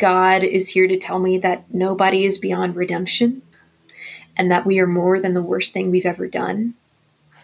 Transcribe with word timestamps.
God 0.00 0.42
is 0.42 0.70
here 0.70 0.88
to 0.88 0.96
tell 0.96 1.18
me 1.18 1.36
that 1.38 1.74
nobody 1.74 2.24
is 2.24 2.38
beyond 2.38 2.74
redemption 2.74 3.42
and 4.34 4.50
that 4.50 4.64
we 4.64 4.80
are 4.80 4.86
more 4.86 5.20
than 5.20 5.34
the 5.34 5.42
worst 5.42 5.74
thing 5.74 5.90
we've 5.90 6.06
ever 6.06 6.26
done 6.26 6.72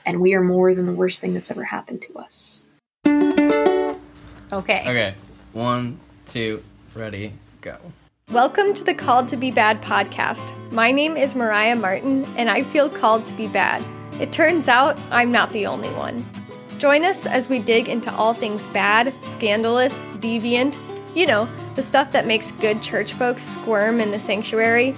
and 0.07 0.23
we 0.23 0.33
are 0.33 0.41
more 0.41 0.75
than 0.75 0.87
the 0.87 0.93
worst 0.95 1.21
thing 1.21 1.35
that's 1.35 1.51
ever 1.51 1.65
happened 1.65 2.01
to 2.01 2.19
us. 2.19 2.65
Okay. 3.07 4.81
Okay. 4.81 5.15
One, 5.53 6.01
two, 6.25 6.65
ready, 6.95 7.35
go. 7.61 7.77
Welcome 8.33 8.73
to 8.73 8.85
the 8.85 8.95
Called 8.95 9.29
to 9.29 9.37
Be 9.37 9.51
Bad 9.51 9.83
podcast. 9.83 10.55
My 10.73 10.91
name 10.91 11.19
is 11.19 11.37
Mariah 11.37 11.77
Martin, 11.77 12.25
and 12.39 12.49
I 12.49 12.63
feel 12.63 12.89
called 12.89 13.27
to 13.27 13.35
be 13.35 13.49
bad. 13.49 13.85
It 14.19 14.33
turns 14.33 14.67
out 14.67 14.99
I'm 15.11 15.31
not 15.31 15.53
the 15.53 15.67
only 15.67 15.91
one. 15.91 16.25
Join 16.79 17.05
us 17.05 17.27
as 17.27 17.51
we 17.51 17.59
dig 17.59 17.91
into 17.91 18.11
all 18.15 18.33
things 18.33 18.65
bad, 18.69 19.13
scandalous, 19.23 19.93
deviant, 20.21 20.79
you 21.17 21.27
know, 21.27 21.49
the 21.77 21.83
stuff 21.83 22.13
that 22.13 22.27
makes 22.27 22.53
good 22.53 22.83
church 22.83 23.15
folks 23.15 23.43
squirm 23.43 24.01
in 24.01 24.11
the 24.11 24.19
sanctuary. 24.19 24.93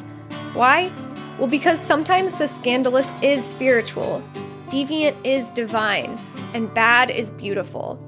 Why? 0.52 0.90
Well, 1.38 1.46
because 1.46 1.78
sometimes 1.78 2.32
the 2.34 2.48
scandalous 2.48 3.08
is 3.22 3.44
spiritual, 3.44 4.20
deviant 4.66 5.14
is 5.22 5.48
divine, 5.52 6.18
and 6.54 6.74
bad 6.74 7.12
is 7.12 7.30
beautiful. 7.30 8.02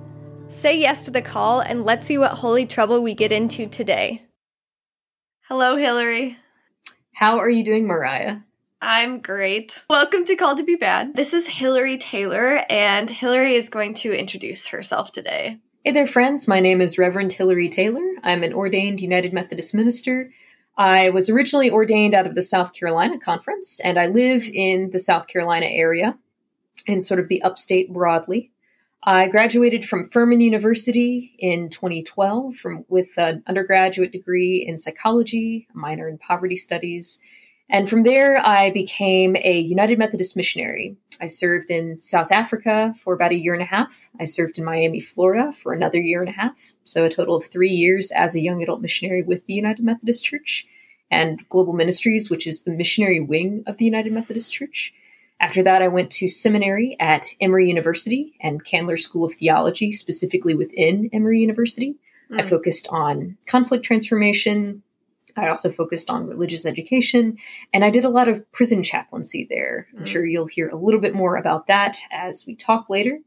Say 0.48 0.77
yes 0.77 1.04
to 1.04 1.12
the 1.12 1.23
call, 1.23 1.60
and 1.60 1.84
let's 1.84 2.09
see 2.09 2.18
what 2.18 2.32
holy 2.32 2.66
trouble 2.66 3.01
we 3.01 3.15
get 3.15 3.30
into 3.30 3.68
today. 3.68 4.23
Hello, 5.42 5.77
Hillary. 5.77 6.37
How 7.15 7.38
are 7.38 7.48
you 7.48 7.65
doing, 7.65 7.87
Mariah? 7.87 8.38
I'm 8.82 9.20
great. 9.20 9.84
Welcome 9.88 10.24
to 10.24 10.34
Call 10.34 10.56
to 10.56 10.65
Be 10.65 10.74
Bad. 10.74 11.15
This 11.15 11.32
is 11.32 11.46
Hillary 11.46 11.96
Taylor, 11.96 12.65
and 12.68 13.09
Hillary 13.09 13.54
is 13.54 13.68
going 13.68 13.95
to 13.95 14.18
introduce 14.18 14.66
herself 14.66 15.12
today. 15.12 15.60
Hey 15.83 15.93
there, 15.93 16.07
friends. 16.07 16.47
My 16.47 16.61
name 16.61 16.83
is 16.83 16.98
Reverend 16.98 17.33
Hillary 17.33 17.70
Taylor. 17.70 18.07
I'm 18.23 18.43
an 18.43 18.52
ordained 18.52 19.01
United 19.01 19.33
Methodist 19.33 19.75
minister. 19.75 20.30
I 20.77 21.09
was 21.09 21.30
originally 21.30 21.71
ordained 21.71 22.12
out 22.12 22.27
of 22.27 22.34
the 22.34 22.43
South 22.43 22.75
Carolina 22.75 23.19
Conference, 23.19 23.80
and 23.80 23.99
I 23.99 24.09
live 24.09 24.45
in 24.52 24.91
the 24.91 24.99
South 24.99 25.27
Carolina 25.27 25.65
area 25.65 26.19
in 26.87 27.01
sort 27.01 27.19
of 27.19 27.29
the 27.29 27.41
upstate 27.41 27.95
broadly. 27.95 28.51
I 29.04 29.29
graduated 29.29 29.87
from 29.87 30.07
Furman 30.07 30.43
University 30.43 31.35
in 31.38 31.71
2012 31.71 32.57
from, 32.57 32.85
with 32.91 33.16
an 33.16 33.43
undergraduate 33.47 34.13
degree 34.13 34.63
in 34.69 34.76
psychology, 34.76 35.66
a 35.74 35.79
minor 35.79 36.09
in 36.09 36.19
poverty 36.19 36.57
studies. 36.57 37.21
And 37.71 37.88
from 37.88 38.02
there, 38.02 38.45
I 38.45 38.71
became 38.71 39.37
a 39.37 39.59
United 39.60 39.96
Methodist 39.96 40.37
missionary. 40.37 40.96
I 41.21 41.29
served 41.29 41.71
in 41.71 42.01
South 42.01 42.32
Africa 42.32 42.95
for 42.99 43.15
about 43.15 43.30
a 43.30 43.38
year 43.38 43.54
and 43.54 43.63
a 43.63 43.66
half. 43.66 44.10
I 44.18 44.24
served 44.24 44.59
in 44.59 44.65
Miami, 44.65 44.99
Florida 44.99 45.52
for 45.52 45.73
another 45.73 46.01
year 46.01 46.21
and 46.21 46.29
a 46.29 46.32
half. 46.32 46.74
So, 46.85 47.04
a 47.04 47.10
total 47.10 47.37
of 47.37 47.45
three 47.45 47.71
years 47.71 48.10
as 48.10 48.35
a 48.35 48.41
young 48.41 48.60
adult 48.63 48.80
missionary 48.80 49.23
with 49.23 49.46
the 49.46 49.54
United 49.54 49.85
Methodist 49.85 50.24
Church 50.24 50.66
and 51.13 51.48
Global 51.48 51.73
Ministries, 51.73 52.29
which 52.29 52.46
is 52.46 52.63
the 52.63 52.73
missionary 52.73 53.21
wing 53.21 53.63
of 53.66 53.76
the 53.76 53.85
United 53.85 54.13
Methodist 54.13 54.52
Church. 54.52 54.93
After 55.38 55.63
that, 55.63 55.80
I 55.80 55.88
went 55.88 56.10
to 56.13 56.29
seminary 56.29 56.96
at 56.98 57.26
Emory 57.41 57.68
University 57.68 58.35
and 58.41 58.65
Candler 58.65 58.96
School 58.96 59.24
of 59.24 59.35
Theology, 59.35 59.93
specifically 59.93 60.54
within 60.54 61.09
Emory 61.13 61.41
University. 61.41 61.96
Mm. 62.30 62.41
I 62.41 62.43
focused 62.43 62.88
on 62.91 63.38
conflict 63.46 63.85
transformation. 63.85 64.82
I 65.36 65.48
also 65.48 65.70
focused 65.70 66.10
on 66.10 66.26
religious 66.26 66.66
education, 66.66 67.38
and 67.72 67.84
I 67.84 67.91
did 67.91 68.04
a 68.04 68.09
lot 68.09 68.28
of 68.28 68.50
prison 68.53 68.82
chaplaincy 68.82 69.47
there. 69.48 69.88
I'm 69.97 70.04
mm. 70.04 70.06
sure 70.06 70.25
you'll 70.25 70.47
hear 70.47 70.69
a 70.69 70.76
little 70.76 71.00
bit 71.00 71.14
more 71.14 71.36
about 71.36 71.66
that 71.66 71.98
as 72.10 72.44
we 72.47 72.54
talk 72.54 72.88
later. 72.88 73.19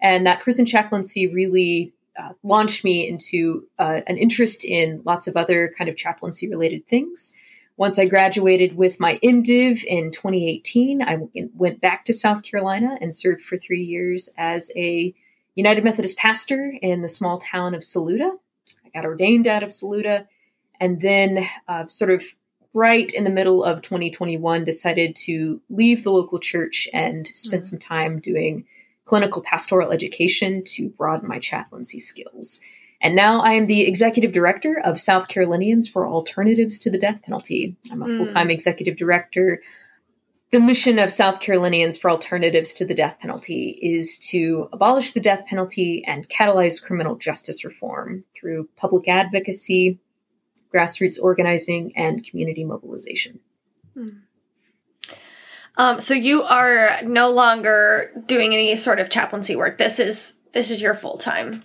And 0.00 0.26
that 0.26 0.40
prison 0.40 0.66
chaplaincy 0.66 1.26
really 1.26 1.92
uh, 2.18 2.32
launched 2.42 2.84
me 2.84 3.08
into 3.08 3.66
uh, 3.78 4.00
an 4.06 4.16
interest 4.16 4.64
in 4.64 5.02
lots 5.04 5.26
of 5.26 5.36
other 5.36 5.72
kind 5.76 5.88
of 5.88 5.96
chaplaincy 5.96 6.48
related 6.48 6.86
things. 6.86 7.32
Once 7.78 7.98
I 7.98 8.06
graduated 8.06 8.76
with 8.76 8.98
my 8.98 9.18
MDiv 9.22 9.84
in 9.84 10.10
2018, 10.10 11.02
I 11.02 11.18
went 11.54 11.80
back 11.80 12.06
to 12.06 12.14
South 12.14 12.42
Carolina 12.42 12.96
and 13.02 13.14
served 13.14 13.42
for 13.42 13.58
three 13.58 13.82
years 13.82 14.32
as 14.38 14.70
a 14.76 15.14
United 15.54 15.84
Methodist 15.84 16.16
pastor 16.16 16.74
in 16.80 17.02
the 17.02 17.08
small 17.08 17.38
town 17.38 17.74
of 17.74 17.84
Saluda. 17.84 18.30
I 18.84 18.88
got 18.94 19.04
ordained 19.04 19.46
out 19.46 19.62
of 19.62 19.72
Saluda, 19.72 20.26
and 20.80 21.00
then, 21.00 21.46
uh, 21.68 21.86
sort 21.88 22.10
of 22.10 22.24
right 22.74 23.10
in 23.12 23.24
the 23.24 23.30
middle 23.30 23.64
of 23.64 23.82
2021, 23.82 24.64
decided 24.64 25.16
to 25.16 25.60
leave 25.70 26.04
the 26.04 26.10
local 26.10 26.38
church 26.38 26.88
and 26.92 27.26
spend 27.28 27.62
mm-hmm. 27.62 27.70
some 27.70 27.78
time 27.78 28.20
doing 28.20 28.66
clinical 29.06 29.40
pastoral 29.40 29.92
education 29.92 30.62
to 30.64 30.90
broaden 30.90 31.28
my 31.28 31.38
chaplaincy 31.38 31.98
skills. 31.98 32.60
And 33.00 33.14
now 33.14 33.40
I 33.40 33.52
am 33.52 33.66
the 33.66 33.82
executive 33.82 34.32
director 34.32 34.80
of 34.82 34.98
South 34.98 35.28
Carolinians 35.28 35.88
for 35.88 36.06
Alternatives 36.06 36.78
to 36.80 36.90
the 36.90 36.98
Death 36.98 37.22
Penalty. 37.22 37.76
I'm 37.90 38.02
a 38.02 38.06
mm. 38.06 38.16
full 38.16 38.26
time 38.26 38.50
executive 38.50 38.96
director. 38.96 39.62
The 40.52 40.60
mission 40.60 40.98
of 40.98 41.10
South 41.10 41.40
Carolinians 41.40 41.98
for 41.98 42.10
Alternatives 42.10 42.72
to 42.74 42.86
the 42.86 42.94
Death 42.94 43.18
Penalty 43.20 43.78
is 43.82 44.16
to 44.30 44.68
abolish 44.72 45.12
the 45.12 45.20
death 45.20 45.44
penalty 45.46 46.04
and 46.06 46.28
catalyze 46.28 46.82
criminal 46.82 47.16
justice 47.16 47.64
reform 47.64 48.24
through 48.38 48.68
public 48.76 49.08
advocacy, 49.08 49.98
grassroots 50.72 51.18
organizing, 51.20 51.92
and 51.96 52.24
community 52.24 52.64
mobilization. 52.64 53.40
Mm. 53.96 54.20
Um, 55.78 56.00
so 56.00 56.14
you 56.14 56.42
are 56.42 57.02
no 57.04 57.30
longer 57.30 58.10
doing 58.26 58.54
any 58.54 58.74
sort 58.76 58.98
of 58.98 59.10
chaplaincy 59.10 59.56
work. 59.56 59.78
This 59.78 59.98
is 59.98 60.38
this 60.52 60.70
is 60.70 60.80
your 60.80 60.94
full 60.94 61.18
time 61.18 61.62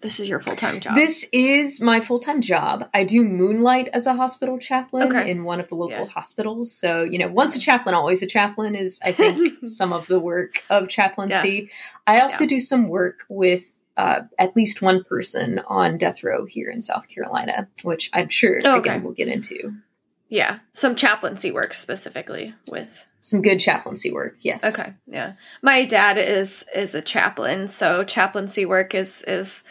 this 0.00 0.20
is 0.20 0.28
your 0.28 0.38
full 0.38 0.54
time 0.54 0.78
job. 0.78 0.94
This 0.94 1.26
is 1.32 1.80
my 1.80 2.00
full 2.00 2.20
time 2.20 2.40
job. 2.40 2.88
I 2.94 3.02
do 3.02 3.24
moonlight 3.24 3.88
as 3.92 4.06
a 4.06 4.14
hospital 4.14 4.56
chaplain 4.58 5.08
okay. 5.08 5.28
in 5.28 5.42
one 5.42 5.58
of 5.58 5.68
the 5.68 5.74
local 5.74 6.04
yeah. 6.04 6.06
hospitals. 6.06 6.72
So, 6.72 7.02
you 7.02 7.18
know, 7.18 7.26
once 7.26 7.56
a 7.56 7.58
chaplain, 7.58 7.96
always 7.96 8.22
a 8.22 8.26
chaplain 8.26 8.76
is, 8.76 9.00
I 9.04 9.10
think, 9.10 9.58
some 9.68 9.92
of 9.92 10.06
the 10.06 10.20
work 10.20 10.62
of 10.70 10.88
chaplaincy. 10.88 11.68
Yeah. 12.06 12.14
I 12.14 12.20
also 12.20 12.44
yeah. 12.44 12.50
do 12.50 12.60
some 12.60 12.88
work 12.88 13.24
with 13.28 13.72
uh, 13.98 14.20
at 14.38 14.54
least 14.54 14.80
one 14.80 15.02
person 15.02 15.60
on 15.66 15.98
death 15.98 16.22
row 16.22 16.46
here 16.46 16.70
in 16.70 16.80
South 16.80 17.08
Carolina, 17.08 17.68
which 17.82 18.10
I'm 18.14 18.28
sure 18.28 18.60
oh, 18.64 18.76
okay. 18.76 18.90
again 18.90 19.02
we'll 19.02 19.12
get 19.12 19.28
into. 19.28 19.74
Yeah, 20.28 20.60
some 20.72 20.94
chaplaincy 20.94 21.50
work 21.50 21.74
specifically 21.74 22.54
with 22.70 23.04
some 23.20 23.42
good 23.42 23.58
chaplaincy 23.58 24.12
work. 24.12 24.36
Yes. 24.40 24.64
Okay. 24.64 24.94
Yeah. 25.06 25.32
My 25.62 25.84
dad 25.84 26.16
is 26.16 26.64
is 26.74 26.94
a 26.94 27.02
chaplain, 27.02 27.66
so 27.66 28.04
chaplaincy 28.04 28.64
work 28.64 28.94
is 28.94 29.22
is 29.26 29.64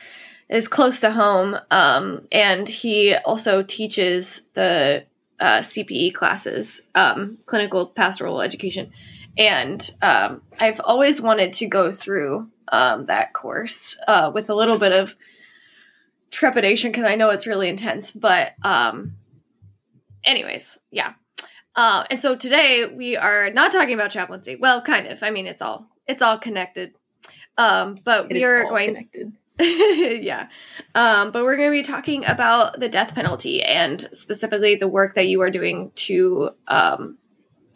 is 0.50 0.68
close 0.68 1.00
to 1.02 1.12
home. 1.12 1.58
Um, 1.72 2.28
and 2.32 2.68
he 2.68 3.16
also 3.16 3.64
teaches 3.64 4.48
the 4.54 5.06
uh, 5.40 5.60
CPE 5.60 6.14
classes, 6.14 6.86
um, 6.96 7.38
clinical 7.46 7.88
pastoral 7.88 8.42
education. 8.42 8.92
And 9.38 9.90
um, 10.02 10.42
I've 10.60 10.82
always 10.84 11.22
wanted 11.22 11.54
to 11.54 11.68
go 11.68 11.92
through 11.92 12.50
um, 12.70 13.06
that 13.08 13.34
course 13.34 13.98
uh, 14.08 14.32
with 14.34 14.50
a 14.50 14.56
little 14.56 14.78
bit 14.78 14.92
of 14.92 15.16
trepidation 16.32 16.92
because 16.92 17.06
I 17.06 17.16
know 17.16 17.30
it's 17.30 17.48
really 17.48 17.70
intense. 17.70 18.12
But, 18.12 18.54
um, 18.64 19.16
anyways, 20.24 20.78
yeah. 20.92 21.14
Uh, 21.76 22.06
and 22.10 22.20
so 22.20 22.36
today 22.36 22.92
we 22.94 23.16
are 23.16 23.52
not 23.52 23.72
talking 23.72 23.94
about 23.94 24.12
chaplaincy. 24.12 24.56
Well, 24.56 24.82
kind 24.82 25.08
of. 25.08 25.22
I 25.22 25.30
mean, 25.30 25.46
it's 25.46 25.62
all 25.62 25.88
it's 26.08 26.24
all 26.24 26.40
connected. 26.40 26.94
Um, 27.58 27.98
but 28.04 28.30
we 28.30 28.44
are 28.44 28.64
going 28.64 28.88
connected. 28.88 29.34
yeah. 29.60 30.48
Um, 30.94 31.32
but 31.32 31.44
we're 31.44 31.58
going 31.58 31.70
to 31.70 31.78
be 31.78 31.84
talking 31.84 32.26
about 32.26 32.80
the 32.80 32.90
death 32.90 33.16
penalty 33.16 33.64
and 33.64 34.08
specifically 34.12 34.76
the 34.76 34.88
work 34.88 35.16
that 35.16 35.28
you 35.28 35.42
are 35.42 35.50
doing 35.50 35.92
to 35.96 36.52
um, 36.68 37.18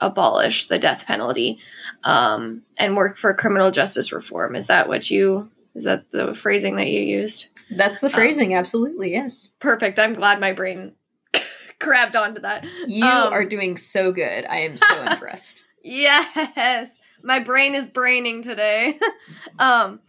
abolish 0.02 0.68
the 0.68 0.80
death 0.80 1.06
penalty 1.06 1.60
um, 2.04 2.64
and 2.78 2.98
work 2.98 3.18
for 3.18 3.34
criminal 3.34 3.72
justice 3.72 4.12
reform. 4.12 4.56
Is 4.56 4.68
that 4.68 4.88
what 4.88 5.10
you, 5.10 5.50
is 5.76 5.86
that 5.86 6.10
the 6.12 6.34
phrasing 6.34 6.76
that 6.76 6.88
you 6.88 7.02
used? 7.02 7.48
That's 7.70 8.02
the 8.02 8.08
um, 8.08 8.14
phrasing, 8.14 8.56
absolutely, 8.56 9.12
yes. 9.12 9.52
Perfect. 9.60 10.00
I'm 10.00 10.16
glad 10.16 10.40
my 10.40 10.54
brain 10.54 10.94
grabbed 11.80 12.16
onto 12.16 12.42
that. 12.42 12.66
You 12.88 13.06
um, 13.06 13.32
are 13.32 13.46
doing 13.46 13.78
so 13.78 14.12
good. 14.12 14.46
I 14.46 14.62
am 14.62 14.76
so 14.76 15.02
impressed. 15.10 15.66
Yes. 15.84 16.92
My 17.24 17.40
brain 17.40 17.76
is 17.76 17.90
braining 17.90 18.42
today. 18.42 19.00
um, 19.60 20.02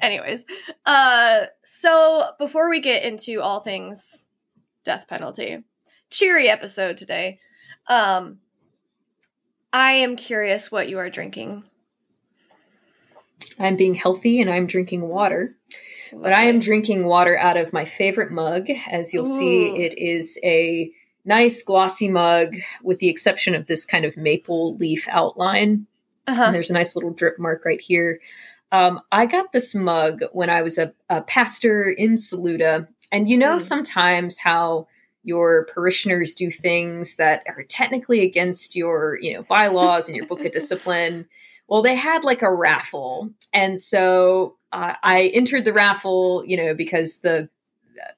anyways 0.00 0.44
uh 0.84 1.46
so 1.64 2.24
before 2.38 2.68
we 2.68 2.80
get 2.80 3.02
into 3.02 3.40
all 3.40 3.60
things 3.60 4.24
death 4.84 5.06
penalty 5.08 5.64
cheery 6.10 6.48
episode 6.48 6.96
today 6.96 7.38
um 7.88 8.38
i 9.76 9.92
am 9.92 10.16
curious 10.16 10.72
what 10.72 10.88
you 10.88 10.98
are 10.98 11.10
drinking 11.10 11.62
i'm 13.58 13.76
being 13.76 13.94
healthy 13.94 14.40
and 14.40 14.50
i'm 14.50 14.66
drinking 14.66 15.02
water 15.02 15.54
but 16.12 16.32
i 16.32 16.44
am 16.44 16.58
drinking 16.58 17.04
water 17.04 17.36
out 17.38 17.56
of 17.56 17.72
my 17.72 17.84
favorite 17.84 18.30
mug 18.30 18.68
as 18.90 19.12
you'll 19.12 19.28
Ooh. 19.28 19.38
see 19.38 19.68
it 19.76 19.96
is 19.98 20.38
a 20.42 20.90
nice 21.24 21.62
glossy 21.62 22.08
mug 22.08 22.54
with 22.82 22.98
the 23.00 23.08
exception 23.08 23.54
of 23.54 23.66
this 23.66 23.84
kind 23.84 24.04
of 24.04 24.16
maple 24.16 24.76
leaf 24.76 25.06
outline 25.10 25.86
uh-huh. 26.26 26.44
and 26.44 26.54
there's 26.54 26.70
a 26.70 26.74
nice 26.74 26.96
little 26.96 27.12
drip 27.12 27.38
mark 27.38 27.64
right 27.64 27.80
here 27.80 28.20
um, 28.72 29.00
I 29.12 29.26
got 29.26 29.52
this 29.52 29.74
mug 29.74 30.22
when 30.32 30.50
I 30.50 30.62
was 30.62 30.78
a, 30.78 30.92
a 31.08 31.22
pastor 31.22 31.88
in 31.88 32.16
Saluda. 32.16 32.88
And 33.12 33.28
you 33.28 33.38
know, 33.38 33.56
mm. 33.56 33.62
sometimes 33.62 34.38
how 34.38 34.88
your 35.26 35.66
parishioners 35.66 36.32
do 36.32 36.50
things 36.50 37.16
that 37.16 37.42
are 37.48 37.64
technically 37.64 38.22
against 38.22 38.76
your, 38.76 39.18
you 39.20 39.34
know, 39.34 39.42
bylaws 39.42 40.08
and 40.08 40.16
your 40.16 40.26
book 40.26 40.44
of 40.44 40.52
discipline. 40.52 41.26
Well, 41.68 41.82
they 41.82 41.96
had 41.96 42.22
like 42.22 42.42
a 42.42 42.54
raffle. 42.54 43.30
And 43.52 43.80
so 43.80 44.56
uh, 44.70 44.92
I 45.02 45.32
entered 45.34 45.64
the 45.64 45.72
raffle, 45.72 46.44
you 46.46 46.56
know, 46.56 46.74
because 46.74 47.22
the 47.22 47.48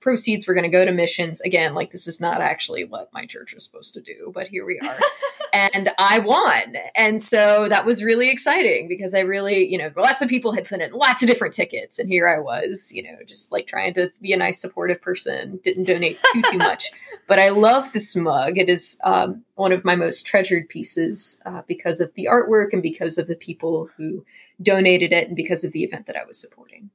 proceeds 0.00 0.46
were 0.46 0.54
going 0.54 0.70
to 0.70 0.76
go 0.76 0.84
to 0.84 0.92
missions. 0.92 1.40
Again, 1.40 1.74
like 1.74 1.90
this 1.90 2.06
is 2.06 2.20
not 2.20 2.40
actually 2.40 2.84
what 2.84 3.12
my 3.12 3.26
church 3.26 3.52
is 3.54 3.64
supposed 3.64 3.94
to 3.94 4.00
do, 4.00 4.30
but 4.34 4.48
here 4.48 4.64
we 4.64 4.78
are. 4.80 4.98
and 5.52 5.90
I 5.98 6.18
won. 6.20 6.76
And 6.94 7.22
so 7.22 7.68
that 7.68 7.86
was 7.86 8.04
really 8.04 8.30
exciting 8.30 8.88
because 8.88 9.14
I 9.14 9.20
really, 9.20 9.66
you 9.66 9.78
know, 9.78 9.90
lots 9.96 10.22
of 10.22 10.28
people 10.28 10.52
had 10.52 10.66
put 10.66 10.80
in 10.80 10.92
lots 10.92 11.22
of 11.22 11.28
different 11.28 11.54
tickets. 11.54 11.98
And 11.98 12.08
here 12.08 12.28
I 12.28 12.38
was, 12.38 12.92
you 12.92 13.02
know, 13.02 13.16
just 13.26 13.52
like 13.52 13.66
trying 13.66 13.94
to 13.94 14.10
be 14.20 14.32
a 14.32 14.36
nice, 14.36 14.60
supportive 14.60 15.00
person, 15.00 15.60
didn't 15.62 15.84
donate 15.84 16.18
too, 16.32 16.42
too 16.42 16.58
much. 16.58 16.90
But 17.26 17.38
I 17.38 17.50
love 17.50 17.92
this 17.92 18.16
mug. 18.16 18.56
It 18.56 18.70
is 18.70 18.98
um, 19.04 19.44
one 19.54 19.70
of 19.70 19.84
my 19.84 19.94
most 19.94 20.26
treasured 20.26 20.70
pieces 20.70 21.42
uh, 21.44 21.60
because 21.68 22.00
of 22.00 22.14
the 22.14 22.26
artwork 22.32 22.72
and 22.72 22.82
because 22.82 23.18
of 23.18 23.26
the 23.26 23.36
people 23.36 23.90
who 23.98 24.24
donated 24.62 25.12
it 25.12 25.28
and 25.28 25.36
because 25.36 25.62
of 25.62 25.72
the 25.72 25.84
event 25.84 26.06
that 26.06 26.16
I 26.16 26.24
was 26.24 26.40
supporting. 26.40 26.88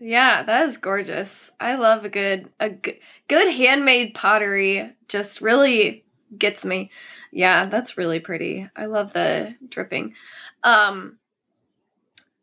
Yeah, 0.00 0.42
that 0.44 0.66
is 0.66 0.78
gorgeous. 0.78 1.50
I 1.60 1.74
love 1.74 2.04
a 2.04 2.08
good 2.08 2.48
a 2.58 2.70
g- 2.70 3.00
good 3.28 3.52
handmade 3.52 4.14
pottery. 4.14 4.96
Just 5.08 5.40
really 5.42 6.04
gets 6.36 6.64
me. 6.64 6.90
Yeah, 7.30 7.66
that's 7.66 7.98
really 7.98 8.18
pretty. 8.20 8.68
I 8.74 8.86
love 8.86 9.12
the 9.12 9.54
dripping. 9.68 10.14
Um 10.62 11.18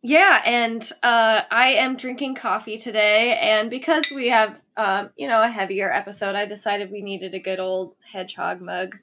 yeah, 0.03 0.41
and 0.45 0.89
uh 1.01 1.41
I 1.49 1.73
am 1.73 1.97
drinking 1.97 2.35
coffee 2.35 2.77
today 2.77 3.37
and 3.41 3.69
because 3.69 4.05
we 4.13 4.29
have 4.29 4.61
um 4.75 5.09
you 5.17 5.27
know 5.27 5.41
a 5.41 5.47
heavier 5.49 5.91
episode, 5.91 6.35
I 6.35 6.45
decided 6.45 6.91
we 6.91 7.01
needed 7.01 7.33
a 7.33 7.39
good 7.39 7.59
old 7.59 7.95
hedgehog 8.11 8.61
mug 8.61 8.97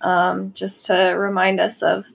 um 0.00 0.52
just 0.54 0.86
to 0.86 1.14
remind 1.18 1.60
us 1.60 1.82
of 1.82 2.06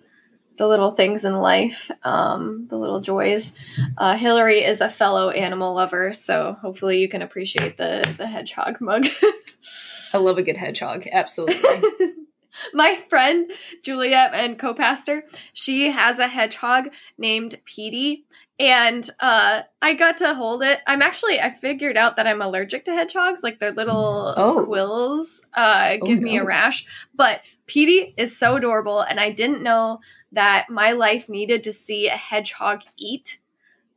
the 0.58 0.68
little 0.68 0.92
things 0.92 1.24
in 1.24 1.36
life, 1.36 1.90
um, 2.04 2.68
the 2.70 2.78
little 2.78 3.00
joys. 3.00 3.54
Uh, 3.98 4.16
Hillary 4.16 4.64
is 4.64 4.82
a 4.82 4.90
fellow 4.90 5.30
animal 5.30 5.74
lover, 5.74 6.14
so 6.14 6.58
hopefully 6.62 7.00
you 7.00 7.10
can 7.10 7.22
appreciate 7.22 7.78
the 7.78 8.16
the 8.18 8.28
hedgehog 8.28 8.82
mug. 8.82 9.08
I 10.14 10.18
love 10.18 10.38
a 10.38 10.44
good 10.44 10.58
hedgehog, 10.58 11.08
absolutely. 11.12 11.90
My 12.74 12.96
friend 13.08 13.52
Juliet 13.84 14.32
and 14.34 14.58
co-pastor, 14.58 15.24
she 15.54 15.92
has 15.92 16.18
a 16.18 16.28
hedgehog 16.28 16.90
named 17.18 17.56
Petey, 17.66 18.26
and 18.60 19.08
uh, 19.20 19.62
I 19.82 19.94
got 19.94 20.18
to 20.18 20.34
hold 20.34 20.64
it. 20.64 20.80
I'm 20.88 21.04
actually 21.04 21.40
I 21.40 21.52
figured 21.52 21.98
out 21.98 22.16
that 22.16 22.26
I'm 22.26 22.42
allergic 22.42 22.86
to 22.86 22.94
hedgehogs, 22.94 23.44
like 23.44 23.60
their 23.60 23.72
little 23.72 24.34
oh. 24.36 24.66
quills 24.66 25.46
uh, 25.54 25.98
give 25.98 26.18
oh, 26.18 26.22
no. 26.22 26.22
me 26.22 26.38
a 26.38 26.44
rash. 26.44 26.86
But 27.14 27.42
Petey 27.68 28.14
is 28.18 28.36
so 28.36 28.56
adorable, 28.56 29.02
and 29.02 29.20
I 29.20 29.32
didn't 29.32 29.62
know 29.62 30.00
that 30.32 30.70
my 30.70 30.94
life 30.94 31.30
needed 31.30 31.66
to 31.66 31.74
see 31.74 32.08
a 32.08 32.12
hedgehog 32.12 32.82
eat. 32.98 33.40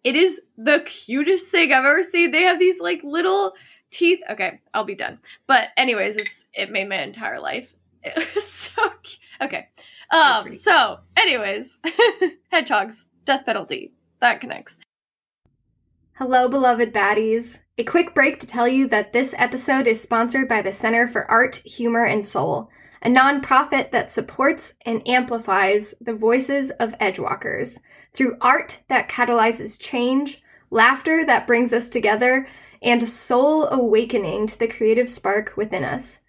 It 0.03 0.17
is 0.17 0.41
the 0.59 0.81
cutest 0.81 1.51
thing 1.51 1.73
I've 1.73 1.85
ever 1.85 2.03
seen. 2.03 2.31
They 2.31 2.43
have 2.43 2.59
these 2.59 2.81
like 2.81 3.03
little 3.05 3.55
teeth. 3.91 4.21
Okay, 4.29 4.61
I'll 4.75 4.85
be 4.85 4.95
done. 4.95 5.21
But 5.47 5.69
anyways, 5.77 6.17
it's 6.17 6.47
it 6.53 6.71
made 6.71 6.89
my 6.89 7.03
entire 7.03 7.41
life. 7.41 7.75
It 8.03 8.35
was 8.35 8.47
so 8.47 8.89
cute. 9.03 9.19
Okay. 9.43 9.69
Um 10.11 10.53
so 10.53 11.01
anyways, 11.19 11.79
hedgehogs, 12.49 13.05
death 13.27 13.45
penalty. 13.45 13.93
That 14.21 14.41
connects. 14.41 14.79
Hello 16.15 16.49
beloved 16.49 16.95
baddies. 16.95 17.59
A 17.77 17.85
quick 17.85 18.15
break 18.15 18.41
to 18.41 18.47
tell 18.47 18.67
you 18.67 18.89
that 18.89 19.13
this 19.13 19.35
episode 19.37 19.87
is 19.87 20.01
sponsored 20.01 20.49
by 20.49 20.63
the 20.63 20.73
Center 20.73 21.09
for 21.09 21.31
Art, 21.31 21.57
Humor 21.57 22.07
and 22.07 22.25
Soul 22.25 22.71
a 23.03 23.09
nonprofit 23.09 23.91
that 23.91 24.13
supports 24.13 24.75
and 24.85 25.07
amplifies 25.09 25.95
the 26.01 26.15
voices 26.15 26.71
of 26.73 26.97
edgewalkers 26.99 27.79
through 28.13 28.37
art 28.41 28.83
that 28.89 29.09
catalyzes 29.09 29.81
change, 29.81 30.43
laughter 30.71 31.25
that 31.25 31.47
brings 31.47 31.73
us 31.73 31.89
together, 31.89 32.47
and 32.83 33.03
a 33.03 33.07
soul 33.07 33.69
awakening 33.69 34.47
to 34.47 34.59
the 34.59 34.69
creative 34.69 35.09
spark 35.09 35.57
within 35.57 35.85
us. 35.85 36.21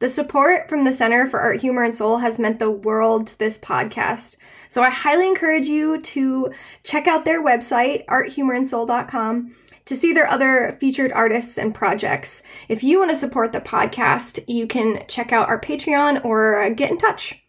The 0.00 0.08
support 0.08 0.68
from 0.68 0.84
the 0.84 0.92
Center 0.92 1.26
for 1.26 1.40
Art, 1.40 1.60
Humor, 1.60 1.84
and 1.84 1.94
Soul 1.94 2.18
has 2.18 2.38
meant 2.38 2.58
the 2.58 2.70
world 2.70 3.28
to 3.28 3.38
this 3.38 3.56
podcast. 3.56 4.36
So 4.68 4.82
I 4.82 4.90
highly 4.90 5.26
encourage 5.26 5.66
you 5.66 5.98
to 5.98 6.52
check 6.82 7.06
out 7.06 7.24
their 7.24 7.42
website, 7.42 8.04
arthumorandsoul.com, 8.06 9.54
to 9.86 9.96
see 9.96 10.12
their 10.12 10.28
other 10.28 10.76
featured 10.80 11.12
artists 11.12 11.58
and 11.58 11.74
projects. 11.74 12.42
If 12.68 12.82
you 12.82 12.98
want 12.98 13.10
to 13.10 13.16
support 13.16 13.52
the 13.52 13.60
podcast, 13.60 14.42
you 14.48 14.66
can 14.66 15.04
check 15.08 15.32
out 15.32 15.48
our 15.48 15.60
Patreon 15.60 16.24
or 16.24 16.70
get 16.70 16.90
in 16.90 16.98
touch. 16.98 17.40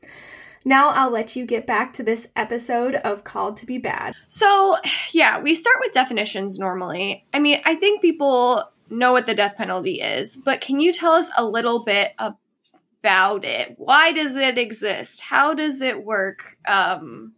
Now 0.68 0.90
I'll 0.90 1.12
let 1.12 1.36
you 1.36 1.46
get 1.46 1.68
back 1.68 1.94
to 1.94 2.04
this 2.04 2.28
episode 2.36 2.96
of 2.96 3.24
Called 3.24 3.58
to 3.58 3.66
Be 3.66 3.78
Bad. 3.78 4.16
So, 4.28 4.78
yeah, 5.12 5.40
we 5.40 5.54
start 5.54 5.78
with 5.80 5.94
definitions 5.94 6.58
normally. 6.58 7.26
I 7.34 7.40
mean, 7.40 7.62
I 7.66 7.76
think 7.76 8.02
people 8.02 8.64
know 8.90 9.12
what 9.12 9.28
the 9.28 9.36
death 9.36 9.56
penalty 9.58 10.02
is, 10.02 10.36
but 10.36 10.62
can 10.62 10.80
you 10.80 10.92
tell 10.92 11.14
us 11.14 11.30
a 11.38 11.46
little 11.46 11.84
bit 11.84 12.14
about 12.18 13.46
it? 13.46 13.76
Why 13.78 14.12
does 14.12 14.36
it 14.36 14.58
exist? 14.58 15.22
How 15.22 15.54
does 15.54 15.82
it 15.82 16.04
work? 16.04 16.58
Um, 16.68 17.34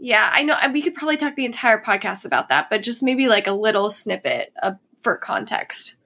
yeah, 0.00 0.30
I 0.32 0.42
know 0.42 0.56
we 0.72 0.80
could 0.80 0.94
probably 0.94 1.18
talk 1.18 1.36
the 1.36 1.44
entire 1.44 1.80
podcast 1.80 2.24
about 2.24 2.48
that, 2.48 2.70
but 2.70 2.82
just 2.82 3.02
maybe 3.02 3.28
like 3.28 3.46
a 3.46 3.52
little 3.52 3.90
snippet 3.90 4.52
of, 4.62 4.78
for 5.02 5.18
context. 5.18 5.96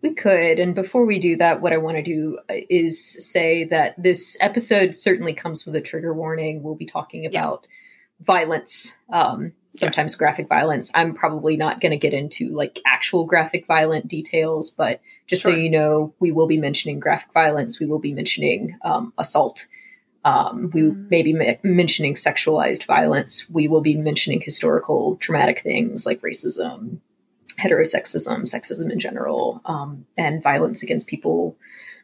We 0.00 0.14
could. 0.14 0.60
And 0.60 0.74
before 0.74 1.04
we 1.04 1.18
do 1.18 1.36
that, 1.36 1.60
what 1.60 1.72
I 1.72 1.78
want 1.78 1.96
to 1.96 2.02
do 2.02 2.38
uh, 2.48 2.54
is 2.70 3.28
say 3.30 3.64
that 3.64 4.00
this 4.00 4.38
episode 4.40 4.94
certainly 4.94 5.34
comes 5.34 5.66
with 5.66 5.74
a 5.74 5.80
trigger 5.80 6.14
warning. 6.14 6.62
We'll 6.62 6.76
be 6.76 6.86
talking 6.86 7.26
about 7.26 7.66
yeah. 7.68 8.24
violence, 8.24 8.96
um, 9.12 9.52
sometimes 9.74 10.14
yeah. 10.14 10.18
graphic 10.18 10.48
violence. 10.48 10.92
I'm 10.94 11.12
probably 11.12 11.56
not 11.56 11.80
going 11.80 11.90
to 11.90 11.98
get 11.98 12.14
into 12.14 12.54
like 12.54 12.80
actual 12.86 13.24
graphic 13.24 13.66
violent 13.66 14.06
details, 14.06 14.70
but 14.70 15.00
just 15.26 15.42
sure. 15.42 15.52
so 15.52 15.58
you 15.58 15.68
know, 15.68 16.14
we 16.20 16.30
will 16.30 16.46
be 16.46 16.58
mentioning 16.58 17.00
graphic 17.00 17.32
violence. 17.34 17.80
We 17.80 17.86
will 17.86 17.98
be 17.98 18.14
mentioning 18.14 18.78
um, 18.82 19.12
assault 19.18 19.66
um, 20.24 20.70
we 20.72 20.82
mm. 20.82 21.10
may 21.10 21.22
be 21.22 21.34
m- 21.34 21.58
mentioning 21.62 22.14
sexualized 22.14 22.84
violence. 22.84 23.48
We 23.48 23.68
will 23.68 23.80
be 23.80 23.96
mentioning 23.96 24.40
historical 24.40 25.16
traumatic 25.16 25.60
things 25.60 26.04
like 26.04 26.20
racism, 26.20 26.98
heterosexism, 27.58 28.42
sexism 28.42 28.90
in 28.90 28.98
general, 28.98 29.60
um, 29.64 30.06
and 30.16 30.42
violence 30.42 30.82
against 30.82 31.06
people 31.06 31.56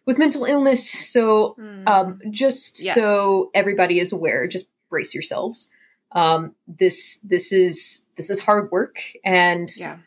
with 0.07 0.19
mental 0.19 0.45
illness. 0.45 0.89
So, 0.89 1.57
mm. 1.59 1.87
um, 1.87 2.21
just 2.31 2.83
yes. 2.83 2.95
so 2.95 3.51
everybody 3.55 3.99
is 3.99 4.13
aware, 4.13 4.47
just 4.47 4.69
brace 4.89 5.15
yourselves. 5.15 5.71
Um, 6.13 6.55
this 6.67 7.19
this 7.23 7.53
is 7.53 8.03
this 8.17 8.31
is 8.31 8.41
hard 8.41 8.71
work, 8.71 8.99
and 9.25 9.69
yeah. 9.77 9.99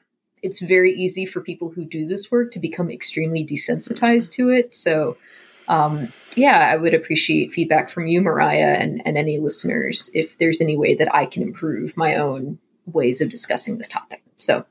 it's 0.41 0.61
very 0.61 0.93
easy 0.93 1.25
for 1.25 1.41
people 1.41 1.69
who 1.69 1.85
do 1.85 2.07
this 2.07 2.31
work 2.31 2.51
to 2.51 2.59
become 2.59 2.89
extremely 2.89 3.45
desensitized 3.45 4.31
to 4.33 4.49
it. 4.49 4.73
So 4.73 5.17
um, 5.69 6.11
yeah, 6.35 6.57
I 6.57 6.75
would 6.75 6.93
appreciate 6.93 7.53
feedback 7.53 7.89
from 7.89 8.07
you, 8.07 8.21
Mariah, 8.21 8.75
and, 8.79 9.01
and 9.05 9.17
any 9.17 9.39
listeners 9.39 10.09
if 10.13 10.37
there's 10.37 10.61
any 10.61 10.75
way 10.75 10.95
that 10.95 11.13
I 11.13 11.25
can 11.25 11.43
improve 11.43 11.95
my 11.95 12.15
own 12.15 12.59
ways 12.87 13.21
of 13.21 13.29
discussing 13.29 13.77
this 13.77 13.87
topic. 13.87 14.23
So 14.37 14.65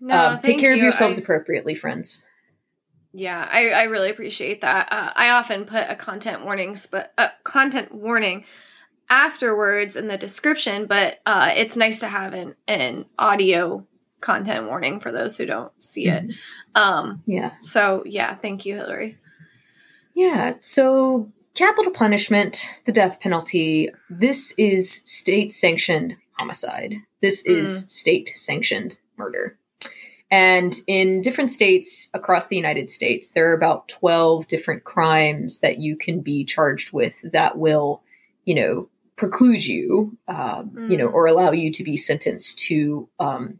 no, 0.00 0.14
um, 0.14 0.40
take 0.40 0.58
care 0.58 0.70
you. 0.70 0.76
of 0.76 0.82
yourselves 0.82 1.18
I, 1.18 1.22
appropriately, 1.22 1.74
friends. 1.74 2.22
Yeah, 3.12 3.48
I, 3.50 3.70
I 3.70 3.82
really 3.84 4.10
appreciate 4.10 4.60
that. 4.60 4.88
Uh, 4.92 5.12
I 5.14 5.30
often 5.30 5.64
put 5.64 5.86
a 5.88 5.96
content 5.96 6.44
warnings, 6.44 6.86
but 6.86 7.12
a 7.16 7.30
content 7.42 7.92
warning 7.92 8.44
afterwards 9.08 9.96
in 9.96 10.08
the 10.08 10.18
description, 10.18 10.86
but 10.86 11.20
uh, 11.24 11.52
it's 11.56 11.76
nice 11.76 12.00
to 12.00 12.08
have 12.08 12.34
an, 12.34 12.54
an 12.66 13.06
audio 13.18 13.86
content 14.20 14.66
warning 14.66 15.00
for 15.00 15.12
those 15.12 15.38
who 15.38 15.46
don't 15.46 15.72
see 15.84 16.06
it. 16.06 16.24
Mm-hmm. 16.24 16.80
Um, 16.80 17.22
yeah. 17.26 17.52
So 17.62 18.02
yeah, 18.04 18.34
thank 18.34 18.66
you, 18.66 18.74
Hillary. 18.74 19.18
Yeah. 20.14 20.54
So, 20.60 21.32
capital 21.54 21.92
punishment, 21.92 22.68
the 22.86 22.92
death 22.92 23.20
penalty, 23.20 23.90
this 24.08 24.54
is 24.56 25.02
state 25.04 25.52
sanctioned 25.52 26.16
homicide. 26.38 26.94
This 27.20 27.44
is 27.44 27.68
mm. 27.68 27.90
state 27.90 28.30
sanctioned 28.34 28.96
murder. 29.16 29.58
And 30.30 30.74
in 30.86 31.20
different 31.20 31.52
states 31.52 32.10
across 32.12 32.48
the 32.48 32.56
United 32.56 32.90
States, 32.90 33.30
there 33.30 33.50
are 33.50 33.54
about 33.54 33.88
12 33.88 34.46
different 34.48 34.84
crimes 34.84 35.60
that 35.60 35.78
you 35.78 35.96
can 35.96 36.20
be 36.20 36.44
charged 36.44 36.92
with 36.92 37.14
that 37.32 37.56
will, 37.56 38.02
you 38.44 38.54
know, 38.54 38.88
preclude 39.16 39.64
you, 39.64 40.16
um, 40.26 40.70
mm. 40.74 40.90
you 40.90 40.96
know, 40.96 41.08
mm. 41.08 41.12
or 41.12 41.26
allow 41.26 41.52
you 41.52 41.70
to 41.70 41.84
be 41.84 41.96
sentenced 41.96 42.58
to 42.60 43.08
um, 43.20 43.58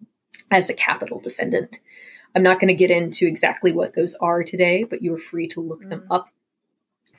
as 0.51 0.69
a 0.69 0.75
capital 0.75 1.21
defendant. 1.21 1.81
I'm 2.35 2.43
not 2.43 2.59
going 2.59 2.69
to 2.69 2.75
get 2.75 2.91
into 2.91 3.27
exactly 3.27 3.71
what 3.71 3.95
those 3.95 4.17
are 4.17 4.43
today, 4.43 4.83
but 4.83 5.03
you 5.03 5.15
are 5.15 5.19
free 5.19 5.47
to 5.49 5.61
look 5.61 5.85
mm. 5.85 5.91
them 5.91 6.07
up 6.11 6.29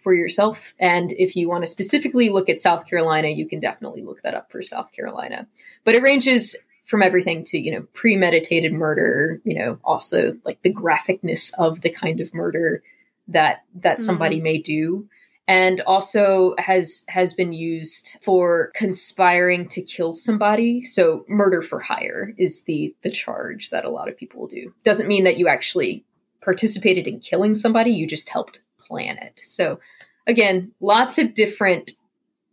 for 0.06 0.14
yourself. 0.14 0.76
And 0.80 1.12
if 1.14 1.36
you 1.36 1.50
want 1.50 1.64
to 1.64 1.68
specifically 1.68 2.30
look 2.30 2.48
at 2.48 2.62
South 2.62 2.86
Carolina, 2.88 3.30
you 3.30 3.48
can 3.48 3.60
definitely 3.60 4.04
look 4.04 4.22
that 4.22 4.36
up 4.36 4.52
for 4.52 4.62
South 4.62 4.92
Carolina. 4.92 5.48
But 5.84 5.96
it 5.96 6.04
ranges 6.04 6.56
from 6.84 7.02
everything 7.02 7.44
to, 7.46 7.58
you 7.58 7.72
know, 7.72 7.88
premeditated 7.92 8.72
murder, 8.72 9.42
you 9.44 9.58
know, 9.58 9.80
also 9.84 10.38
like 10.46 10.62
the 10.62 10.72
graphicness 10.72 11.52
of 11.58 11.82
the 11.82 11.90
kind 11.90 12.22
of 12.22 12.36
murder, 12.36 12.84
that 13.30 13.64
that 13.82 13.98
mm-hmm. 13.98 14.06
somebody 14.06 14.40
may 14.40 14.60
do. 14.60 15.10
And 15.48 15.82
also 15.82 16.54
has 16.60 17.04
has 17.10 17.34
been 17.34 17.52
used 17.52 18.20
for 18.22 18.72
conspiring 18.76 19.68
to 19.70 19.82
kill 19.82 20.14
somebody. 20.14 20.84
So 20.84 21.26
murder 21.28 21.64
for 21.64 21.80
hire 21.80 22.32
is 22.38 22.66
the 22.66 22.96
the 23.02 23.10
charge 23.10 23.72
that 23.72 23.86
a 23.86 23.90
lot 23.90 24.08
of 24.08 24.16
people 24.16 24.46
do. 24.46 24.72
Doesn't 24.84 25.08
mean 25.08 25.24
that 25.24 25.38
you 25.38 25.48
actually 25.48 26.06
participated 26.42 27.08
in 27.08 27.22
killing 27.22 27.56
somebody 27.56 27.90
you 27.90 28.06
just 28.06 28.30
helped 28.30 28.62
plan 28.78 29.18
it. 29.18 29.42
So 29.44 29.80
again 30.28 30.72
lots 30.80 31.18
of 31.18 31.34
different 31.34 31.92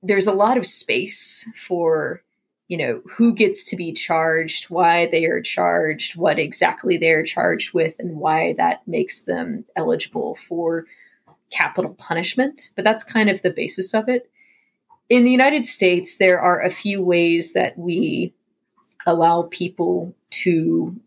there's 0.03 0.27
a 0.27 0.33
lot 0.33 0.57
of 0.57 0.67
space 0.67 1.49
for 1.57 2.23
you 2.69 2.77
know 2.77 3.03
who 3.11 3.33
gets 3.35 3.65
to 3.65 3.77
be 3.77 3.93
charged 3.93 4.71
why 4.71 5.09
they 5.11 5.25
are 5.27 5.41
charged 5.41 6.17
what 6.17 6.39
exactly 6.39 6.97
they're 6.97 7.25
charged 7.25 7.75
with 7.75 7.95
and 7.99 8.17
why 8.17 8.55
that 8.55 8.87
makes 8.87 9.23
them 9.23 9.65
eligible 9.77 10.35
for 10.35 10.87
capital 11.53 11.95
punishment, 11.95 12.71
but 12.75 12.85
that's 12.85 13.05
kind 13.05 13.31
of 13.31 13.43
the 13.43 13.51
basis 13.51 13.95
of 13.95 14.09
it. 14.09 14.29
In 15.09 15.25
the 15.25 15.31
United 15.31 15.67
States, 15.67 16.17
there 16.17 16.41
are 16.41 16.61
a 16.61 16.71
few 16.71 17.03
ways 17.03 17.53
that 17.53 17.79
we 17.79 18.33
allow 19.07 19.43
people 19.51 20.15
to 20.31 20.99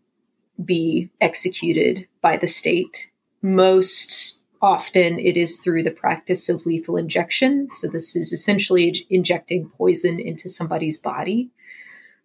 be 0.64 1.10
executed 1.20 2.06
by 2.22 2.36
the 2.36 2.46
state. 2.46 3.10
Most 3.42 4.40
often, 4.66 5.20
it 5.20 5.36
is 5.36 5.58
through 5.58 5.84
the 5.84 5.92
practice 5.92 6.48
of 6.48 6.66
lethal 6.66 6.96
injection. 6.96 7.68
So, 7.74 7.86
this 7.86 8.16
is 8.16 8.32
essentially 8.32 9.06
injecting 9.08 9.68
poison 9.70 10.18
into 10.18 10.48
somebody's 10.48 10.98
body, 10.98 11.50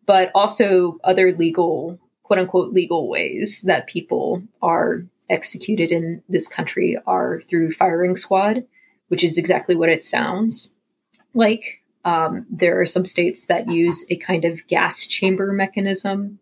but 0.08 0.32
also 0.34 0.98
other 1.04 1.34
legal, 1.34 2.00
quote 2.24 2.40
unquote, 2.40 2.74
legal 2.74 3.08
ways 3.08 3.62
that 3.62 3.88
people 3.88 4.42
are 4.62 5.06
executed 5.30 5.92
in 5.92 6.24
this 6.28 6.48
country 6.48 6.98
are 7.06 7.42
through 7.42 7.72
firing 7.72 8.16
squad, 8.16 8.66
which 9.10 9.24
is 9.24 9.38
exactly 9.38 9.76
what 9.76 9.90
it 9.90 10.04
sounds 10.04 10.74
like. 11.36 11.84
Um, 12.04 12.48
there 12.50 12.82
are 12.82 12.88
some 12.88 13.06
states 13.06 13.46
that 13.46 13.70
use 13.70 14.04
a 14.10 14.16
kind 14.16 14.46
of 14.46 14.66
gas 14.68 15.06
chamber 15.06 15.54
mechanism. 15.54 16.40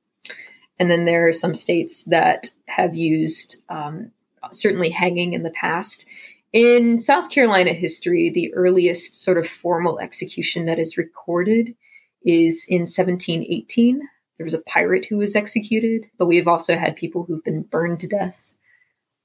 And 0.80 0.90
then 0.90 1.04
there 1.04 1.28
are 1.28 1.34
some 1.34 1.56
states 1.56 2.06
that 2.06 2.52
have 2.68 2.96
used 2.96 3.62
um, 3.68 4.12
certainly 4.52 4.90
hanging 4.90 5.34
in 5.34 5.44
the 5.44 5.52
past. 5.52 6.06
In 6.52 7.00
South 7.00 7.30
Carolina 7.30 7.74
history, 7.74 8.30
the 8.30 8.54
earliest 8.54 9.22
sort 9.22 9.38
of 9.38 9.48
formal 9.48 10.00
execution 10.00 10.66
that 10.66 10.80
is 10.80 10.98
recorded 10.98 11.76
is 12.24 12.66
in 12.68 12.82
1718. 12.82 14.02
There 14.38 14.44
was 14.44 14.54
a 14.54 14.64
pirate 14.64 15.06
who 15.06 15.18
was 15.18 15.36
executed, 15.36 16.08
but 16.18 16.26
we've 16.26 16.48
also 16.48 16.78
had 16.78 16.96
people 16.96 17.24
who've 17.24 17.44
been 17.44 17.62
burned 17.62 18.00
to 18.00 18.08
death 18.08 18.50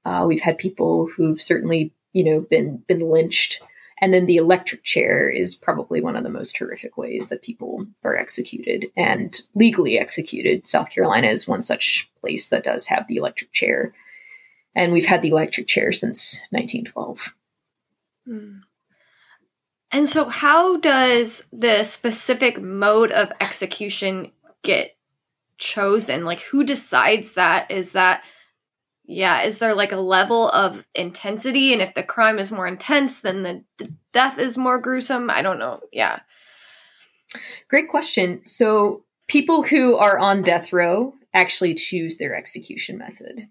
uh, 0.05 0.25
we've 0.27 0.41
had 0.41 0.57
people 0.57 1.07
who've 1.07 1.41
certainly, 1.41 1.91
you 2.13 2.23
know, 2.23 2.41
been 2.41 2.83
been 2.87 2.99
lynched. 2.99 3.61
And 4.01 4.13
then 4.13 4.25
the 4.25 4.35
electric 4.35 4.83
chair 4.83 5.29
is 5.29 5.55
probably 5.55 6.01
one 6.01 6.17
of 6.17 6.23
the 6.23 6.29
most 6.29 6.57
horrific 6.57 6.97
ways 6.97 7.29
that 7.29 7.41
people 7.41 7.87
are 8.03 8.15
executed 8.15 8.87
and 8.97 9.41
legally 9.55 9.97
executed. 9.97 10.67
South 10.67 10.91
Carolina 10.91 11.27
is 11.27 11.47
one 11.47 11.63
such 11.63 12.09
place 12.19 12.49
that 12.49 12.65
does 12.65 12.87
have 12.87 13.07
the 13.07 13.15
electric 13.15 13.53
chair. 13.53 13.93
And 14.75 14.91
we've 14.91 15.05
had 15.05 15.21
the 15.21 15.29
electric 15.29 15.67
chair 15.67 15.91
since 15.91 16.41
1912. 16.49 17.33
Hmm. 18.25 18.57
And 19.91 20.09
so, 20.09 20.25
how 20.25 20.77
does 20.77 21.47
the 21.53 21.83
specific 21.83 22.61
mode 22.61 23.11
of 23.11 23.31
execution 23.39 24.31
get 24.63 24.97
chosen? 25.57 26.25
Like, 26.25 26.41
who 26.41 26.63
decides 26.63 27.33
that? 27.33 27.71
Is 27.71 27.93
that 27.93 28.25
yeah 29.07 29.43
is 29.43 29.59
there 29.59 29.75
like 29.75 29.91
a 29.91 29.97
level 29.97 30.49
of 30.49 30.85
intensity 30.95 31.73
and 31.73 31.81
if 31.81 31.93
the 31.93 32.03
crime 32.03 32.39
is 32.39 32.51
more 32.51 32.67
intense 32.67 33.19
then 33.19 33.43
the, 33.43 33.63
the 33.77 33.93
death 34.13 34.39
is 34.39 34.57
more 34.57 34.79
gruesome 34.79 35.29
i 35.29 35.41
don't 35.41 35.59
know 35.59 35.79
yeah 35.91 36.19
great 37.69 37.89
question 37.89 38.41
so 38.45 39.03
people 39.27 39.63
who 39.63 39.95
are 39.97 40.19
on 40.19 40.41
death 40.41 40.73
row 40.73 41.13
actually 41.33 41.73
choose 41.73 42.17
their 42.17 42.35
execution 42.35 42.97
method 42.97 43.47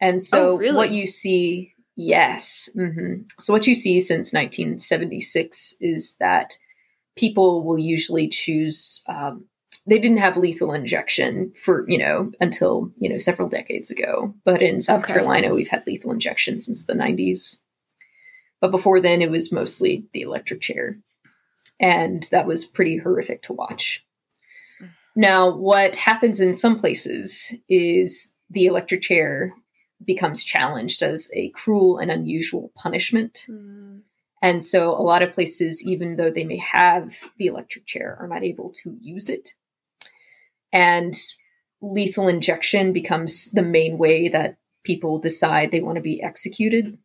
and 0.00 0.22
so 0.22 0.52
oh, 0.52 0.56
really? 0.58 0.76
what 0.76 0.90
you 0.90 1.06
see 1.06 1.74
yes 1.96 2.68
mm-hmm. 2.76 3.22
so 3.38 3.52
what 3.52 3.66
you 3.66 3.74
see 3.74 4.00
since 4.00 4.32
1976 4.32 5.74
is 5.80 6.16
that 6.16 6.58
people 7.16 7.64
will 7.64 7.78
usually 7.78 8.28
choose 8.28 9.02
um, 9.08 9.44
they 9.88 9.98
didn't 9.98 10.18
have 10.18 10.36
lethal 10.36 10.72
injection 10.72 11.52
for 11.60 11.84
you 11.88 11.98
know 11.98 12.30
until 12.40 12.92
you 12.98 13.08
know 13.08 13.18
several 13.18 13.48
decades 13.48 13.90
ago 13.90 14.34
but 14.44 14.62
in 14.62 14.80
south 14.80 15.02
okay. 15.04 15.14
carolina 15.14 15.52
we've 15.54 15.68
had 15.68 15.86
lethal 15.86 16.12
injection 16.12 16.58
since 16.58 16.86
the 16.86 16.92
90s 16.92 17.58
but 18.60 18.70
before 18.70 19.00
then 19.00 19.22
it 19.22 19.30
was 19.30 19.52
mostly 19.52 20.06
the 20.12 20.20
electric 20.20 20.60
chair 20.60 20.98
and 21.80 22.28
that 22.30 22.46
was 22.46 22.64
pretty 22.64 22.96
horrific 22.98 23.42
to 23.42 23.52
watch 23.52 24.04
now 25.16 25.50
what 25.50 25.96
happens 25.96 26.40
in 26.40 26.54
some 26.54 26.78
places 26.78 27.52
is 27.68 28.34
the 28.50 28.66
electric 28.66 29.02
chair 29.02 29.54
becomes 30.04 30.44
challenged 30.44 31.02
as 31.02 31.30
a 31.34 31.48
cruel 31.50 31.98
and 31.98 32.10
unusual 32.10 32.70
punishment 32.74 33.46
mm. 33.48 34.00
and 34.42 34.62
so 34.62 34.90
a 34.90 35.02
lot 35.02 35.22
of 35.22 35.32
places 35.32 35.84
even 35.84 36.16
though 36.16 36.30
they 36.30 36.44
may 36.44 36.58
have 36.58 37.14
the 37.38 37.46
electric 37.46 37.84
chair 37.86 38.16
are 38.20 38.28
not 38.28 38.44
able 38.44 38.70
to 38.70 38.96
use 39.00 39.28
it 39.28 39.54
and 40.72 41.14
lethal 41.80 42.28
injection 42.28 42.92
becomes 42.92 43.50
the 43.52 43.62
main 43.62 43.98
way 43.98 44.28
that 44.28 44.56
people 44.84 45.18
decide 45.18 45.70
they 45.70 45.80
want 45.80 45.96
to 45.96 46.02
be 46.02 46.22
executed. 46.22 46.98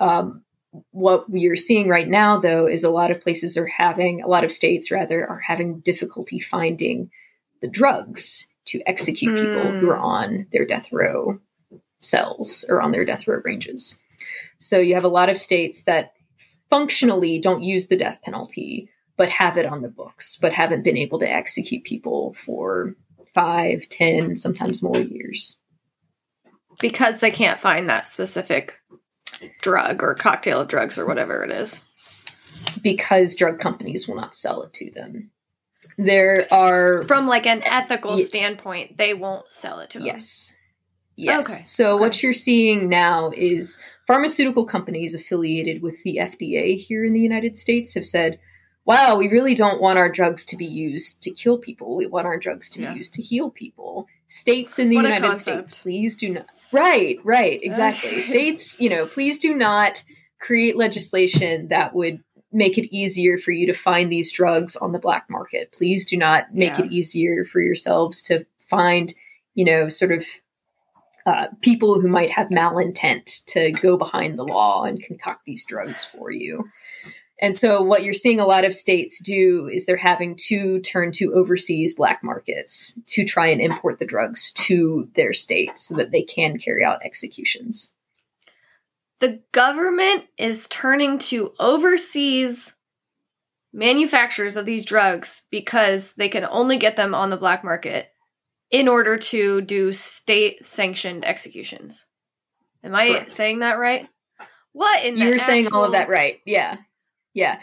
Um, 0.00 0.42
what 0.90 1.30
we 1.30 1.46
are 1.46 1.56
seeing 1.56 1.88
right 1.88 2.08
now, 2.08 2.38
though, 2.38 2.66
is 2.66 2.84
a 2.84 2.90
lot 2.90 3.10
of 3.10 3.20
places 3.20 3.56
are 3.56 3.66
having, 3.66 4.22
a 4.22 4.28
lot 4.28 4.44
of 4.44 4.52
states 4.52 4.90
rather, 4.90 5.26
are 5.26 5.40
having 5.40 5.80
difficulty 5.80 6.38
finding 6.38 7.10
the 7.62 7.68
drugs 7.68 8.46
to 8.66 8.82
execute 8.86 9.36
mm. 9.36 9.40
people 9.40 9.78
who 9.78 9.90
are 9.90 9.96
hmm. 9.96 10.04
on 10.04 10.46
their 10.52 10.66
death 10.66 10.92
row 10.92 11.40
cells 12.00 12.64
or 12.68 12.80
on 12.80 12.92
their 12.92 13.04
death 13.04 13.26
row 13.26 13.40
ranges. 13.44 14.00
So 14.58 14.78
you 14.78 14.94
have 14.94 15.04
a 15.04 15.08
lot 15.08 15.28
of 15.28 15.38
states 15.38 15.82
that 15.84 16.12
functionally 16.70 17.38
don't 17.38 17.62
use 17.62 17.88
the 17.88 17.96
death 17.96 18.20
penalty, 18.22 18.88
but 19.16 19.28
have 19.28 19.56
it 19.56 19.66
on 19.66 19.82
the 19.82 19.88
books, 19.88 20.36
but 20.36 20.52
haven't 20.52 20.84
been 20.84 20.96
able 20.96 21.18
to 21.20 21.30
execute 21.30 21.84
people 21.84 22.34
for 22.34 22.94
five, 23.34 23.88
ten, 23.88 24.36
sometimes 24.36 24.82
more 24.82 24.98
years. 24.98 25.58
Because 26.80 27.20
they 27.20 27.30
can't 27.30 27.60
find 27.60 27.88
that 27.88 28.06
specific 28.06 28.74
drug 29.60 30.02
or 30.02 30.14
cocktail 30.14 30.60
of 30.60 30.68
drugs 30.68 30.98
or 30.98 31.06
whatever 31.06 31.44
it 31.44 31.50
is. 31.50 31.82
Because 32.82 33.34
drug 33.34 33.60
companies 33.60 34.08
will 34.08 34.16
not 34.16 34.34
sell 34.34 34.62
it 34.62 34.72
to 34.74 34.90
them. 34.90 35.30
There 35.98 36.46
are. 36.50 37.04
From 37.04 37.26
like 37.26 37.46
an 37.46 37.62
ethical 37.62 38.18
standpoint, 38.18 38.98
they 38.98 39.14
won't 39.14 39.52
sell 39.52 39.80
it 39.80 39.90
to 39.90 39.98
them. 39.98 40.06
Yes. 40.06 40.54
Yes. 41.16 41.46
Okay. 41.46 41.64
So 41.64 41.94
okay. 41.94 42.00
what 42.00 42.22
you're 42.22 42.32
seeing 42.32 42.88
now 42.88 43.32
is 43.34 43.78
pharmaceutical 44.06 44.64
companies 44.64 45.14
affiliated 45.14 45.82
with 45.82 46.02
the 46.02 46.18
FDA 46.20 46.78
here 46.78 47.04
in 47.04 47.12
the 47.12 47.20
United 47.20 47.56
States 47.56 47.94
have 47.94 48.04
said, 48.04 48.38
wow, 48.84 49.16
we 49.16 49.28
really 49.28 49.54
don't 49.54 49.80
want 49.80 49.98
our 49.98 50.10
drugs 50.10 50.44
to 50.46 50.56
be 50.56 50.64
used 50.64 51.22
to 51.22 51.30
kill 51.32 51.58
people. 51.58 51.96
We 51.96 52.06
want 52.06 52.26
our 52.26 52.38
drugs 52.38 52.70
to 52.70 52.78
be 52.78 52.86
used 52.96 53.14
to 53.14 53.22
heal 53.22 53.50
people. 53.50 54.06
States 54.28 54.78
in 54.78 54.88
the 54.88 54.96
what 54.96 55.04
United 55.04 55.38
States, 55.38 55.78
please 55.78 56.16
do 56.16 56.30
not. 56.30 56.46
Right, 56.72 57.18
right, 57.24 57.60
exactly. 57.62 58.20
States, 58.20 58.80
you 58.80 58.88
know, 58.88 59.06
please 59.06 59.38
do 59.38 59.54
not 59.54 60.04
create 60.40 60.76
legislation 60.76 61.68
that 61.68 61.94
would 61.94 62.22
make 62.52 62.78
it 62.78 62.94
easier 62.94 63.38
for 63.38 63.50
you 63.50 63.66
to 63.66 63.74
find 63.74 64.10
these 64.10 64.32
drugs 64.32 64.76
on 64.76 64.92
the 64.92 64.98
black 64.98 65.26
market. 65.28 65.72
Please 65.72 66.06
do 66.06 66.16
not 66.16 66.54
make 66.54 66.78
yeah. 66.78 66.84
it 66.84 66.92
easier 66.92 67.44
for 67.44 67.60
yourselves 67.60 68.22
to 68.24 68.46
find, 68.58 69.14
you 69.54 69.64
know, 69.64 69.88
sort 69.88 70.12
of 70.12 70.24
uh, 71.26 71.48
people 71.60 72.00
who 72.00 72.08
might 72.08 72.30
have 72.30 72.48
malintent 72.48 73.44
to 73.46 73.72
go 73.72 73.98
behind 73.98 74.38
the 74.38 74.44
law 74.44 74.84
and 74.84 75.02
concoct 75.02 75.44
these 75.44 75.64
drugs 75.64 76.04
for 76.04 76.30
you. 76.30 76.64
And 77.40 77.54
so 77.54 77.82
what 77.82 78.02
you're 78.02 78.14
seeing 78.14 78.40
a 78.40 78.46
lot 78.46 78.64
of 78.64 78.72
states 78.72 79.18
do 79.18 79.68
is 79.70 79.84
they're 79.84 79.96
having 79.96 80.36
to 80.46 80.80
turn 80.80 81.12
to 81.12 81.34
overseas 81.34 81.94
black 81.94 82.22
markets 82.22 82.98
to 83.08 83.24
try 83.24 83.48
and 83.48 83.60
import 83.60 83.98
the 83.98 84.06
drugs 84.06 84.52
to 84.52 85.08
their 85.16 85.32
state 85.34 85.76
so 85.76 85.96
that 85.96 86.12
they 86.12 86.22
can 86.22 86.58
carry 86.58 86.82
out 86.82 87.04
executions. 87.04 87.92
The 89.18 89.42
government 89.52 90.26
is 90.38 90.68
turning 90.68 91.18
to 91.18 91.52
overseas 91.58 92.74
manufacturers 93.72 94.56
of 94.56 94.64
these 94.64 94.86
drugs 94.86 95.42
because 95.50 96.12
they 96.14 96.28
can 96.28 96.46
only 96.50 96.78
get 96.78 96.96
them 96.96 97.14
on 97.14 97.28
the 97.30 97.36
black 97.36 97.62
market 97.62 98.10
in 98.70 98.88
order 98.88 99.16
to 99.16 99.60
do 99.60 99.92
state 99.92 100.64
sanctioned 100.66 101.24
executions. 101.24 102.06
Am 102.82 102.94
I 102.94 103.08
Correct. 103.08 103.32
saying 103.32 103.60
that 103.60 103.78
right? 103.78 104.08
What 104.72 105.04
in 105.04 105.16
You're 105.16 105.38
saying 105.38 105.68
all 105.72 105.84
of 105.84 105.92
that 105.92 106.08
right. 106.08 106.40
Yeah. 106.44 106.76
Yeah. 107.32 107.60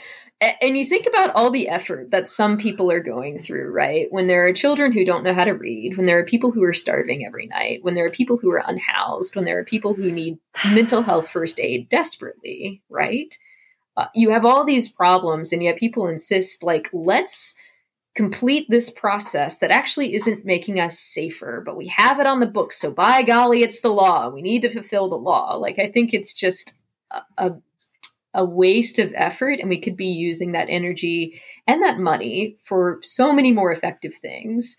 And 0.61 0.77
you 0.77 0.85
think 0.85 1.07
about 1.07 1.31
all 1.35 1.51
the 1.51 1.69
effort 1.69 2.11
that 2.11 2.27
some 2.27 2.57
people 2.57 2.91
are 2.91 2.99
going 2.99 3.39
through, 3.39 3.71
right? 3.71 4.07
When 4.11 4.27
there 4.27 4.45
are 4.45 4.53
children 4.53 4.91
who 4.91 5.05
don't 5.05 5.23
know 5.23 5.33
how 5.33 5.45
to 5.45 5.53
read, 5.53 5.95
when 5.95 6.05
there 6.05 6.19
are 6.19 6.25
people 6.25 6.51
who 6.51 6.63
are 6.63 6.73
starving 6.73 7.25
every 7.25 7.47
night, 7.47 7.79
when 7.81 7.93
there 7.93 8.05
are 8.05 8.11
people 8.11 8.37
who 8.37 8.51
are 8.51 8.63
unhoused, 8.65 9.35
when 9.35 9.45
there 9.45 9.57
are 9.59 9.63
people 9.63 9.93
who 9.93 10.11
need 10.11 10.37
mental 10.73 11.01
health 11.01 11.29
first 11.29 11.59
aid 11.59 11.87
desperately, 11.89 12.81
right? 12.89 13.37
Uh, 13.95 14.07
you 14.15 14.31
have 14.31 14.43
all 14.43 14.65
these 14.65 14.89
problems, 14.89 15.53
and 15.53 15.63
yet 15.63 15.77
people 15.77 16.07
insist, 16.07 16.63
like, 16.63 16.89
let's 16.91 17.55
complete 18.15 18.67
this 18.69 18.89
process 18.89 19.59
that 19.59 19.71
actually 19.71 20.13
isn't 20.13 20.45
making 20.45 20.79
us 20.79 20.99
safer, 20.99 21.63
but 21.65 21.75
we 21.75 21.87
have 21.87 22.19
it 22.19 22.27
on 22.27 22.39
the 22.39 22.45
books. 22.45 22.79
So 22.79 22.91
by 22.91 23.23
golly, 23.23 23.63
it's 23.63 23.81
the 23.81 23.89
law. 23.89 24.29
We 24.29 24.41
need 24.41 24.61
to 24.61 24.69
fulfill 24.69 25.09
the 25.09 25.15
law. 25.15 25.55
Like, 25.55 25.79
I 25.79 25.89
think 25.89 26.13
it's 26.13 26.33
just 26.33 26.77
a, 27.37 27.53
a, 28.33 28.45
waste 28.45 28.99
of 28.99 29.13
effort, 29.15 29.59
and 29.59 29.69
we 29.69 29.79
could 29.79 29.97
be 29.97 30.07
using 30.07 30.51
that 30.51 30.67
energy 30.69 31.41
and 31.67 31.81
that 31.81 31.99
money 31.99 32.57
for 32.63 32.99
so 33.01 33.33
many 33.33 33.51
more 33.51 33.71
effective 33.71 34.13
things. 34.13 34.77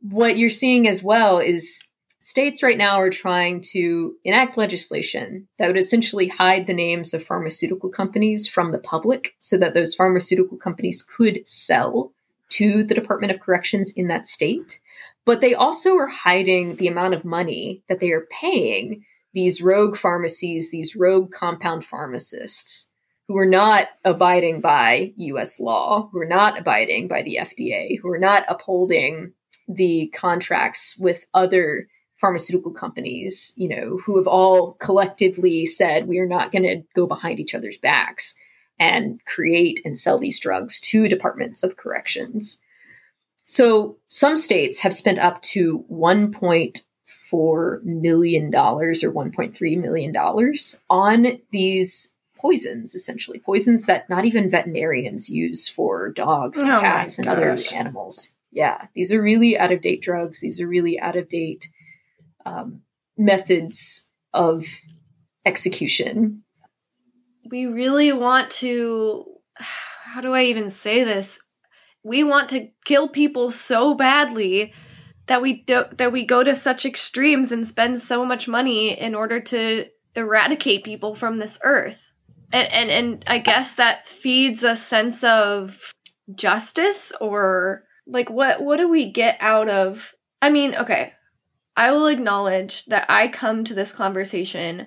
What 0.00 0.36
you're 0.36 0.50
seeing 0.50 0.88
as 0.88 1.02
well 1.02 1.38
is 1.38 1.82
states 2.20 2.62
right 2.62 2.78
now 2.78 2.98
are 2.98 3.10
trying 3.10 3.60
to 3.60 4.14
enact 4.24 4.56
legislation 4.56 5.46
that 5.58 5.66
would 5.66 5.76
essentially 5.76 6.26
hide 6.26 6.66
the 6.66 6.74
names 6.74 7.12
of 7.12 7.22
pharmaceutical 7.22 7.90
companies 7.90 8.48
from 8.48 8.72
the 8.72 8.78
public 8.78 9.34
so 9.40 9.58
that 9.58 9.74
those 9.74 9.94
pharmaceutical 9.94 10.56
companies 10.56 11.02
could 11.02 11.46
sell 11.46 12.13
to 12.54 12.84
the 12.84 12.94
Department 12.94 13.32
of 13.32 13.40
Corrections 13.40 13.92
in 13.92 14.08
that 14.08 14.26
state, 14.26 14.80
but 15.24 15.40
they 15.40 15.54
also 15.54 15.96
are 15.96 16.06
hiding 16.06 16.76
the 16.76 16.88
amount 16.88 17.14
of 17.14 17.24
money 17.24 17.82
that 17.88 18.00
they 18.00 18.12
are 18.12 18.28
paying 18.30 19.04
these 19.32 19.62
rogue 19.62 19.96
pharmacies, 19.96 20.70
these 20.70 20.94
rogue 20.94 21.32
compound 21.32 21.84
pharmacists 21.84 22.88
who 23.26 23.36
are 23.38 23.46
not 23.46 23.88
abiding 24.04 24.60
by 24.60 25.12
US 25.16 25.58
law, 25.58 26.08
who 26.12 26.20
are 26.20 26.26
not 26.26 26.58
abiding 26.58 27.08
by 27.08 27.22
the 27.22 27.38
FDA, 27.40 27.98
who 28.00 28.10
are 28.10 28.18
not 28.18 28.44
upholding 28.48 29.32
the 29.66 30.12
contracts 30.14 30.96
with 30.98 31.26
other 31.32 31.88
pharmaceutical 32.20 32.72
companies, 32.72 33.52
you 33.56 33.68
know, 33.68 33.98
who 34.04 34.18
have 34.18 34.26
all 34.26 34.74
collectively 34.74 35.66
said 35.66 36.06
we 36.06 36.18
are 36.18 36.26
not 36.26 36.52
going 36.52 36.62
to 36.62 36.82
go 36.94 37.06
behind 37.06 37.40
each 37.40 37.54
other's 37.54 37.78
backs 37.78 38.36
and 38.78 39.24
create 39.24 39.80
and 39.84 39.98
sell 39.98 40.18
these 40.18 40.38
drugs 40.38 40.80
to 40.80 41.08
departments 41.08 41.62
of 41.62 41.76
corrections. 41.76 42.58
So 43.44 43.98
some 44.08 44.36
states 44.36 44.80
have 44.80 44.94
spent 44.94 45.18
up 45.18 45.42
to 45.42 45.84
$1.4 45.90 47.82
million 47.84 48.54
or 48.54 48.92
$1.3 48.92 49.80
million 49.80 50.16
on 50.90 51.38
these 51.50 52.14
poisons, 52.36 52.94
essentially. 52.94 53.38
Poisons 53.38 53.86
that 53.86 54.08
not 54.10 54.24
even 54.24 54.50
veterinarians 54.50 55.28
use 55.28 55.68
for 55.68 56.10
dogs 56.10 56.58
and 56.58 56.70
Oh 56.70 56.80
cats 56.80 57.18
and 57.18 57.28
other 57.28 57.56
animals. 57.72 58.30
Yeah, 58.50 58.86
these 58.94 59.12
are 59.12 59.20
really 59.20 59.58
out 59.58 59.72
of 59.72 59.82
date 59.82 60.02
drugs. 60.02 60.40
These 60.40 60.60
are 60.60 60.68
really 60.68 60.98
out 61.00 61.16
of 61.16 61.28
date 61.28 61.68
um, 62.46 62.82
methods 63.16 64.08
of 64.32 64.66
execution 65.44 66.43
we 67.50 67.66
really 67.66 68.12
want 68.12 68.50
to 68.50 69.24
how 69.56 70.20
do 70.20 70.32
i 70.32 70.44
even 70.44 70.70
say 70.70 71.04
this? 71.04 71.40
We 72.02 72.22
want 72.22 72.50
to 72.50 72.68
kill 72.84 73.08
people 73.08 73.50
so 73.50 73.94
badly 73.94 74.72
that 75.26 75.40
we 75.42 75.62
do 75.62 75.84
that 75.96 76.12
we 76.12 76.24
go 76.24 76.44
to 76.44 76.54
such 76.54 76.84
extremes 76.84 77.50
and 77.50 77.66
spend 77.66 78.00
so 78.00 78.24
much 78.24 78.46
money 78.46 78.98
in 78.98 79.14
order 79.14 79.40
to 79.40 79.86
eradicate 80.14 80.84
people 80.84 81.14
from 81.14 81.38
this 81.38 81.58
earth. 81.64 82.12
And 82.52 82.70
and, 82.72 82.90
and 82.90 83.24
i 83.26 83.38
guess 83.38 83.74
that 83.74 84.06
feeds 84.06 84.62
a 84.62 84.76
sense 84.76 85.24
of 85.24 85.92
justice 86.34 87.12
or 87.20 87.84
like 88.06 88.30
what 88.30 88.62
what 88.62 88.76
do 88.76 88.88
we 88.88 89.10
get 89.10 89.36
out 89.40 89.68
of 89.68 90.14
i 90.40 90.50
mean 90.50 90.74
okay 90.74 91.12
i 91.76 91.90
will 91.92 92.06
acknowledge 92.06 92.84
that 92.86 93.06
i 93.10 93.28
come 93.28 93.64
to 93.64 93.74
this 93.74 93.92
conversation 93.92 94.86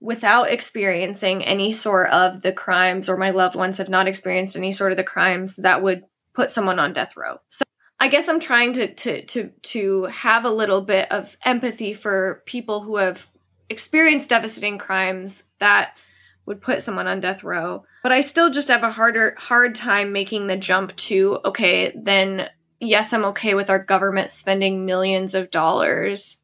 without 0.00 0.50
experiencing 0.50 1.44
any 1.44 1.72
sort 1.72 2.08
of 2.10 2.42
the 2.42 2.52
crimes 2.52 3.08
or 3.08 3.16
my 3.16 3.30
loved 3.30 3.56
ones 3.56 3.78
have 3.78 3.88
not 3.88 4.06
experienced 4.06 4.56
any 4.56 4.72
sort 4.72 4.92
of 4.92 4.96
the 4.96 5.04
crimes 5.04 5.56
that 5.56 5.82
would 5.82 6.04
put 6.34 6.50
someone 6.50 6.78
on 6.78 6.92
death 6.92 7.16
row. 7.16 7.38
So 7.48 7.64
I 7.98 8.08
guess 8.08 8.28
I'm 8.28 8.40
trying 8.40 8.74
to 8.74 8.94
to 8.94 9.24
to 9.26 9.50
to 9.62 10.04
have 10.04 10.44
a 10.44 10.50
little 10.50 10.82
bit 10.82 11.10
of 11.10 11.36
empathy 11.44 11.94
for 11.94 12.42
people 12.46 12.82
who 12.82 12.96
have 12.96 13.28
experienced 13.68 14.30
devastating 14.30 14.78
crimes 14.78 15.44
that 15.58 15.96
would 16.46 16.62
put 16.62 16.82
someone 16.82 17.08
on 17.08 17.20
death 17.20 17.42
row. 17.42 17.84
But 18.02 18.12
I 18.12 18.20
still 18.20 18.50
just 18.50 18.68
have 18.68 18.84
a 18.84 18.90
harder 18.90 19.34
hard 19.36 19.74
time 19.74 20.12
making 20.12 20.46
the 20.46 20.56
jump 20.56 20.94
to 20.96 21.40
okay, 21.44 21.92
then 22.00 22.48
yes, 22.78 23.12
I'm 23.12 23.24
okay 23.26 23.54
with 23.54 23.68
our 23.68 23.82
government 23.82 24.30
spending 24.30 24.86
millions 24.86 25.34
of 25.34 25.50
dollars. 25.50 26.38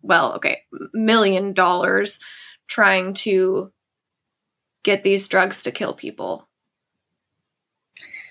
Well, 0.00 0.34
okay, 0.36 0.62
million 0.94 1.52
dollars 1.52 2.18
trying 2.68 3.14
to 3.14 3.72
get 4.84 5.02
these 5.02 5.26
drugs 5.28 5.64
to 5.64 5.72
kill 5.72 5.94
people. 5.94 6.48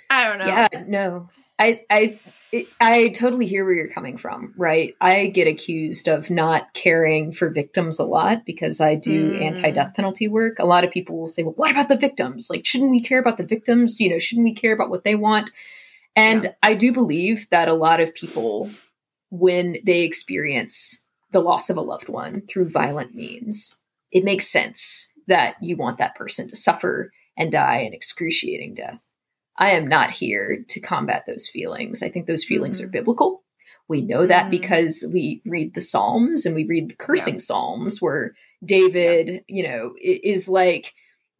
I 0.09 0.23
don't 0.23 0.39
know. 0.39 0.45
Yeah, 0.47 0.67
no. 0.87 1.29
I 1.59 1.81
I 1.89 2.19
it- 2.51 2.67
I 2.79 3.09
totally 3.09 3.45
hear 3.45 3.65
where 3.65 3.73
you're 3.73 3.89
coming 3.91 4.17
from, 4.17 4.53
right? 4.57 4.93
I 5.01 5.27
get 5.27 5.47
accused 5.47 6.07
of 6.07 6.29
not 6.29 6.73
caring 6.73 7.33
for 7.33 7.49
victims 7.49 7.99
a 7.99 8.05
lot 8.05 8.45
because 8.45 8.79
I 8.79 8.95
do 8.95 9.31
Mm. 9.31 9.41
anti-death 9.47 9.95
penalty 9.95 10.29
work. 10.29 10.59
A 10.59 10.65
lot 10.65 10.85
of 10.85 10.91
people 10.91 11.17
will 11.19 11.27
say, 11.29 11.43
"Well, 11.43 11.55
what 11.57 11.71
about 11.71 11.89
the 11.89 11.97
victims? 11.97 12.49
Like 12.49 12.65
shouldn't 12.65 12.91
we 12.91 13.01
care 13.01 13.19
about 13.19 13.37
the 13.37 13.45
victims? 13.45 13.99
You 13.99 14.11
know, 14.11 14.19
shouldn't 14.19 14.45
we 14.45 14.53
care 14.53 14.71
about 14.71 14.89
what 14.89 15.03
they 15.03 15.15
want?" 15.15 15.51
And 16.15 16.45
Yeah. 16.45 16.51
I 16.63 16.73
do 16.75 16.93
believe 16.93 17.49
that 17.49 17.67
a 17.67 17.73
lot 17.73 17.99
of 17.99 18.13
people 18.13 18.69
when 19.29 19.77
they 19.83 20.03
experience 20.03 21.01
the 21.31 21.41
loss 21.41 21.69
of 21.69 21.75
a 21.75 21.81
loved 21.81 22.07
one 22.07 22.41
through 22.47 22.69
violent 22.69 23.13
means, 23.13 23.75
it 24.11 24.23
makes 24.23 24.47
sense 24.47 25.09
that 25.27 25.55
you 25.61 25.75
want 25.75 25.97
that 25.97 26.15
person 26.15 26.47
to 26.47 26.55
suffer 26.55 27.11
and 27.37 27.51
die 27.51 27.79
an 27.79 27.93
excruciating 27.93 28.75
death. 28.75 29.03
I 29.57 29.71
am 29.71 29.87
not 29.87 30.11
here 30.11 30.63
to 30.69 30.79
combat 30.79 31.23
those 31.27 31.49
feelings. 31.49 32.03
I 32.03 32.09
think 32.09 32.27
those 32.27 32.43
feelings 32.43 32.81
are 32.81 32.87
Mhm. 32.87 32.91
biblical. 32.91 33.43
We 33.87 34.01
know 34.01 34.25
that 34.27 34.47
Mhm. 34.47 34.51
because 34.51 35.09
we 35.13 35.41
read 35.45 35.73
the 35.73 35.81
Psalms 35.81 36.45
and 36.45 36.55
we 36.55 36.63
read 36.65 36.89
the 36.89 36.95
cursing 36.95 37.39
Psalms 37.39 38.01
where 38.01 38.35
David, 38.63 39.43
you 39.47 39.67
know, 39.67 39.95
is 40.01 40.47
like, 40.47 40.93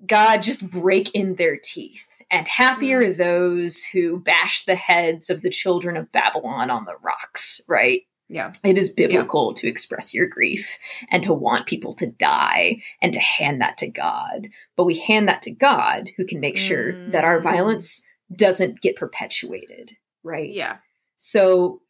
God, 0.06 0.44
just 0.44 0.68
break 0.70 1.14
in 1.16 1.36
their 1.36 1.58
teeth. 1.58 2.06
And 2.30 2.48
happy 2.48 2.94
are 2.94 3.14
those 3.14 3.84
who 3.84 4.20
bash 4.20 4.66
the 4.66 4.76
heads 4.76 5.30
of 5.30 5.42
the 5.42 5.50
children 5.50 5.96
of 5.98 6.12
Babylon 6.12 6.70
on 6.70 6.86
the 6.86 6.98
rocks, 7.02 7.62
right? 7.68 8.02
Yeah. 8.30 8.52
It 8.64 8.78
is 8.78 8.90
biblical 8.90 9.54
to 9.54 9.68
express 9.68 10.14
your 10.14 10.28
grief 10.28 10.78
and 11.10 11.24
to 11.24 11.34
want 11.34 11.66
people 11.66 11.94
to 11.94 12.08
die 12.08 12.82
and 13.02 13.14
to 13.14 13.20
hand 13.20 13.62
that 13.62 13.78
to 13.78 13.88
God. 13.88 14.48
But 14.76 14.84
we 14.84 15.00
hand 15.00 15.28
that 15.30 15.42
to 15.44 15.52
God 15.52 16.10
who 16.18 16.26
can 16.26 16.40
make 16.42 16.58
sure 16.58 17.10
that 17.10 17.24
our 17.24 17.40
Mm. 17.40 17.44
violence 17.44 18.02
doesn't 18.36 18.82
get 18.82 18.98
perpetuated, 18.98 19.96
right? 20.24 20.52
Yeah. 20.52 20.78
So 21.18 21.82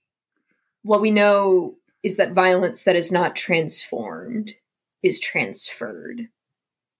what 0.84 1.02
we 1.02 1.10
know 1.10 1.76
is 2.04 2.18
that 2.18 2.34
violence 2.34 2.84
that 2.84 2.96
is 2.96 3.12
not 3.12 3.36
transformed 3.36 4.54
is 5.02 5.20
transferred. 5.20 6.30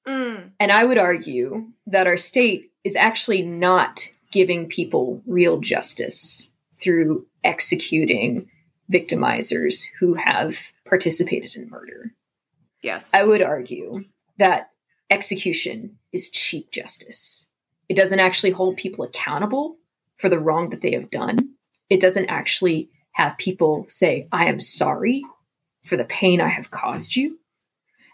Mm. 0.08 0.52
And 0.60 0.72
I 0.72 0.84
would 0.84 0.98
argue 0.98 1.68
that 1.86 2.08
our 2.08 2.18
state 2.18 2.72
is 2.84 2.96
actually 2.96 3.44
not 3.44 4.10
giving 4.32 4.68
people 4.68 5.22
real 5.28 5.60
justice 5.60 6.50
through 6.82 7.28
executing 7.44 8.50
victimizers 8.92 9.84
who 10.00 10.14
have 10.14 10.72
participated 10.86 11.56
in 11.56 11.70
murder. 11.70 12.14
Yes. 12.82 13.12
I 13.14 13.24
would 13.24 13.42
argue 13.42 14.06
that 14.38 14.72
execution 15.10 15.98
is 16.12 16.30
cheap 16.30 16.72
justice. 16.72 17.48
It 17.90 17.96
doesn't 17.96 18.20
actually 18.20 18.52
hold 18.52 18.78
people 18.78 19.06
accountable 19.06 19.78
for 20.18 20.30
the 20.30 20.40
wrong 20.40 20.70
that 20.70 20.82
they 20.82 20.92
have 20.92 21.10
done. 21.10 21.56
It 21.90 22.00
doesn't 22.00 22.30
actually 22.30 22.90
have 23.12 23.38
people 23.38 23.86
say, 23.88 24.28
I 24.32 24.46
am 24.46 24.60
sorry 24.60 25.24
for 25.86 25.98
the 25.98 26.06
pain 26.06 26.42
I 26.42 26.50
have 26.50 26.72
caused 26.72 27.16
you. 27.16 27.40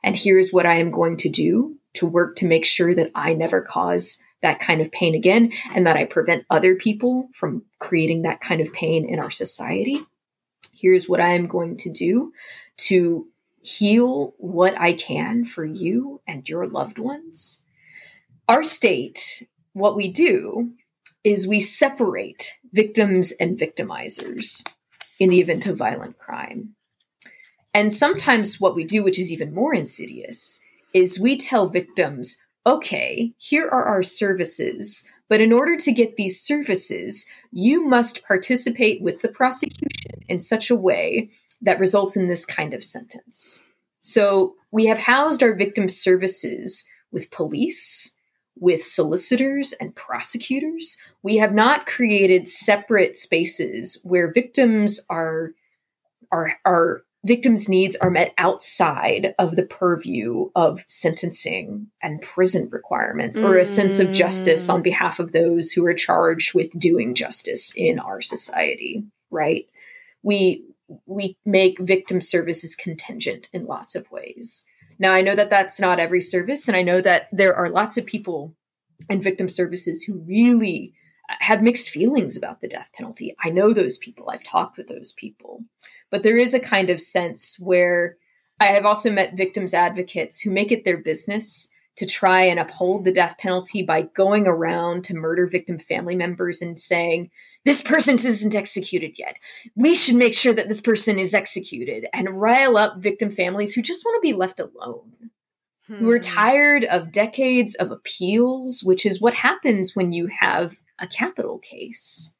And 0.04 0.16
here's 0.16 0.52
what 0.52 0.66
I 0.66 0.76
am 0.76 0.92
going 0.92 1.18
to 1.18 1.30
do 1.30 1.78
to 1.96 2.06
work 2.06 2.36
to 2.38 2.48
make 2.48 2.66
sure 2.66 2.94
that 2.96 3.12
I 3.16 3.34
never 3.34 3.62
cause 3.62 4.18
that 4.42 4.60
kind 4.60 4.82
of 4.82 4.92
pain 4.92 5.16
again 5.16 5.54
and 5.74 5.88
that 5.88 5.96
I 5.96 6.06
prevent 6.06 6.46
other 6.50 6.76
people 6.76 7.30
from 7.34 7.64
creating 7.80 8.24
that 8.24 8.42
kind 8.42 8.62
of 8.62 8.74
pain 8.74 9.08
in 9.08 9.20
our 9.20 9.30
society. 9.30 10.02
Here's 10.84 11.08
what 11.08 11.22
I 11.22 11.30
am 11.30 11.48
going 11.48 11.78
to 11.78 11.89
do 11.89 12.34
to 12.89 13.26
heal 13.62 14.34
what 14.38 14.78
I 14.78 14.91
can 14.91 15.46
for 15.46 15.63
you 15.63 16.19
and 16.28 16.48
your 16.50 16.67
loved 16.67 17.00
ones. 17.00 17.62
Our 18.50 18.65
state, 18.65 19.48
what 19.72 19.96
we 19.96 20.10
do 20.10 20.74
is 21.24 21.48
we 21.48 21.62
separate 21.62 22.60
victims 22.74 23.32
and 23.39 23.58
victimizers 23.58 24.62
in 25.22 25.30
the 25.30 25.39
event 25.39 25.65
of 25.67 25.78
violent 25.78 26.19
crime. 26.19 26.76
And 27.74 27.93
sometimes 27.93 28.60
what 28.60 28.76
we 28.76 28.84
do, 28.84 29.04
which 29.04 29.17
is 29.17 29.32
even 29.32 29.54
more 29.54 29.74
insidious, 29.74 30.60
is 30.93 31.17
we 31.17 31.38
tell 31.38 31.69
victims, 31.69 32.38
okay, 32.67 33.32
here 33.38 33.69
are 33.69 33.86
our 33.86 34.04
services, 34.04 35.08
but 35.34 35.41
in 35.41 35.52
order 35.52 35.76
to 35.76 35.91
get 35.91 36.15
these 36.15 36.39
services, 36.39 37.26
you 37.52 37.84
must 37.84 38.24
participate 38.24 39.02
with 39.02 39.24
the 39.24 39.28
prosecution 39.28 40.22
in 40.30 40.39
such 40.39 40.69
a 40.69 40.76
way 40.76 41.32
that 41.63 41.80
results 41.80 42.15
in 42.15 42.28
this 42.28 42.46
kind 42.46 42.72
of 42.72 42.84
sentence. 42.84 43.65
So 44.04 44.54
we 44.69 44.86
have 44.86 45.00
housed 45.00 45.41
our 45.41 45.56
victim 45.56 45.89
services 45.89 46.88
with 47.12 47.32
police, 47.32 48.12
with 48.60 48.84
solicitors 48.84 49.74
and 49.82 49.96
prosecutors. 49.96 51.00
We 51.24 51.38
have 51.38 51.52
not 51.52 51.88
created 51.88 52.48
separate 52.48 53.17
spaces 53.17 54.00
where 54.04 54.32
victims 54.32 55.00
are 55.10 55.54
are 56.32 56.60
are 56.63 57.06
victims' 57.26 57.70
needs 57.70 57.96
are 57.98 58.10
met 58.10 58.34
outside 58.38 59.34
of 59.40 59.56
the 59.56 59.66
purview 59.66 60.50
of 60.56 60.84
sentencing 60.88 61.88
and 62.02 62.22
prison 62.22 62.70
requirements 62.72 63.40
or 63.40 63.58
a 63.58 63.66
sense 63.66 64.00
of 64.00 64.12
justice 64.12 64.68
on 64.70 64.82
mm. 64.82 64.84
behalf 64.84 65.20
of 65.20 65.32
those 65.32 65.72
who 65.72 65.86
are 65.86 65.94
charged 65.94 66.54
with 66.54 66.78
doing 66.78 67.16
justice 67.16 67.74
in 67.76 68.00
our 68.00 68.22
society, 68.22 69.04
right? 69.32 69.68
We 70.22 70.66
we 71.06 71.38
make 71.46 71.80
victim 71.80 72.22
services 72.22 72.76
contingent 72.76 73.50
in 73.54 73.66
lots 73.66 73.96
of 73.96 74.12
ways. 74.12 74.66
Now, 75.00 75.14
I 75.14 75.22
know 75.22 75.34
that 75.34 75.50
that's 75.50 75.80
not 75.80 76.00
every 76.00 76.22
service, 76.22 76.68
and 76.68 76.78
I 76.78 76.82
know 76.82 77.02
that 77.02 77.30
there 77.32 77.56
are 77.56 77.70
lots 77.70 77.98
of 77.98 78.06
people 78.06 78.54
in 79.10 79.22
victim 79.22 79.50
services 79.50 80.04
who 80.04 80.20
really 80.20 80.94
have 81.40 81.64
mixed 81.64 81.90
feelings 81.90 82.38
about 82.38 82.62
the 82.62 82.68
death 82.68 82.92
penalty. 82.94 83.36
I 83.44 83.50
know 83.50 83.74
those 83.74 83.98
people, 83.98 84.30
I've 84.30 84.44
talked 84.44 84.78
with 84.78 84.88
those 84.88 85.14
people. 85.14 85.64
But 86.13 86.21
there 86.21 86.38
is 86.38 86.54
a 86.54 86.60
kind 86.60 86.91
of 86.91 87.02
sense 87.02 87.58
where 87.60 88.17
I 88.60 88.65
have 88.65 88.86
also 88.86 89.12
met 89.12 89.36
victims 89.36 89.73
advocates 89.73 90.39
who 90.39 90.52
make 90.52 90.71
it 90.71 90.86
their 90.86 91.02
business 91.02 91.71
to 91.95 92.06
try 92.06 92.43
and 92.43 92.60
uphold 92.60 93.04
the 93.04 93.12
death 93.12 93.36
penalty 93.39 93.82
by 93.82 94.04
going 94.04 94.47
around 94.47 95.06
to 95.06 95.15
murder 95.15 95.47
victim 95.47 95.80
family 95.80 96.15
members 96.15 96.62
and 96.62 96.78
saying, 96.78 97.32
this 97.65 97.82
person 97.82 98.13
isn't 98.13 98.54
executed 98.54 99.17
yet. 99.17 99.38
We 99.76 99.95
should 99.95 100.13
make 100.13 100.36
sure 100.36 100.54
that 100.54 100.67
this 100.67 100.82
person 100.82 101.17
is 101.17 101.34
executed 101.34 102.06
and 102.13 102.39
rile 102.39 102.78
up 102.78 102.99
victim 102.99 103.32
families 103.32 103.73
who 103.73 103.82
just 103.82 104.06
want 104.06 104.15
to 104.15 104.28
be 104.28 104.38
left 104.38 104.60
alone. 104.60 105.32
Hmm. 105.88 105.95
Who 105.95 106.12
are 106.12 106.19
tired 106.19 106.84
of 106.86 107.12
decades 107.12 107.73
of 107.73 107.89
appeals, 107.89 108.84
which 108.84 109.04
is 109.04 109.19
what 109.19 109.34
happens 109.34 109.95
when 109.95 110.13
you 110.13 110.28
have 110.28 110.76
a 110.99 111.08
capital 111.08 111.58
case. 111.58 112.36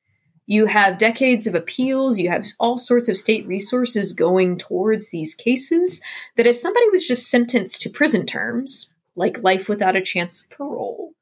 You 0.45 0.65
have 0.65 0.97
decades 0.97 1.47
of 1.47 1.56
appeals, 1.56 2.19
you 2.19 2.29
have 2.29 2.45
all 2.60 2.77
sorts 2.77 3.08
of 3.08 3.17
state 3.17 3.47
resources 3.47 4.13
going 4.13 4.58
towards 4.58 5.10
these 5.10 5.36
cases. 5.36 6.01
That 6.36 6.47
if 6.47 6.58
somebody 6.58 6.89
was 6.89 7.08
just 7.08 7.29
sentenced 7.29 7.82
to 7.82 7.89
prison 7.89 8.25
terms, 8.25 8.93
like 9.15 9.43
life 9.43 9.69
without 9.69 9.95
a 9.95 10.01
chance 10.01 10.41
of 10.41 10.49
parole, 10.49 11.13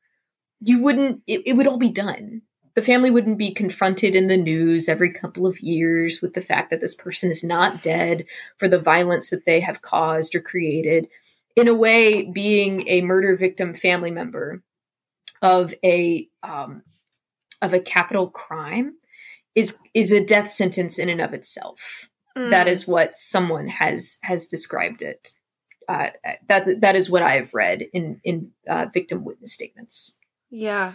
you 0.59 0.81
wouldn't, 0.81 1.21
it, 1.27 1.41
it 1.45 1.53
would 1.53 1.67
all 1.67 1.77
be 1.77 1.89
done 1.89 2.41
the 2.75 2.81
family 2.81 3.11
wouldn't 3.11 3.37
be 3.37 3.53
confronted 3.53 4.15
in 4.15 4.27
the 4.27 4.37
news 4.37 4.87
every 4.87 5.11
couple 5.11 5.45
of 5.45 5.59
years 5.59 6.21
with 6.21 6.33
the 6.33 6.41
fact 6.41 6.69
that 6.69 6.79
this 6.79 6.95
person 6.95 7.29
is 7.29 7.43
not 7.43 7.83
dead 7.83 8.25
for 8.57 8.67
the 8.67 8.79
violence 8.79 9.29
that 9.29 9.45
they 9.45 9.59
have 9.59 9.81
caused 9.81 10.35
or 10.35 10.41
created. 10.41 11.09
In 11.55 11.67
a 11.67 11.73
way, 11.73 12.23
being 12.23 12.87
a 12.87 13.01
murder 13.01 13.35
victim 13.35 13.73
family 13.73 14.11
member 14.11 14.63
of 15.41 15.73
a 15.83 16.29
um, 16.43 16.83
of 17.61 17.73
a 17.73 17.79
capital 17.79 18.29
crime 18.29 18.95
is 19.55 19.79
is 19.93 20.11
a 20.11 20.23
death 20.23 20.49
sentence 20.49 20.99
in 20.99 21.09
and 21.09 21.21
of 21.21 21.33
itself. 21.33 22.09
Mm. 22.37 22.51
That 22.51 22.67
is 22.67 22.87
what 22.87 23.15
someone 23.15 23.67
has 23.67 24.17
has 24.23 24.47
described 24.47 25.01
it. 25.01 25.35
Uh, 25.89 26.07
that's 26.47 26.69
that 26.79 26.95
is 26.95 27.09
what 27.09 27.23
I 27.23 27.35
have 27.35 27.53
read 27.53 27.85
in 27.93 28.21
in 28.23 28.51
uh, 28.69 28.85
victim 28.93 29.25
witness 29.25 29.53
statements. 29.53 30.15
Yeah, 30.49 30.93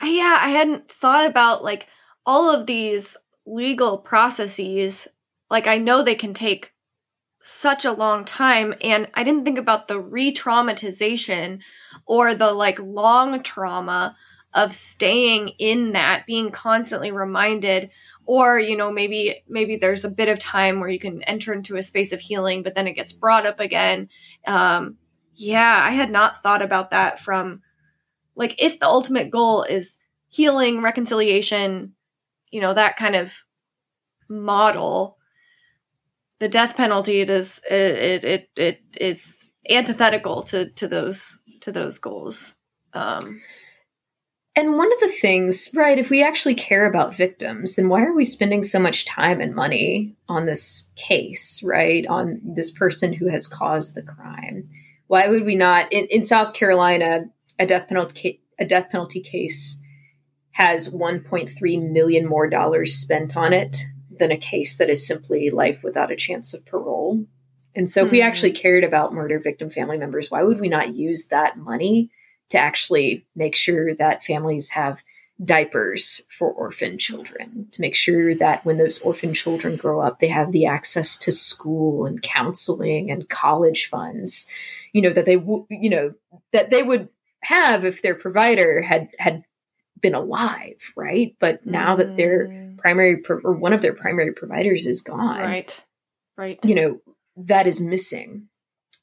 I, 0.00 0.08
yeah, 0.08 0.38
I 0.40 0.50
hadn't 0.50 0.90
thought 0.90 1.26
about 1.26 1.64
like 1.64 1.86
all 2.26 2.50
of 2.50 2.66
these 2.66 3.16
legal 3.46 3.98
processes. 3.98 5.08
Like, 5.50 5.66
I 5.66 5.78
know 5.78 6.02
they 6.02 6.14
can 6.14 6.34
take 6.34 6.72
such 7.40 7.84
a 7.84 7.92
long 7.92 8.24
time, 8.24 8.74
and 8.82 9.08
I 9.14 9.24
didn't 9.24 9.44
think 9.44 9.58
about 9.58 9.88
the 9.88 10.00
re 10.00 10.32
traumatization 10.32 11.62
or 12.06 12.34
the 12.34 12.52
like 12.52 12.78
long 12.80 13.42
trauma 13.42 14.16
of 14.54 14.74
staying 14.74 15.48
in 15.58 15.92
that 15.92 16.24
being 16.26 16.50
constantly 16.50 17.12
reminded 17.12 17.90
or 18.24 18.58
you 18.58 18.76
know 18.76 18.90
maybe 18.90 19.42
maybe 19.48 19.76
there's 19.76 20.04
a 20.04 20.10
bit 20.10 20.28
of 20.28 20.38
time 20.38 20.80
where 20.80 20.88
you 20.88 20.98
can 20.98 21.22
enter 21.24 21.52
into 21.52 21.76
a 21.76 21.82
space 21.82 22.12
of 22.12 22.20
healing 22.20 22.62
but 22.62 22.74
then 22.74 22.86
it 22.86 22.94
gets 22.94 23.12
brought 23.12 23.46
up 23.46 23.60
again. 23.60 24.08
Um 24.46 24.96
yeah 25.40 25.80
i 25.84 25.90
had 25.90 26.10
not 26.10 26.42
thought 26.42 26.62
about 26.62 26.90
that 26.90 27.20
from 27.20 27.62
like 28.34 28.60
if 28.60 28.80
the 28.80 28.86
ultimate 28.86 29.30
goal 29.30 29.62
is 29.62 29.96
healing 30.28 30.82
reconciliation 30.82 31.94
you 32.50 32.60
know 32.60 32.74
that 32.74 32.96
kind 32.96 33.14
of 33.14 33.44
model 34.28 35.16
the 36.40 36.48
death 36.48 36.76
penalty 36.76 37.20
it 37.20 37.30
is 37.30 37.60
it 37.70 38.24
it 38.24 38.50
it 38.56 38.80
is 39.00 39.48
antithetical 39.68 40.42
to 40.44 40.70
to 40.70 40.88
those 40.88 41.40
to 41.60 41.72
those 41.72 41.98
goals. 41.98 42.56
Um 42.92 43.40
and 44.58 44.76
one 44.76 44.92
of 44.92 44.98
the 44.98 45.08
things, 45.08 45.70
right, 45.72 46.00
if 46.00 46.10
we 46.10 46.20
actually 46.20 46.56
care 46.56 46.84
about 46.84 47.14
victims, 47.14 47.76
then 47.76 47.88
why 47.88 48.02
are 48.02 48.12
we 48.12 48.24
spending 48.24 48.64
so 48.64 48.80
much 48.80 49.06
time 49.06 49.40
and 49.40 49.54
money 49.54 50.16
on 50.28 50.46
this 50.46 50.90
case, 50.96 51.62
right? 51.62 52.04
On 52.08 52.40
this 52.42 52.72
person 52.72 53.12
who 53.12 53.28
has 53.28 53.46
caused 53.46 53.94
the 53.94 54.02
crime? 54.02 54.68
Why 55.06 55.28
would 55.28 55.44
we 55.44 55.54
not 55.54 55.92
in, 55.92 56.06
in 56.06 56.24
South 56.24 56.54
Carolina, 56.54 57.26
a 57.60 57.66
death 57.66 57.86
penalty 57.86 58.42
a 58.58 58.64
death 58.64 58.90
penalty 58.90 59.20
case 59.20 59.78
has 60.50 60.92
1.3 60.92 61.92
million 61.92 62.26
more 62.26 62.50
dollars 62.50 62.96
spent 62.96 63.36
on 63.36 63.52
it 63.52 63.84
than 64.10 64.32
a 64.32 64.36
case 64.36 64.78
that 64.78 64.90
is 64.90 65.06
simply 65.06 65.50
life 65.50 65.84
without 65.84 66.10
a 66.10 66.16
chance 66.16 66.52
of 66.52 66.66
parole. 66.66 67.24
And 67.76 67.88
so, 67.88 68.00
mm-hmm. 68.00 68.06
if 68.06 68.10
we 68.10 68.20
hmm. 68.22 68.26
actually 68.26 68.52
cared 68.52 68.82
about 68.82 69.14
murder 69.14 69.38
victim 69.38 69.70
family 69.70 69.98
members, 69.98 70.32
why 70.32 70.42
would 70.42 70.58
we 70.58 70.68
not 70.68 70.96
use 70.96 71.28
that 71.28 71.56
money 71.56 72.10
to 72.50 72.58
actually 72.58 73.26
make 73.34 73.56
sure 73.56 73.94
that 73.94 74.24
families 74.24 74.70
have 74.70 75.02
diapers 75.44 76.22
for 76.30 76.50
orphan 76.52 76.98
children, 76.98 77.68
to 77.72 77.80
make 77.80 77.94
sure 77.94 78.34
that 78.34 78.64
when 78.64 78.76
those 78.76 78.98
orphan 79.00 79.32
children 79.32 79.76
grow 79.76 80.00
up, 80.00 80.18
they 80.18 80.28
have 80.28 80.50
the 80.50 80.66
access 80.66 81.16
to 81.16 81.30
school 81.30 82.06
and 82.06 82.22
counseling 82.22 83.10
and 83.10 83.28
college 83.28 83.86
funds, 83.86 84.48
you 84.92 85.00
know, 85.00 85.12
that 85.12 85.26
they, 85.26 85.36
w- 85.36 85.66
you 85.70 85.90
know, 85.90 86.14
that 86.52 86.70
they 86.70 86.82
would 86.82 87.08
have 87.42 87.84
if 87.84 88.02
their 88.02 88.16
provider 88.16 88.82
had 88.82 89.10
had 89.18 89.44
been 90.00 90.14
alive, 90.14 90.92
right? 90.96 91.36
But 91.40 91.66
now 91.66 91.96
that 91.96 92.16
their 92.16 92.48
mm. 92.48 92.78
primary 92.78 93.18
pro- 93.18 93.40
or 93.40 93.52
one 93.52 93.72
of 93.72 93.82
their 93.82 93.94
primary 93.94 94.32
providers 94.32 94.86
is 94.86 95.02
gone, 95.02 95.40
right, 95.40 95.84
right, 96.36 96.58
you 96.64 96.74
know 96.74 97.00
that 97.36 97.66
is 97.66 97.80
missing. 97.80 98.48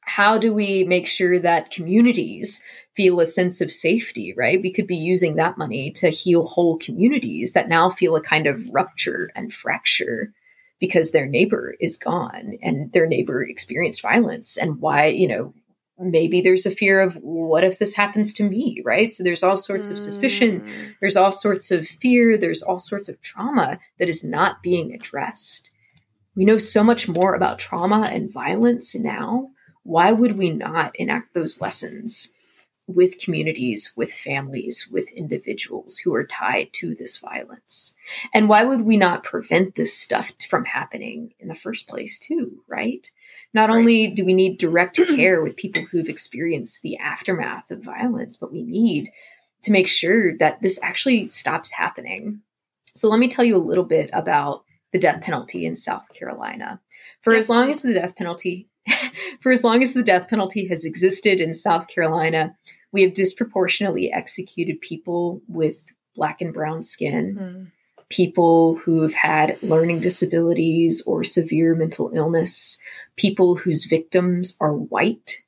How 0.01 0.37
do 0.37 0.53
we 0.53 0.83
make 0.83 1.07
sure 1.07 1.39
that 1.39 1.71
communities 1.71 2.63
feel 2.95 3.19
a 3.19 3.25
sense 3.25 3.61
of 3.61 3.71
safety, 3.71 4.33
right? 4.37 4.61
We 4.61 4.71
could 4.71 4.87
be 4.87 4.95
using 4.95 5.35
that 5.35 5.57
money 5.57 5.91
to 5.91 6.09
heal 6.09 6.45
whole 6.45 6.77
communities 6.77 7.53
that 7.53 7.69
now 7.69 7.89
feel 7.89 8.15
a 8.15 8.21
kind 8.21 8.47
of 8.47 8.69
rupture 8.69 9.31
and 9.35 9.53
fracture 9.53 10.33
because 10.79 11.11
their 11.11 11.25
neighbor 11.25 11.75
is 11.79 11.97
gone 11.97 12.57
and 12.61 12.91
their 12.93 13.07
neighbor 13.07 13.43
experienced 13.43 14.01
violence 14.01 14.57
and 14.57 14.79
why, 14.79 15.07
you 15.07 15.27
know, 15.27 15.53
maybe 15.97 16.41
there's 16.41 16.65
a 16.65 16.71
fear 16.71 16.99
of 16.99 17.15
what 17.21 17.63
if 17.63 17.79
this 17.79 17.95
happens 17.95 18.33
to 18.33 18.43
me, 18.43 18.81
right? 18.83 19.11
So 19.11 19.23
there's 19.23 19.43
all 19.43 19.57
sorts 19.57 19.89
of 19.89 19.97
suspicion, 19.97 20.61
mm. 20.61 20.95
there's 20.99 21.15
all 21.15 21.31
sorts 21.31 21.71
of 21.71 21.87
fear, 21.87 22.37
there's 22.37 22.61
all 22.61 22.79
sorts 22.79 23.07
of 23.07 23.21
trauma 23.21 23.79
that 23.99 24.09
is 24.09 24.23
not 24.23 24.61
being 24.61 24.93
addressed. 24.93 25.71
We 26.35 26.43
know 26.43 26.57
so 26.57 26.83
much 26.83 27.07
more 27.07 27.33
about 27.33 27.59
trauma 27.59 28.09
and 28.11 28.31
violence 28.31 28.93
now. 28.93 29.49
Why 29.83 30.11
would 30.11 30.37
we 30.37 30.49
not 30.49 30.93
enact 30.97 31.33
those 31.33 31.61
lessons 31.61 32.29
with 32.87 33.19
communities, 33.19 33.93
with 33.95 34.13
families, 34.13 34.87
with 34.91 35.11
individuals 35.11 35.97
who 35.97 36.13
are 36.13 36.25
tied 36.25 36.69
to 36.73 36.93
this 36.95 37.17
violence? 37.17 37.95
And 38.33 38.49
why 38.49 38.63
would 38.63 38.81
we 38.81 38.97
not 38.97 39.23
prevent 39.23 39.75
this 39.75 39.97
stuff 39.97 40.31
from 40.47 40.65
happening 40.65 41.33
in 41.39 41.47
the 41.47 41.55
first 41.55 41.87
place, 41.87 42.19
too, 42.19 42.63
right? 42.67 43.09
Not 43.53 43.69
right. 43.69 43.77
only 43.77 44.07
do 44.07 44.25
we 44.25 44.33
need 44.33 44.57
direct 44.57 44.97
care 45.15 45.41
with 45.41 45.55
people 45.55 45.83
who've 45.83 46.09
experienced 46.09 46.81
the 46.81 46.97
aftermath 46.97 47.71
of 47.71 47.83
violence, 47.83 48.35
but 48.37 48.51
we 48.51 48.63
need 48.63 49.09
to 49.63 49.71
make 49.71 49.87
sure 49.87 50.37
that 50.37 50.61
this 50.61 50.77
actually 50.83 51.29
stops 51.29 51.71
happening. 51.71 52.41
So 52.95 53.09
let 53.09 53.19
me 53.19 53.29
tell 53.29 53.45
you 53.45 53.55
a 53.55 53.57
little 53.57 53.83
bit 53.85 54.09
about 54.13 54.64
the 54.95 54.99
death 54.99 55.19
penalty 55.19 55.65
in 55.65 55.75
South 55.75 56.07
Carolina. 56.13 56.79
For 57.21 57.33
as 57.33 57.49
long 57.49 57.69
as 57.69 57.81
the 57.81 57.93
death 57.93 58.15
penalty 58.15 58.69
for 59.41 59.51
as 59.51 59.61
long 59.61 59.83
as 59.83 59.93
the 59.93 60.03
death 60.03 60.29
penalty 60.29 60.69
has 60.69 60.85
existed 60.85 61.41
in 61.41 61.53
South 61.53 61.89
Carolina, 61.89 62.55
we 62.93 63.01
have 63.01 63.13
disproportionately 63.13 64.09
executed 64.09 64.79
people 64.79 65.41
with 65.49 65.91
black 66.15 66.39
and 66.39 66.53
brown 66.53 66.81
skin. 66.81 67.37
Mm 67.37 67.71
people 68.09 68.75
who've 68.75 69.15
had 69.15 69.57
learning 69.63 69.99
disabilities 69.99 71.01
or 71.07 71.23
severe 71.23 71.73
mental 71.73 72.11
illness, 72.13 72.77
people 73.15 73.55
whose 73.55 73.85
victims 73.85 74.55
are 74.61 74.73
white, 74.75 75.41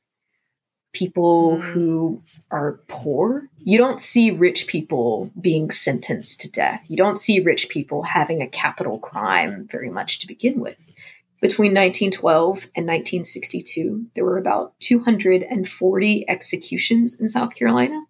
people 0.94 1.58
Mm. 1.58 1.62
who 1.62 2.22
are 2.50 2.80
poor. 2.88 3.50
You 3.60 3.78
don't 3.78 4.00
see 4.00 4.32
rich 4.32 4.68
people 4.68 5.32
being 5.40 5.70
sentenced 5.72 6.42
to 6.42 6.50
death. 6.50 6.86
You 6.90 6.98
don't 6.98 7.20
see 7.20 7.40
rich 7.40 7.70
people 7.70 8.04
having 8.04 8.42
a 8.42 8.48
capital 8.48 8.98
crime 9.00 9.68
very 9.70 9.90
much 9.90 10.20
to 10.20 10.28
begin 10.28 10.60
with. 10.60 10.94
Between 11.40 11.74
1912 11.74 12.68
and 12.76 12.88
1962, 12.88 14.08
there 14.16 14.26
were 14.26 14.38
about 14.40 14.74
240 14.80 16.28
executions 16.28 17.20
in 17.20 17.28
South 17.28 17.54
Carolina. 17.54 18.02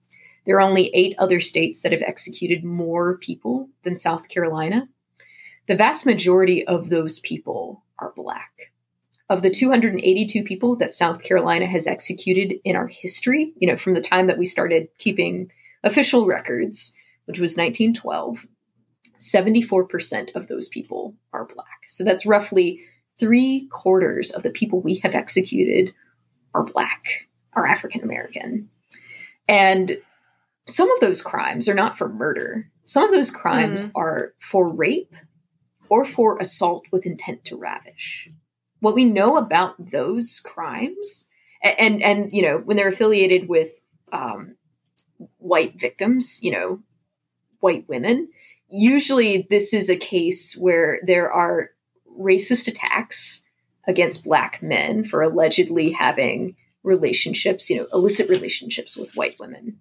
There 0.45 0.55
are 0.55 0.61
only 0.61 0.87
eight 0.95 1.15
other 1.17 1.41
states 1.41 1.81
that 1.81 1.91
have 1.91 2.01
executed 2.03 2.63
more 2.63 3.17
people 3.17 3.69
than 3.83 3.97
South 3.97 4.29
Carolina. 4.29 4.87
The 5.67 5.75
vast 5.75 6.05
majority 6.05 6.65
of 6.65 6.87
those 6.87 7.19
people 7.19 7.83
are 7.99 8.13
Black. 8.15 8.71
Of 9.29 9.41
the 9.41 9.49
282 9.49 10.43
people 10.43 10.77
that 10.77 10.95
South 10.95 11.21
Carolina 11.21 11.65
has 11.65 11.85
executed 11.85 12.59
in 12.63 12.75
our 12.77 12.87
history, 12.87 13.53
you 13.57 13.67
know, 13.67 13.75
from 13.75 13.93
the 13.93 14.01
time 14.01 14.27
that 14.27 14.37
we 14.37 14.45
started 14.45 14.87
keeping 14.99 15.51
official 15.83 16.25
records, 16.25 16.93
which 17.25 17.39
was 17.39 17.57
1912, 17.57 18.47
74% 19.19 20.35
of 20.35 20.47
those 20.47 20.69
people 20.69 21.15
are 21.33 21.45
Black. 21.45 21.81
So 21.87 22.03
that's 22.03 22.25
roughly 22.25 22.81
three 23.19 23.67
quarters 23.71 24.31
of 24.31 24.43
the 24.43 24.49
people 24.49 24.79
we 24.79 24.95
have 25.03 25.15
executed 25.15 25.93
are 26.53 26.63
Black, 26.63 27.27
are 27.53 27.67
African 27.67 28.03
American. 28.03 28.69
And 29.47 29.97
some 30.67 30.91
of 30.91 30.99
those 30.99 31.21
crimes 31.21 31.67
are 31.67 31.73
not 31.73 31.97
for 31.97 32.09
murder. 32.09 32.69
Some 32.85 33.03
of 33.03 33.11
those 33.11 33.31
crimes 33.31 33.85
mm-hmm. 33.85 33.97
are 33.97 34.33
for 34.39 34.69
rape 34.69 35.15
or 35.89 36.05
for 36.05 36.37
assault 36.39 36.85
with 36.91 37.05
intent 37.05 37.45
to 37.45 37.57
ravish. 37.57 38.29
What 38.79 38.95
we 38.95 39.05
know 39.05 39.37
about 39.37 39.75
those 39.91 40.39
crimes, 40.39 41.27
and 41.63 42.01
and, 42.01 42.31
you 42.31 42.41
know, 42.41 42.57
when 42.57 42.77
they're 42.77 42.87
affiliated 42.87 43.49
with 43.49 43.71
um, 44.11 44.55
white 45.37 45.79
victims, 45.79 46.39
you 46.43 46.51
know, 46.51 46.79
white 47.59 47.87
women, 47.87 48.29
usually 48.69 49.47
this 49.49 49.73
is 49.73 49.89
a 49.89 49.95
case 49.95 50.55
where 50.55 50.99
there 51.05 51.31
are 51.31 51.71
racist 52.19 52.67
attacks 52.67 53.43
against 53.87 54.23
black 54.23 54.61
men 54.61 55.03
for 55.03 55.21
allegedly 55.21 55.91
having 55.91 56.55
relationships, 56.83 57.69
you 57.69 57.77
know, 57.77 57.87
illicit 57.93 58.29
relationships 58.29 58.95
with 58.95 59.15
white 59.15 59.39
women. 59.39 59.77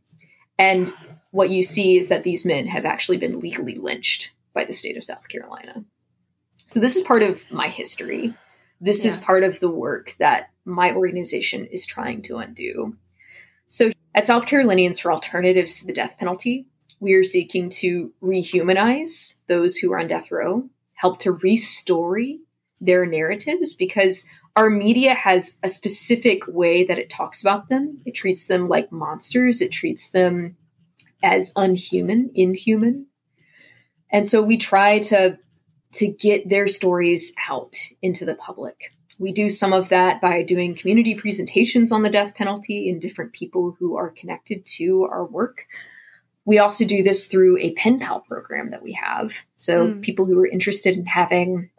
And 0.59 0.93
what 1.33 1.51
you 1.51 1.63
see 1.63 1.97
is 1.99 2.09
that 2.09 2.25
these 2.25 2.45
men 2.45 2.67
have 2.67 2.87
actually 2.87 3.19
been 3.19 3.41
legally 3.41 3.75
lynched 3.75 4.33
by 4.55 4.65
the 4.65 4.73
state 4.73 4.97
of 4.97 5.05
South 5.05 5.29
Carolina. 5.29 5.85
So 6.67 6.81
this 6.81 6.97
is 6.97 7.03
part 7.03 7.23
of 7.23 7.51
my 7.53 7.69
history. 7.69 8.35
This 8.81 9.05
is 9.05 9.17
part 9.17 9.43
of 9.43 9.61
the 9.61 9.71
work 9.71 10.15
that 10.19 10.51
my 10.65 10.95
organization 10.95 11.67
is 11.67 11.87
trying 11.87 12.23
to 12.23 12.37
undo. 12.37 12.97
So 13.69 13.91
at 14.15 14.27
South 14.27 14.47
Carolinians 14.47 15.01
for 15.01 15.13
Alternatives 15.13 15.81
to 15.81 15.87
the 15.87 15.93
Death 15.93 16.17
Penalty, 16.19 16.67
we 17.01 17.15
are 17.15 17.25
seeking 17.25 17.69
to 17.69 18.13
rehumanize 18.23 19.35
those 19.49 19.77
who 19.77 19.93
are 19.93 19.99
on 19.99 20.07
death 20.07 20.31
row, 20.31 20.69
help 20.95 21.19
to 21.21 21.35
restory 21.35 22.39
their 22.81 23.07
narratives 23.07 23.75
because 23.75 24.27
our 24.57 24.71
media 24.71 25.15
has 25.15 25.57
a 25.63 25.69
specific 25.69 26.47
way 26.49 26.85
that 26.85 26.99
it 26.99 27.11
talks 27.11 27.43
about 27.43 27.69
them. 27.69 28.01
It 28.07 28.15
treats 28.15 28.47
them 28.47 28.67
like 28.67 28.91
monsters, 28.91 29.61
it 29.61 29.71
treats 29.71 30.11
them 30.11 30.57
as 31.23 31.53
unhuman, 31.57 32.31
inhuman. 32.35 33.07
And 34.11 34.27
so 34.27 34.43
we 34.43 34.57
try 34.57 35.01
to 35.01 35.39
to 35.93 36.09
get 36.09 36.49
their 36.49 36.67
stories 36.67 37.33
out 37.49 37.77
into 38.03 38.25
the 38.25 38.35
public. 38.35 38.93
We 39.19 39.33
do 39.33 39.49
some 39.49 39.73
of 39.73 39.89
that 39.89 40.21
by 40.21 40.43
doing 40.43 40.75
community 40.75 41.15
presentations 41.15 41.91
on 41.91 42.03
the 42.03 42.11
death 42.11 42.35
penalty 42.35 42.91
and 42.91 43.01
different 43.01 43.33
people 43.33 43.75
who 43.79 43.97
are 43.97 44.11
connected 44.11 44.67
to 44.77 45.09
our 45.11 45.25
work. 45.25 45.65
We 46.45 46.59
also 46.59 46.85
do 46.85 47.03
this 47.03 47.27
through 47.27 47.59
a 47.59 47.73
pen 47.73 47.99
pal 47.99 48.21
program 48.21 48.71
that 48.71 48.83
we 48.83 48.93
have. 48.93 49.45
So 49.57 49.87
Mm. 49.87 50.03
people 50.03 50.27
who 50.27 50.39
are 50.41 50.47
interested 50.47 50.97
in 50.97 51.07
having 51.07 51.71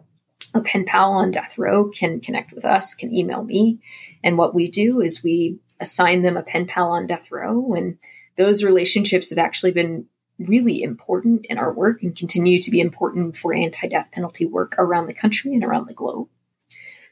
a 0.53 0.61
pen 0.61 0.85
pal 0.85 1.11
on 1.11 1.31
death 1.31 1.57
row 1.57 1.89
can 1.89 2.19
connect 2.21 2.53
with 2.53 2.65
us, 2.65 2.95
can 2.95 3.13
email 3.13 3.43
me. 3.43 3.79
And 4.23 4.37
what 4.37 4.55
we 4.55 4.67
do 4.69 5.01
is 5.01 5.23
we 5.23 5.59
assign 5.79 6.23
them 6.23 6.37
a 6.37 6.43
pen 6.43 6.65
pal 6.65 6.89
on 6.89 7.05
death 7.05 7.31
row. 7.31 7.73
And 7.73 7.97
those 8.35 8.63
relationships 8.63 9.29
have 9.29 9.39
actually 9.39 9.71
been 9.71 10.05
really 10.39 10.83
important 10.83 11.45
in 11.45 11.57
our 11.57 11.73
work 11.73 12.03
and 12.03 12.15
continue 12.15 12.61
to 12.61 12.71
be 12.71 12.79
important 12.79 13.37
for 13.37 13.53
anti 13.53 13.87
death 13.87 14.09
penalty 14.11 14.45
work 14.45 14.75
around 14.77 15.07
the 15.07 15.13
country 15.13 15.53
and 15.53 15.63
around 15.63 15.87
the 15.87 15.93
globe. 15.93 16.27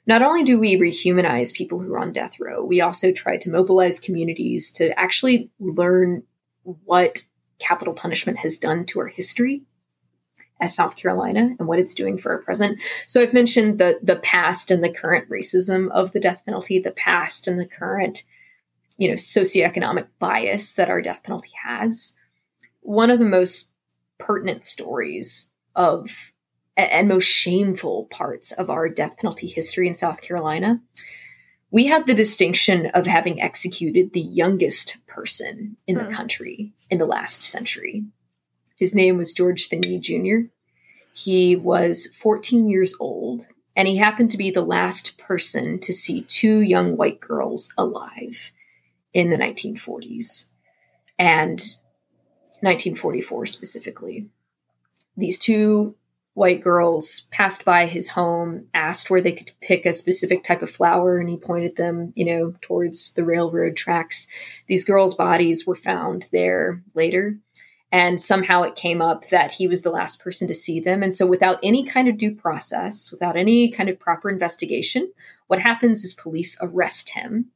Not 0.07 0.21
only 0.21 0.43
do 0.43 0.59
we 0.59 0.77
rehumanize 0.77 1.53
people 1.53 1.79
who 1.79 1.93
are 1.93 1.99
on 1.99 2.11
death 2.11 2.39
row, 2.39 2.63
we 2.63 2.81
also 2.81 3.11
try 3.11 3.37
to 3.37 3.49
mobilize 3.49 3.99
communities 3.99 4.71
to 4.73 4.97
actually 4.99 5.49
learn 5.59 6.23
what 6.63 7.23
capital 7.57 7.93
punishment 7.93 8.39
has 8.39 8.57
done 8.57 8.85
to 8.85 8.99
our 8.99 9.07
history 9.07 9.63
as 10.61 10.75
South 10.75 10.95
Carolina 10.95 11.55
and 11.59 11.67
what 11.67 11.79
it's 11.79 11.95
doing 11.95 12.17
for 12.17 12.31
our 12.31 12.41
present. 12.41 12.79
So 13.07 13.21
I've 13.21 13.33
mentioned 13.33 13.79
the 13.79 13.99
the 14.01 14.15
past 14.17 14.71
and 14.71 14.83
the 14.83 14.89
current 14.89 15.29
racism 15.29 15.89
of 15.91 16.11
the 16.11 16.19
death 16.19 16.43
penalty, 16.45 16.79
the 16.79 16.91
past 16.91 17.47
and 17.47 17.59
the 17.59 17.65
current, 17.65 18.23
you 18.97 19.07
know, 19.07 19.15
socioeconomic 19.15 20.07
bias 20.19 20.73
that 20.73 20.89
our 20.89 21.01
death 21.01 21.23
penalty 21.23 21.51
has. 21.63 22.13
One 22.85 23.09
of 23.09 23.17
the 23.17 23.25
most 23.25 23.71
pertinent 24.19 24.63
stories 24.63 25.49
of 25.75 26.31
and 26.77 27.07
most 27.07 27.25
shameful 27.25 28.05
parts 28.11 28.51
of 28.51 28.69
our 28.69 28.87
death 28.89 29.17
penalty 29.17 29.47
history 29.47 29.87
in 29.87 29.95
South 29.95 30.21
Carolina. 30.21 30.81
We 31.71 31.87
had 31.87 32.05
the 32.05 32.13
distinction 32.13 32.87
of 32.87 33.07
having 33.07 33.41
executed 33.41 34.13
the 34.13 34.21
youngest 34.21 34.97
person 35.07 35.77
in 35.87 35.95
the 35.95 36.03
Hmm. 36.03 36.11
country 36.11 36.73
in 36.91 36.99
the 36.99 37.05
last 37.05 37.41
century. 37.41 38.05
His 38.77 38.93
name 38.93 39.17
was 39.17 39.33
George 39.33 39.67
Stinney 39.67 39.99
Jr. 39.99 40.49
He 41.13 41.55
was 41.55 42.13
14 42.13 42.67
years 42.69 42.93
old, 42.99 43.47
and 43.75 43.87
he 43.87 43.95
happened 43.97 44.29
to 44.31 44.37
be 44.37 44.51
the 44.51 44.61
last 44.61 45.17
person 45.17 45.79
to 45.79 45.91
see 45.91 46.21
two 46.21 46.59
young 46.59 46.97
white 46.97 47.19
girls 47.19 47.73
alive 47.77 48.51
in 49.13 49.29
the 49.31 49.37
1940s 49.37 50.47
and 51.17 51.77
1944 52.61 53.45
specifically. 53.45 54.29
These 55.17 55.39
two 55.39 55.95
white 56.35 56.61
girls 56.61 57.27
passed 57.31 57.63
by 57.63 57.85
his 57.85 58.09
home, 58.09 58.67
asked 58.73 59.09
where 59.09 59.21
they 59.21 59.31
could 59.31 59.51
pick 59.61 59.85
a 59.85 59.93
specific 59.93 60.43
type 60.43 60.61
of 60.61 60.69
flower, 60.69 61.17
and 61.17 61.29
he 61.29 61.37
pointed 61.37 61.77
them, 61.77 62.11
you 62.15 62.25
know, 62.25 62.53
towards 62.61 63.13
the 63.13 63.23
railroad 63.23 63.75
tracks. 63.75 64.27
These 64.67 64.83
girls' 64.83 65.15
bodies 65.15 65.65
were 65.65 65.75
found 65.75 66.27
there 66.31 66.83
later. 66.93 67.39
And 67.91 68.19
somehow 68.19 68.63
it 68.63 68.75
came 68.75 69.01
up 69.01 69.29
that 69.29 69.53
he 69.53 69.67
was 69.67 69.83
the 69.83 69.91
last 69.91 70.19
person 70.19 70.49
to 70.49 70.53
see 70.53 70.81
them. 70.81 71.01
And 71.01 71.15
so, 71.15 71.25
without 71.25 71.59
any 71.63 71.85
kind 71.85 72.09
of 72.09 72.17
due 72.17 72.35
process, 72.35 73.09
without 73.11 73.37
any 73.37 73.71
kind 73.71 73.87
of 73.87 73.97
proper 73.97 74.29
investigation, 74.29 75.13
what 75.47 75.59
happens 75.59 76.03
is 76.03 76.13
police 76.13 76.57
arrest 76.61 77.11
him. 77.11 77.51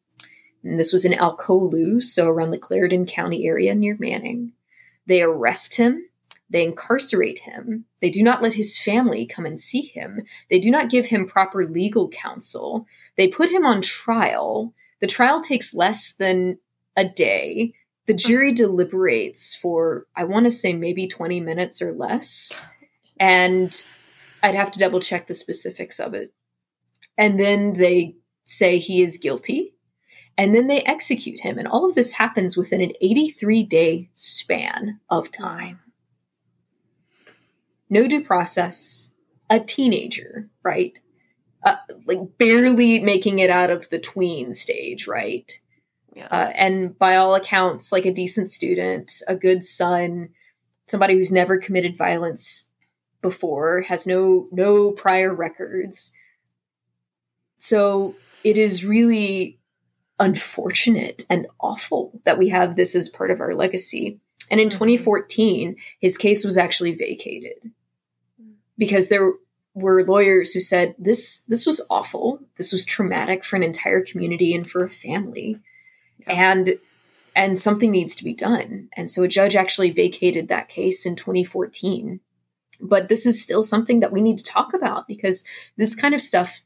And 0.63 0.79
this 0.79 0.93
was 0.93 1.03
in 1.03 1.11
Alcolu, 1.11 2.01
so 2.01 2.29
around 2.29 2.51
the 2.51 2.57
Clarendon 2.57 3.05
County 3.05 3.45
area 3.45 3.75
near 3.75 3.97
Manning. 3.99 4.53
They 5.09 5.23
arrest 5.23 5.75
him, 5.75 6.05
they 6.51 6.63
incarcerate 6.63 7.39
him, 7.39 7.85
they 7.99 8.11
do 8.11 8.21
not 8.21 8.43
let 8.43 8.53
his 8.53 8.79
family 8.79 9.25
come 9.25 9.43
and 9.43 9.59
see 9.59 9.81
him, 9.81 10.21
they 10.51 10.59
do 10.59 10.69
not 10.69 10.91
give 10.91 11.07
him 11.07 11.25
proper 11.27 11.67
legal 11.67 12.09
counsel, 12.09 12.85
they 13.17 13.27
put 13.27 13.49
him 13.49 13.65
on 13.65 13.81
trial. 13.81 14.71
The 15.01 15.07
trial 15.07 15.41
takes 15.41 15.73
less 15.73 16.13
than 16.13 16.59
a 16.95 17.05
day. 17.05 17.73
The 18.05 18.13
jury 18.13 18.53
deliberates 18.53 19.55
for, 19.55 20.05
I 20.15 20.25
want 20.25 20.45
to 20.45 20.51
say, 20.51 20.73
maybe 20.73 21.07
20 21.07 21.39
minutes 21.39 21.81
or 21.81 21.91
less. 21.91 22.61
And 23.19 23.83
I'd 24.43 24.55
have 24.55 24.71
to 24.73 24.79
double 24.79 24.99
check 24.99 25.25
the 25.25 25.33
specifics 25.33 25.99
of 25.99 26.13
it. 26.13 26.33
And 27.17 27.39
then 27.39 27.73
they 27.73 28.15
say 28.45 28.77
he 28.77 29.01
is 29.01 29.17
guilty. 29.17 29.73
And 30.39 30.55
then 30.55 30.67
they 30.67 30.79
execute 30.83 31.41
him. 31.41 31.57
And 31.57 31.67
all 31.67 31.85
of 31.85 31.95
this 31.95 32.13
happens 32.13 32.55
within 32.55 32.79
an 32.79 32.93
83 33.01 33.63
day 33.63 34.09
span 34.15 35.01
of 35.09 35.33
time. 35.33 35.81
No 37.89 38.07
due 38.07 38.23
process, 38.23 39.09
a 39.49 39.59
teenager, 39.59 40.49
right? 40.63 40.93
Uh, 41.65 41.75
like 42.05 42.37
barely 42.37 42.99
making 42.99 43.39
it 43.39 43.49
out 43.49 43.69
of 43.69 43.89
the 43.89 43.99
tween 43.99 44.53
stage, 44.53 45.07
right? 45.07 45.59
Yeah. 46.15 46.27
uh, 46.31 46.51
and 46.55 46.97
by 46.97 47.17
all 47.17 47.35
accounts, 47.35 47.91
like 47.91 48.05
a 48.05 48.13
decent 48.13 48.49
student, 48.49 49.21
a 49.27 49.35
good 49.35 49.65
son, 49.65 50.29
somebody 50.87 51.15
who's 51.15 51.33
never 51.33 51.57
committed 51.57 51.97
violence 51.97 52.67
before, 53.21 53.81
has 53.81 54.07
no 54.07 54.47
no 54.53 54.93
prior 54.93 55.35
records. 55.35 56.13
So 57.57 58.15
it 58.45 58.55
is 58.55 58.85
really 58.85 59.58
unfortunate 60.19 61.25
and 61.29 61.47
awful 61.59 62.19
that 62.25 62.37
we 62.37 62.49
have 62.49 62.75
this 62.75 62.95
as 62.95 63.09
part 63.09 63.31
of 63.31 63.41
our 63.41 63.55
legacy. 63.55 64.19
And 64.51 64.59
in 64.59 64.69
Mhm. 64.69 64.73
2014, 64.73 65.75
his 65.99 66.17
case 66.17 66.43
was 66.43 66.57
actually 66.57 66.93
vacated 66.93 67.71
because 68.77 69.09
there 69.09 69.33
were 69.75 70.05
lawyers 70.05 70.53
who 70.53 70.59
said 70.59 70.95
this 70.97 71.41
this 71.47 71.65
was 71.65 71.85
awful. 71.89 72.39
This 72.57 72.71
was 72.71 72.85
traumatic 72.85 73.43
for 73.45 73.55
an 73.55 73.63
entire 73.63 74.01
community 74.01 74.53
and 74.53 74.69
for 74.69 74.83
a 74.83 74.89
family 74.89 75.59
and 76.27 76.77
and 77.35 77.57
something 77.57 77.91
needs 77.91 78.15
to 78.17 78.23
be 78.23 78.33
done. 78.33 78.89
And 78.97 79.09
so 79.09 79.23
a 79.23 79.27
judge 79.27 79.55
actually 79.55 79.91
vacated 79.91 80.47
that 80.47 80.67
case 80.67 81.05
in 81.05 81.15
2014. 81.15 82.19
But 82.81 83.07
this 83.07 83.25
is 83.25 83.41
still 83.41 83.63
something 83.63 83.99
that 83.99 84.11
we 84.11 84.21
need 84.21 84.37
to 84.39 84.43
talk 84.43 84.73
about 84.73 85.07
because 85.07 85.45
this 85.77 85.95
kind 85.95 86.15
of 86.15 86.21
stuff, 86.21 86.63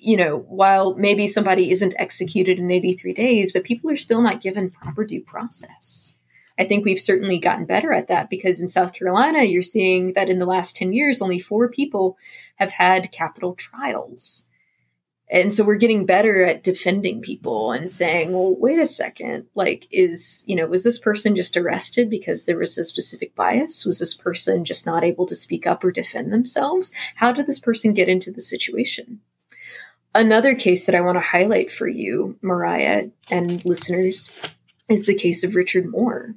you 0.00 0.16
know, 0.16 0.38
while 0.48 0.94
maybe 0.94 1.26
somebody 1.26 1.70
isn't 1.70 1.94
executed 1.98 2.58
in 2.58 2.70
83 2.70 3.12
days, 3.14 3.52
but 3.52 3.64
people 3.64 3.90
are 3.90 3.96
still 3.96 4.22
not 4.22 4.40
given 4.40 4.70
proper 4.70 5.04
due 5.04 5.20
process. 5.20 6.14
I 6.58 6.64
think 6.64 6.84
we've 6.84 7.00
certainly 7.00 7.38
gotten 7.38 7.66
better 7.66 7.92
at 7.92 8.08
that 8.08 8.30
because 8.30 8.60
in 8.60 8.68
South 8.68 8.92
Carolina, 8.92 9.42
you're 9.42 9.62
seeing 9.62 10.12
that 10.14 10.28
in 10.28 10.38
the 10.38 10.46
last 10.46 10.76
10 10.76 10.92
years, 10.92 11.22
only 11.22 11.38
four 11.38 11.68
people 11.68 12.16
have 12.56 12.72
had 12.72 13.12
capital 13.12 13.54
trials. 13.54 14.46
And 15.30 15.52
so 15.52 15.64
we're 15.64 15.76
getting 15.76 16.04
better 16.04 16.44
at 16.44 16.62
defending 16.62 17.22
people 17.22 17.72
and 17.72 17.90
saying, 17.90 18.32
well, 18.32 18.54
wait 18.58 18.78
a 18.78 18.84
second. 18.84 19.46
Like, 19.54 19.88
is, 19.90 20.44
you 20.46 20.54
know, 20.54 20.66
was 20.66 20.84
this 20.84 20.98
person 20.98 21.34
just 21.34 21.56
arrested 21.56 22.10
because 22.10 22.44
there 22.44 22.58
was 22.58 22.76
a 22.76 22.84
specific 22.84 23.34
bias? 23.34 23.86
Was 23.86 23.98
this 23.98 24.12
person 24.12 24.66
just 24.66 24.84
not 24.84 25.04
able 25.04 25.24
to 25.26 25.34
speak 25.34 25.66
up 25.66 25.82
or 25.84 25.90
defend 25.90 26.32
themselves? 26.32 26.92
How 27.16 27.32
did 27.32 27.46
this 27.46 27.58
person 27.58 27.94
get 27.94 28.10
into 28.10 28.30
the 28.30 28.42
situation? 28.42 29.20
Another 30.14 30.54
case 30.54 30.86
that 30.86 30.94
I 30.94 31.00
want 31.00 31.16
to 31.16 31.20
highlight 31.20 31.72
for 31.72 31.88
you, 31.88 32.36
Mariah 32.42 33.08
and 33.30 33.64
listeners, 33.64 34.30
is 34.88 35.06
the 35.06 35.14
case 35.14 35.42
of 35.42 35.54
Richard 35.54 35.86
Moore. 35.86 36.34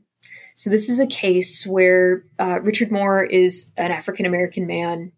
So, 0.55 0.69
this 0.69 0.87
is 0.87 1.01
a 1.01 1.07
case 1.07 1.67
where 1.67 2.23
uh, 2.39 2.61
Richard 2.61 2.89
Moore 2.89 3.23
is 3.23 3.71
an 3.75 3.91
African 3.91 4.25
American 4.25 4.65
man. 4.65 5.11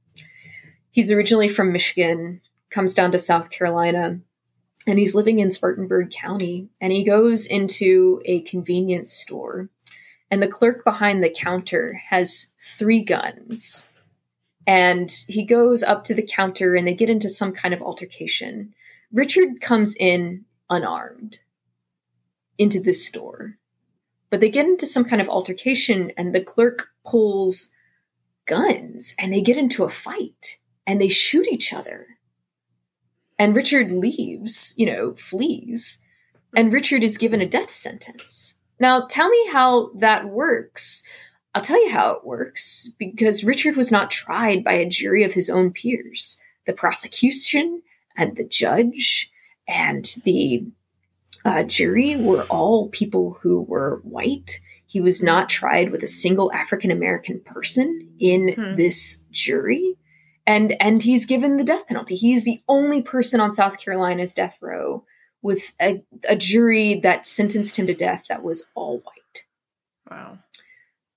He's 0.90 1.12
originally 1.12 1.48
from 1.48 1.72
Michigan, 1.72 2.42
comes 2.72 2.96
down 2.96 3.12
to 3.12 3.20
South 3.20 3.52
Carolina, 3.52 4.20
and 4.88 4.98
he's 4.98 5.14
living 5.14 5.38
in 5.38 5.52
Spartanburg 5.52 6.10
County. 6.10 6.70
And 6.82 6.92
he 6.92 7.04
goes 7.04 7.46
into 7.46 8.20
a 8.26 8.42
convenience 8.42 9.14
store, 9.14 9.70
and 10.32 10.42
the 10.42 10.48
clerk 10.48 10.84
behind 10.84 11.24
the 11.24 11.30
counter 11.30 12.02
has 12.10 12.48
three 12.60 13.04
guns. 13.04 13.88
And 14.68 15.10
he 15.28 15.44
goes 15.44 15.82
up 15.82 16.04
to 16.04 16.14
the 16.14 16.28
counter, 16.28 16.76
and 16.76 16.86
they 16.86 16.94
get 16.94 17.10
into 17.10 17.30
some 17.30 17.54
kind 17.54 17.74
of 17.74 17.82
altercation. 17.82 18.76
Richard 19.12 19.62
comes 19.62 19.96
in 19.96 20.46
unarmed 20.70 21.40
into 22.60 22.80
this 22.80 23.08
store 23.08 23.58
but 24.30 24.40
they 24.40 24.50
get 24.50 24.66
into 24.66 24.86
some 24.86 25.06
kind 25.06 25.22
of 25.22 25.30
altercation, 25.30 26.12
and 26.18 26.34
the 26.34 26.42
clerk 26.42 26.90
pulls 27.06 27.70
guns 28.46 29.14
and 29.20 29.34
they 29.34 29.42
get 29.42 29.58
into 29.58 29.84
a 29.84 29.90
fight 29.90 30.58
and 30.86 31.02
they 31.02 31.10
shoot 31.10 31.48
each 31.48 31.74
other. 31.74 32.08
And 33.38 33.56
Richard 33.56 33.92
leaves, 33.92 34.74
you 34.78 34.86
know, 34.86 35.14
flees, 35.16 36.02
and 36.56 36.74
Richard 36.74 37.04
is 37.04 37.18
given 37.18 37.42
a 37.42 37.46
death 37.46 37.70
sentence. 37.70 38.56
Now, 38.80 39.06
tell 39.06 39.30
me 39.30 39.50
how 39.52 39.92
that 39.98 40.30
works. 40.30 41.04
I'll 41.58 41.64
tell 41.64 41.84
you 41.84 41.90
how 41.90 42.12
it 42.12 42.24
works 42.24 42.92
because 43.00 43.44
Richard 43.44 43.76
was 43.76 43.92
not 43.92 44.12
tried 44.12 44.64
by 44.64 44.74
a 44.74 44.88
jury 44.88 45.24
of 45.24 45.34
his 45.34 45.50
own 45.50 45.72
peers. 45.72 46.40
The 46.68 46.74
prosecution 46.74 47.82
and 48.16 48.38
the 48.38 48.44
judge 48.44 49.32
and 49.68 50.06
the 50.24 50.68
uh, 51.44 51.64
jury 51.64 52.16
were 52.16 52.44
all 52.44 52.90
people 52.90 53.40
who 53.42 53.62
were 53.62 54.02
white. 54.04 54.60
He 54.86 55.02
was 55.02 55.24
not 55.24 55.50
tried 55.50 55.92
with 55.92 56.04
a 56.04 56.08
single 56.08 56.54
African 56.54 56.92
American 56.92 57.40
person 57.40 58.08
in 58.20 58.54
hmm. 58.54 58.76
this 58.76 59.24
jury. 59.32 59.96
And 60.46 60.80
and 60.80 61.02
he's 61.02 61.26
given 61.26 61.58
the 61.58 61.64
death 61.64 61.88
penalty. 61.88 62.16
He's 62.16 62.46
the 62.46 62.62
only 62.68 63.02
person 63.02 63.40
on 63.40 63.52
South 63.52 63.80
Carolina's 63.80 64.36
death 64.36 64.58
row 64.62 65.06
with 65.42 65.74
a, 65.82 66.04
a 66.30 66.36
jury 66.36 67.00
that 67.00 67.26
sentenced 67.26 67.78
him 67.80 67.88
to 67.88 67.96
death 67.96 68.26
that 68.30 68.44
was 68.44 68.68
all 68.76 69.00
white. 69.00 69.46
Wow. 70.12 70.38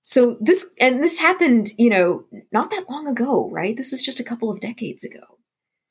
So 0.03 0.37
this 0.39 0.73
and 0.79 1.03
this 1.03 1.19
happened, 1.19 1.69
you 1.77 1.89
know, 1.89 2.25
not 2.51 2.71
that 2.71 2.89
long 2.89 3.07
ago, 3.07 3.49
right? 3.51 3.77
This 3.77 3.91
was 3.91 4.01
just 4.01 4.19
a 4.19 4.23
couple 4.23 4.49
of 4.49 4.59
decades 4.59 5.03
ago. 5.03 5.37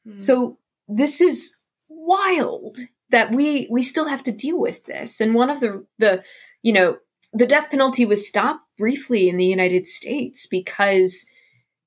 Hmm. 0.04 0.18
So 0.18 0.58
this 0.88 1.20
is 1.20 1.56
wild 1.88 2.78
that 3.10 3.32
we 3.32 3.68
we 3.70 3.82
still 3.82 4.08
have 4.08 4.22
to 4.24 4.32
deal 4.32 4.58
with 4.58 4.84
this. 4.86 5.20
And 5.20 5.34
one 5.34 5.50
of 5.50 5.60
the 5.60 5.86
the 5.98 6.24
you 6.62 6.72
know 6.72 6.98
the 7.32 7.46
death 7.46 7.70
penalty 7.70 8.04
was 8.04 8.26
stopped 8.26 8.64
briefly 8.76 9.28
in 9.28 9.36
the 9.36 9.46
United 9.46 9.86
States 9.86 10.46
because 10.46 11.26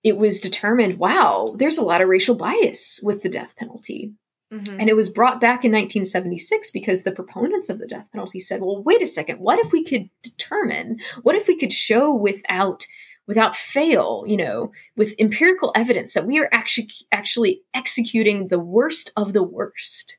it 0.03 0.17
was 0.17 0.39
determined, 0.39 0.99
wow, 0.99 1.55
there's 1.57 1.77
a 1.77 1.83
lot 1.83 2.01
of 2.01 2.09
racial 2.09 2.35
bias 2.35 2.99
with 3.03 3.23
the 3.23 3.29
death 3.29 3.55
penalty. 3.57 4.13
Mm-hmm. 4.53 4.79
And 4.79 4.89
it 4.89 4.95
was 4.95 5.09
brought 5.09 5.41
back 5.41 5.65
in 5.65 5.71
1976 5.71 6.71
because 6.71 7.03
the 7.03 7.11
proponents 7.11 7.69
of 7.69 7.79
the 7.79 7.87
death 7.87 8.09
penalty 8.11 8.39
said, 8.39 8.61
well, 8.61 8.83
wait 8.83 9.01
a 9.01 9.07
second, 9.07 9.39
what 9.39 9.59
if 9.59 9.71
we 9.71 9.83
could 9.83 10.09
determine, 10.21 10.99
what 11.23 11.35
if 11.35 11.47
we 11.47 11.57
could 11.57 11.73
show 11.73 12.13
without 12.13 12.85
without 13.25 13.55
fail, 13.55 14.25
you 14.27 14.35
know, 14.35 14.69
with 14.97 15.15
empirical 15.17 15.71
evidence 15.75 16.13
that 16.13 16.27
we 16.27 16.39
are 16.39 16.49
actually 16.51 16.89
actually 17.11 17.61
executing 17.73 18.47
the 18.47 18.59
worst 18.59 19.11
of 19.15 19.31
the 19.31 19.43
worst 19.43 20.17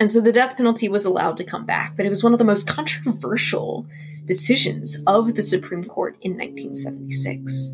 and 0.00 0.10
so 0.10 0.20
the 0.20 0.32
death 0.32 0.56
penalty 0.56 0.88
was 0.88 1.04
allowed 1.04 1.36
to 1.36 1.44
come 1.44 1.64
back, 1.64 1.96
but 1.96 2.04
it 2.04 2.08
was 2.08 2.24
one 2.24 2.32
of 2.32 2.38
the 2.38 2.44
most 2.44 2.66
controversial 2.68 3.86
decisions 4.24 4.98
of 5.06 5.34
the 5.34 5.42
Supreme 5.42 5.84
Court 5.84 6.16
in 6.20 6.32
1976. 6.32 7.72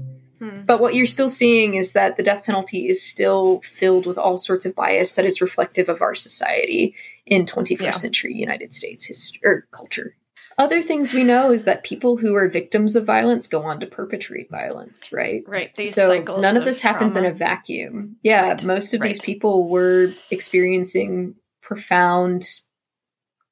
But 0.67 0.81
what 0.81 0.95
you're 0.95 1.07
still 1.07 1.29
seeing 1.29 1.75
is 1.75 1.93
that 1.93 2.17
the 2.17 2.23
death 2.23 2.45
penalty 2.45 2.89
is 2.89 3.03
still 3.03 3.61
filled 3.63 4.07
with 4.07 4.19
all 4.19 4.37
sorts 4.37 4.67
of 4.67 4.75
bias 4.75 5.15
that 5.17 5.25
is 5.25 5.41
reflective 5.41 5.89
of 5.89 6.03
our 6.03 6.15
society 6.15 6.95
in 7.27 7.47
21st 7.47 7.81
yeah. 7.81 7.91
century 7.91 8.35
United 8.35 8.75
States 8.75 9.05
history 9.05 9.41
or 9.45 9.53
er, 9.53 9.69
culture. 9.71 10.17
Other 10.59 10.83
things 10.83 11.15
we 11.15 11.25
know 11.25 11.53
is 11.53 11.65
that 11.65 11.85
people 11.85 12.19
who 12.19 12.35
are 12.35 12.47
victims 12.47 12.95
of 12.95 13.07
violence 13.07 13.47
go 13.47 13.63
on 13.63 13.81
to 13.81 13.87
perpetrate 13.87 14.51
violence, 14.51 15.11
right? 15.11 15.43
Right. 15.47 15.75
So 15.89 16.23
none 16.23 16.57
of 16.57 16.67
this 16.67 16.81
happens 16.81 17.17
in 17.17 17.25
a 17.25 17.33
vacuum. 17.33 18.17
Yeah, 18.23 18.49
right. 18.49 18.65
most 18.65 18.93
of 18.93 19.01
right. 19.01 19.09
these 19.09 19.21
people 19.21 19.69
were 19.69 20.09
experiencing 20.31 21.37
profound, 21.63 22.45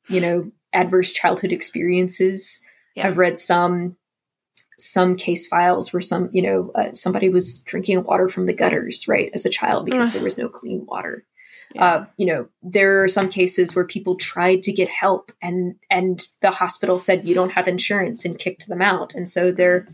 you 0.09 0.21
know, 0.21 0.53
adverse 0.75 1.15
childhood 1.15 1.51
experiences. 1.51 2.61
Yeah. 2.95 3.07
I've 3.07 3.17
read 3.17 3.39
some 3.39 3.97
some 4.79 5.17
case 5.17 5.47
files 5.47 5.93
where 5.93 6.01
some, 6.01 6.29
you 6.33 6.43
know, 6.43 6.71
uh, 6.75 6.95
somebody 6.95 7.29
was 7.29 7.59
drinking 7.61 8.05
water 8.05 8.29
from 8.29 8.47
the 8.47 8.53
gutters, 8.53 9.07
right, 9.09 9.31
as 9.35 9.45
a 9.45 9.51
child 9.51 9.87
because 9.87 10.13
there 10.13 10.23
was 10.23 10.39
no 10.39 10.49
clean 10.49 10.87
water. 10.87 11.25
Yeah. 11.75 11.85
Uh, 11.85 12.07
you 12.17 12.27
know, 12.27 12.49
there 12.63 13.03
are 13.03 13.09
some 13.09 13.29
cases 13.29 13.75
where 13.75 13.85
people 13.85 14.17
tried 14.17 14.63
to 14.63 14.73
get 14.73 14.89
help 14.89 15.33
and 15.43 15.75
and 15.91 16.27
the 16.41 16.51
hospital 16.51 16.99
said 16.99 17.27
you 17.27 17.35
don't 17.35 17.53
have 17.53 17.69
insurance 17.69 18.25
and 18.25 18.39
kicked 18.39 18.69
them 18.69 18.81
out, 18.81 19.13
and 19.15 19.29
so 19.29 19.53
they're 19.53 19.87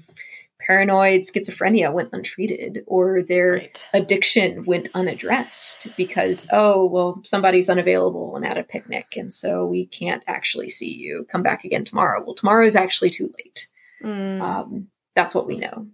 paranoid 0.67 1.23
schizophrenia 1.23 1.93
went 1.93 2.11
untreated 2.13 2.83
or 2.87 3.23
their 3.23 3.53
right. 3.53 3.89
addiction 3.93 4.65
went 4.65 4.89
unaddressed 4.95 5.95
because 5.97 6.49
oh 6.53 6.87
well 6.87 7.21
somebody's 7.25 7.69
unavailable 7.69 8.35
and 8.37 8.47
at 8.47 8.57
a 8.57 8.63
picnic 8.63 9.15
and 9.17 9.35
so 9.35 9.67
we 9.67 9.87
can't 9.87 10.23
actually 10.27 10.69
see 10.69 10.91
you 10.91 11.27
come 11.31 11.43
back 11.43 11.65
again 11.65 11.85
tomorrow 11.85 12.23
well 12.25 12.35
tomorrow 12.35 12.65
is 12.65 12.77
actually 12.77 13.11
too 13.11 13.33
late 13.37 13.67
mm. 14.05 14.41
um, 14.41 14.89
that's 15.15 15.35
what 15.35 15.47
we 15.47 15.57
know 15.57 15.87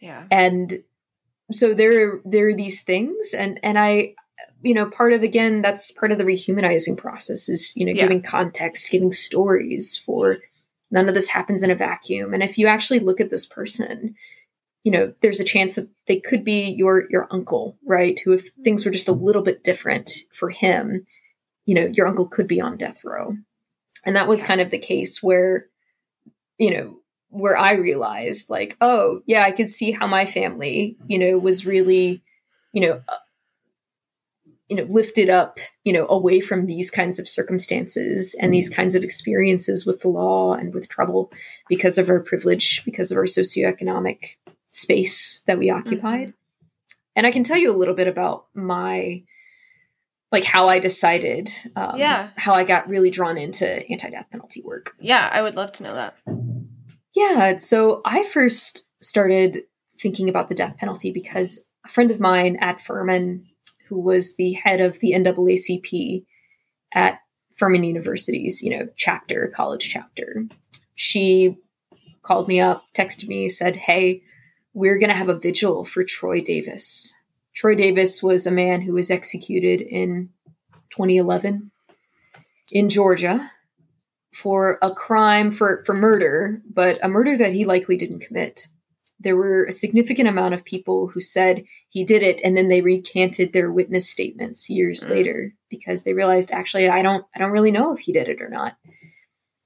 yeah 0.00 0.24
and 0.30 0.82
so 1.50 1.74
there 1.74 2.20
there 2.24 2.48
are 2.48 2.54
these 2.54 2.82
things 2.82 3.34
and 3.34 3.58
and 3.62 3.78
i 3.78 4.14
you 4.62 4.74
know 4.74 4.86
part 4.86 5.12
of 5.12 5.22
again 5.22 5.62
that's 5.62 5.90
part 5.92 6.12
of 6.12 6.18
the 6.18 6.24
rehumanizing 6.24 6.96
process 6.96 7.48
is 7.48 7.74
you 7.76 7.84
know 7.84 7.92
yeah. 7.92 8.02
giving 8.02 8.22
context 8.22 8.90
giving 8.90 9.12
stories 9.12 9.96
for 9.96 10.38
None 10.92 11.08
of 11.08 11.14
this 11.14 11.30
happens 11.30 11.62
in 11.62 11.70
a 11.70 11.74
vacuum. 11.74 12.34
And 12.34 12.42
if 12.42 12.58
you 12.58 12.66
actually 12.66 13.00
look 13.00 13.18
at 13.18 13.30
this 13.30 13.46
person, 13.46 14.14
you 14.84 14.92
know, 14.92 15.14
there's 15.22 15.40
a 15.40 15.44
chance 15.44 15.74
that 15.76 15.88
they 16.06 16.20
could 16.20 16.44
be 16.44 16.68
your 16.68 17.08
your 17.10 17.26
uncle, 17.30 17.78
right? 17.84 18.20
Who 18.20 18.32
if 18.32 18.50
things 18.62 18.84
were 18.84 18.90
just 18.90 19.08
a 19.08 19.12
little 19.12 19.42
bit 19.42 19.64
different 19.64 20.10
for 20.32 20.50
him, 20.50 21.06
you 21.64 21.74
know, 21.74 21.86
your 21.86 22.06
uncle 22.06 22.26
could 22.26 22.46
be 22.46 22.60
on 22.60 22.76
death 22.76 23.02
row. 23.04 23.36
And 24.04 24.16
that 24.16 24.28
was 24.28 24.44
kind 24.44 24.60
of 24.60 24.70
the 24.70 24.78
case 24.78 25.22
where, 25.22 25.68
you 26.58 26.72
know, 26.72 26.98
where 27.32 27.56
I 27.56 27.72
realized 27.72 28.50
like, 28.50 28.76
oh, 28.80 29.22
yeah, 29.26 29.42
I 29.42 29.50
could 29.50 29.70
see 29.70 29.90
how 29.90 30.06
my 30.06 30.26
family, 30.26 30.96
you 31.08 31.18
know, 31.18 31.38
was 31.38 31.66
really, 31.66 32.22
you 32.72 32.82
know, 32.82 33.02
you 34.72 34.76
know 34.78 34.84
lifted 34.84 35.28
up 35.28 35.58
you 35.84 35.92
know 35.92 36.06
away 36.08 36.40
from 36.40 36.64
these 36.64 36.90
kinds 36.90 37.18
of 37.18 37.28
circumstances 37.28 38.34
and 38.40 38.54
these 38.54 38.70
kinds 38.70 38.94
of 38.94 39.04
experiences 39.04 39.84
with 39.84 40.00
the 40.00 40.08
law 40.08 40.54
and 40.54 40.72
with 40.72 40.88
trouble 40.88 41.30
because 41.68 41.98
of 41.98 42.08
our 42.08 42.20
privilege 42.20 42.82
because 42.86 43.12
of 43.12 43.18
our 43.18 43.24
socioeconomic 43.24 44.36
space 44.68 45.42
that 45.46 45.58
we 45.58 45.68
occupied. 45.68 46.28
Mm-hmm. 46.28 46.94
and 47.16 47.26
i 47.26 47.30
can 47.30 47.44
tell 47.44 47.58
you 47.58 47.70
a 47.70 47.76
little 47.76 47.94
bit 47.94 48.08
about 48.08 48.46
my 48.54 49.22
like 50.30 50.44
how 50.44 50.68
i 50.68 50.78
decided 50.78 51.50
um, 51.76 51.98
yeah. 51.98 52.30
how 52.36 52.54
i 52.54 52.64
got 52.64 52.88
really 52.88 53.10
drawn 53.10 53.36
into 53.36 53.66
anti-death 53.90 54.28
penalty 54.30 54.62
work. 54.62 54.94
Yeah 54.98 55.28
i 55.30 55.42
would 55.42 55.54
love 55.54 55.72
to 55.72 55.82
know 55.82 55.94
that 55.94 56.14
yeah 57.14 57.58
so 57.58 58.00
i 58.04 58.22
first 58.22 58.86
started 59.00 59.62
thinking 60.00 60.28
about 60.28 60.48
the 60.48 60.54
death 60.54 60.76
penalty 60.78 61.10
because 61.12 61.68
a 61.84 61.88
friend 61.88 62.10
of 62.10 62.20
mine 62.20 62.56
at 62.60 62.80
furman 62.80 63.46
who 63.92 64.00
was 64.00 64.36
the 64.36 64.54
head 64.54 64.80
of 64.80 64.98
the 65.00 65.12
NAACP 65.12 66.24
at 66.94 67.20
Furman 67.58 67.84
University's, 67.84 68.62
you 68.62 68.70
know, 68.70 68.88
chapter, 68.96 69.52
college 69.54 69.88
chapter. 69.90 70.46
She 70.94 71.58
called 72.22 72.48
me 72.48 72.58
up, 72.58 72.84
texted 72.94 73.28
me, 73.28 73.50
said, 73.50 73.76
Hey, 73.76 74.22
we're 74.72 74.98
going 74.98 75.10
to 75.10 75.16
have 75.16 75.28
a 75.28 75.38
vigil 75.38 75.84
for 75.84 76.04
Troy 76.04 76.40
Davis. 76.40 77.12
Troy 77.54 77.74
Davis 77.74 78.22
was 78.22 78.46
a 78.46 78.50
man 78.50 78.80
who 78.80 78.94
was 78.94 79.10
executed 79.10 79.82
in 79.82 80.30
2011 80.88 81.70
in 82.72 82.88
Georgia 82.88 83.51
for 84.32 84.78
a 84.82 84.88
crime 84.90 85.50
for, 85.50 85.82
for 85.84 85.94
murder, 85.94 86.62
but 86.72 86.98
a 87.02 87.08
murder 87.08 87.36
that 87.36 87.52
he 87.52 87.64
likely 87.64 87.96
didn't 87.96 88.20
commit. 88.20 88.66
There 89.20 89.36
were 89.36 89.64
a 89.64 89.72
significant 89.72 90.28
amount 90.28 90.54
of 90.54 90.64
people 90.64 91.10
who 91.12 91.20
said 91.20 91.64
he 91.90 92.04
did 92.04 92.22
it 92.22 92.40
and 92.42 92.56
then 92.56 92.68
they 92.68 92.80
recanted 92.80 93.52
their 93.52 93.70
witness 93.70 94.08
statements 94.08 94.70
years 94.70 95.04
mm. 95.04 95.10
later 95.10 95.54
because 95.68 96.04
they 96.04 96.14
realized 96.14 96.50
actually 96.50 96.88
I 96.88 97.02
don't 97.02 97.24
I 97.34 97.38
don't 97.38 97.52
really 97.52 97.70
know 97.70 97.92
if 97.92 98.00
he 98.00 98.12
did 98.12 98.28
it 98.28 98.40
or 98.40 98.48
not. 98.48 98.76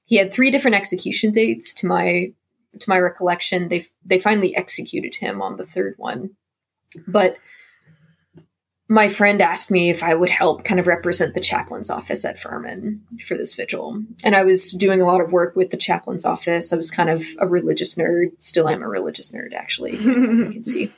He 0.05 0.17
had 0.17 0.33
three 0.33 0.51
different 0.51 0.75
execution 0.75 1.33
dates 1.33 1.73
to 1.75 1.87
my 1.87 2.33
to 2.79 2.91
my 2.91 2.99
recollection. 2.99 3.69
They 3.69 3.87
they 4.05 4.19
finally 4.19 4.55
executed 4.57 5.15
him 5.15 5.41
on 5.41 5.57
the 5.57 5.65
third 5.65 5.95
one. 5.97 6.31
But 7.07 7.39
my 8.89 9.09
friend 9.09 9.43
asked 9.43 9.71
me 9.71 9.91
if 9.91 10.03
I 10.03 10.15
would 10.15 10.31
help 10.31 10.65
kind 10.65 10.79
of 10.79 10.87
represent 10.87 11.35
the 11.35 11.41
chaplain's 11.41 11.91
office 11.91 12.25
at 12.25 12.39
Furman 12.39 13.03
for 13.27 13.37
this 13.37 13.55
vigil. 13.55 14.03
And 14.23 14.37
I 14.37 14.45
was 14.45 14.71
doing 14.71 15.01
a 15.01 15.07
lot 15.07 15.21
of 15.21 15.33
work 15.33 15.57
with 15.57 15.71
the 15.71 15.77
chaplain's 15.77 16.25
office. 16.25 16.73
I 16.73 16.77
was 16.77 16.91
kind 16.91 17.11
of 17.11 17.25
a 17.41 17.49
religious 17.49 17.97
nerd. 17.97 18.31
Still 18.39 18.69
am 18.69 18.83
a 18.83 18.89
religious 18.89 19.33
nerd, 19.33 19.55
actually, 19.55 19.95
as 19.95 20.41
you 20.41 20.51
can 20.51 20.65
see. 20.65 20.93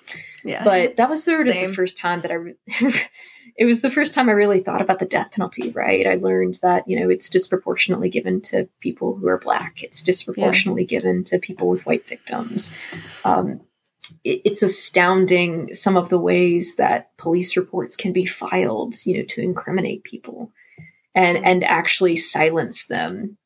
Yeah. 0.44 0.64
But 0.64 0.96
that 0.96 1.08
was 1.08 1.24
sort 1.24 1.46
Same. 1.46 1.64
of 1.64 1.70
the 1.70 1.74
first 1.74 1.96
time 1.96 2.20
that 2.20 2.30
I, 2.30 2.34
re- 2.34 2.54
it 3.56 3.64
was 3.64 3.80
the 3.80 3.90
first 3.90 4.14
time 4.14 4.28
I 4.28 4.32
really 4.32 4.60
thought 4.60 4.82
about 4.82 4.98
the 4.98 5.06
death 5.06 5.32
penalty, 5.32 5.70
right? 5.70 6.06
I 6.06 6.16
learned 6.16 6.58
that, 6.62 6.86
you 6.86 7.00
know, 7.00 7.08
it's 7.08 7.30
disproportionately 7.30 8.10
given 8.10 8.42
to 8.42 8.68
people 8.80 9.16
who 9.16 9.28
are 9.28 9.38
Black, 9.38 9.82
it's 9.82 10.02
disproportionately 10.02 10.82
yeah. 10.82 10.98
given 10.98 11.24
to 11.24 11.38
people 11.38 11.68
with 11.68 11.86
white 11.86 12.06
victims. 12.06 12.76
Um, 13.24 13.60
it's 14.24 14.62
astounding 14.62 15.74
some 15.74 15.96
of 15.96 16.08
the 16.08 16.18
ways 16.18 16.76
that 16.76 17.16
police 17.16 17.56
reports 17.56 17.96
can 17.96 18.12
be 18.12 18.24
filed, 18.24 18.94
you 19.04 19.18
know, 19.18 19.24
to 19.24 19.40
incriminate 19.40 20.04
people 20.04 20.52
and 21.14 21.38
and 21.44 21.64
actually 21.64 22.16
silence 22.16 22.86
them 22.86 23.36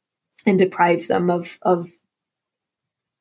and 0.47 0.59
deprive 0.59 1.09
them 1.09 1.31
of 1.31 1.59
of 1.63 1.91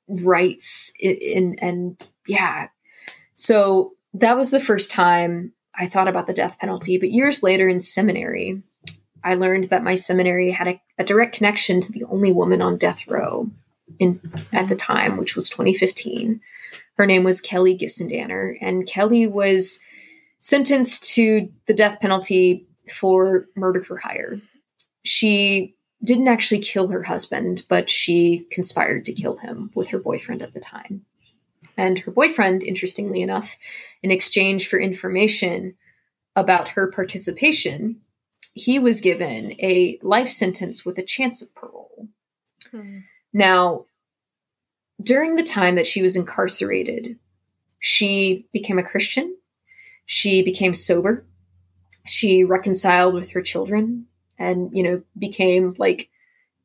rights 0.08 0.92
in, 1.00 1.16
in 1.16 1.56
and 1.60 2.12
yeah. 2.28 2.68
So 3.36 3.94
that 4.14 4.38
was 4.38 4.52
the 4.52 4.60
first 4.60 4.92
time 4.92 5.54
I 5.76 5.88
thought 5.88 6.08
about 6.08 6.28
the 6.28 6.34
death 6.34 6.60
penalty. 6.60 6.98
But 6.98 7.12
years 7.12 7.44
later 7.44 7.70
in 7.70 7.80
seminary, 7.80 8.62
I 9.24 9.36
learned 9.36 9.66
that 9.66 9.84
my 9.84 9.96
seminary 9.96 10.52
had 10.52 10.68
a, 10.68 10.82
a 10.98 11.04
direct 11.04 11.36
connection 11.36 11.80
to 11.82 11.92
the 11.92 12.04
only 12.06 12.32
woman 12.32 12.62
on 12.62 12.78
death 12.78 13.08
row 13.08 13.50
in 14.00 14.20
at 14.52 14.68
the 14.68 14.76
time, 14.76 15.18
which 15.18 15.36
was 15.36 15.50
2015 15.50 16.42
her 17.02 17.08
name 17.08 17.24
was 17.24 17.42
Kelly 17.42 17.76
Gissendaner, 17.76 18.58
and 18.62 18.86
Kelly 18.86 19.26
was 19.26 19.80
sentenced 20.40 21.16
to 21.16 21.50
the 21.66 21.74
death 21.74 22.00
penalty 22.00 22.68
for 22.88 23.48
murder 23.56 23.84
for 23.84 23.98
hire. 23.98 24.40
She 25.02 25.76
didn't 26.04 26.28
actually 26.28 26.60
kill 26.60 26.90
her 26.90 27.02
husband, 27.02 27.64
but 27.68 27.90
she 27.90 28.46
conspired 28.52 29.06
to 29.06 29.14
kill 29.14 29.38
him 29.38 29.72
with 29.74 29.88
her 29.88 29.98
boyfriend 29.98 30.44
at 30.44 30.54
the 30.54 30.60
time. 30.60 31.04
And 31.76 31.98
her 31.98 32.12
boyfriend, 32.12 32.62
interestingly 32.62 33.24
enough, 33.24 33.58
in 34.04 34.12
exchange 34.12 34.68
for 34.68 34.80
information 34.80 35.74
about 36.36 36.70
her 36.70 36.92
participation, 36.92 38.02
he 38.54 38.78
was 38.78 39.02
given 39.02 39.54
a 39.54 39.98
life 40.04 40.30
sentence 40.30 40.86
with 40.86 41.00
a 41.00 41.04
chance 41.04 41.42
of 41.42 41.56
parole. 41.56 42.10
Hmm. 42.70 43.00
Now, 43.34 43.86
during 45.02 45.36
the 45.36 45.44
time 45.44 45.76
that 45.76 45.88
she 45.88 46.02
was 46.02 46.16
incarcerated, 46.16 47.18
she 47.80 48.48
became 48.54 48.80
a 48.80 48.84
Christian. 48.84 49.36
She 50.06 50.42
became 50.42 50.74
sober. 50.74 51.26
She 52.06 52.44
reconciled 52.44 53.14
with 53.14 53.32
her 53.32 53.42
children 53.42 54.06
and, 54.38 54.70
you 54.74 54.84
know, 54.84 55.02
became 55.18 55.76
like 55.78 56.10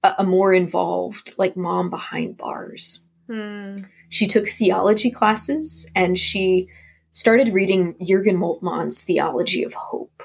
a, 0.02 0.14
a 0.18 0.24
more 0.24 0.52
involved, 0.52 1.34
like 1.38 1.56
mom 1.56 1.90
behind 1.90 2.36
bars. 2.36 3.04
Hmm. 3.28 3.76
She 4.08 4.26
took 4.26 4.48
theology 4.48 5.10
classes 5.10 5.88
and 5.94 6.18
she 6.18 6.68
started 7.12 7.52
reading 7.54 7.96
Jurgen 8.04 8.36
Moltmann's 8.36 9.04
Theology 9.04 9.62
of 9.62 9.74
Hope 9.74 10.22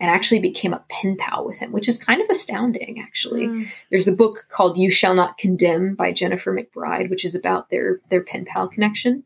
and 0.00 0.10
actually 0.10 0.38
became 0.38 0.72
a 0.72 0.84
pen 0.88 1.16
pal 1.18 1.44
with 1.44 1.58
him, 1.58 1.72
which 1.72 1.88
is 1.88 2.02
kind 2.02 2.20
of 2.20 2.28
astounding, 2.30 3.00
actually. 3.00 3.48
Mm. 3.48 3.68
There's 3.90 4.08
a 4.08 4.12
book 4.12 4.46
called 4.48 4.78
You 4.78 4.90
Shall 4.90 5.14
Not 5.14 5.38
Condemn 5.38 5.94
by 5.94 6.12
Jennifer 6.12 6.54
McBride, 6.54 7.10
which 7.10 7.24
is 7.24 7.34
about 7.34 7.70
their, 7.70 8.00
their 8.08 8.22
pen 8.22 8.44
pal 8.44 8.68
connection. 8.68 9.24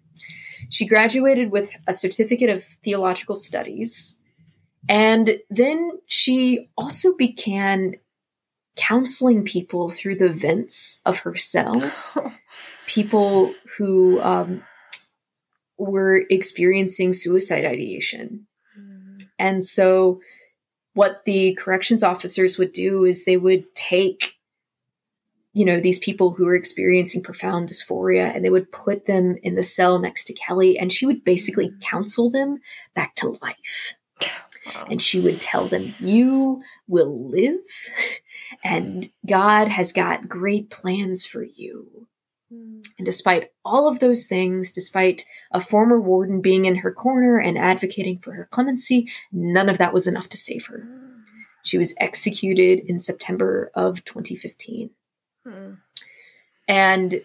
She 0.71 0.87
graduated 0.87 1.51
with 1.51 1.73
a 1.87 1.93
certificate 1.93 2.49
of 2.49 2.65
theological 2.83 3.37
studies. 3.37 4.17
And 4.89 5.39
then 5.51 5.93
she 6.07 6.71
also 6.77 7.15
began 7.15 7.97
counseling 8.75 9.45
people 9.45 9.91
through 9.91 10.17
the 10.17 10.31
vents 10.31 11.03
of 11.05 11.19
her 11.19 11.37
cells, 11.37 12.17
people 12.87 13.53
who 13.77 14.21
um, 14.23 14.63
were 15.77 16.25
experiencing 16.31 17.13
suicide 17.13 17.67
ideation. 17.67 18.47
Mm. 18.79 19.27
And 19.39 19.65
so 19.65 20.21
what 20.95 21.25
the 21.25 21.55
corrections 21.55 22.03
officers 22.03 22.59
would 22.59 22.73
do 22.73 23.05
is 23.05 23.25
they 23.25 23.37
would 23.37 23.75
take 23.75 24.37
you 25.55 25.65
know 25.65 25.81
these 25.81 25.99
people 25.99 26.31
who 26.31 26.45
were 26.47 26.55
experiencing 26.55 27.23
profound 27.23 27.69
dysphoria 27.69 28.35
and 28.35 28.45
they 28.45 28.51
would 28.51 28.73
put 28.73 29.07
them 29.07 29.37
in 29.43 29.55
the 29.55 29.63
cell 29.63 29.99
next 29.99 30.25
to 30.25 30.33
kelly 30.33 30.79
and 30.79 30.93
she 30.93 31.07
would 31.07 31.25
basically 31.25 31.73
counsel 31.81 32.31
them 32.31 32.59
back 32.95 33.15
to 33.15 33.37
life 33.43 33.95
wow. 34.67 34.87
and 34.91 35.03
she 35.03 35.21
would 35.21 35.41
tell 35.41 35.67
them 35.67 35.95
you 35.99 36.63
will 36.89 37.29
live 37.29 37.61
and 38.65 39.11
god 39.27 39.69
has 39.69 39.93
got 39.93 40.29
great 40.29 40.71
plans 40.71 41.27
for 41.27 41.43
you. 41.43 42.07
And 42.99 43.07
despite 43.07 43.51
all 43.65 43.89
of 43.89 44.01
those 44.01 44.27
things, 44.27 44.71
despite 44.71 45.25
a 45.51 45.61
former 45.61 46.01
warden 46.01 46.41
being 46.41 46.67
in 46.67 46.77
her 46.77 46.93
corner 46.93 47.39
and 47.39 47.59
advocating 47.59 48.19
for 48.19 48.33
her 48.33 48.45
clemency, 48.51 49.09
none 49.33 49.69
of 49.69 49.79
that 49.79 49.95
was 49.95 50.07
enough 50.07 50.29
to 50.31 50.37
save 50.37 50.67
her. 50.67 50.87
Mm. 50.87 51.23
She 51.63 51.79
was 51.79 51.95
executed 52.01 52.81
in 52.87 53.01
September 53.01 53.71
of 53.75 54.05
2015. 54.05 54.91
Hmm. 55.45 55.73
And 56.69 57.23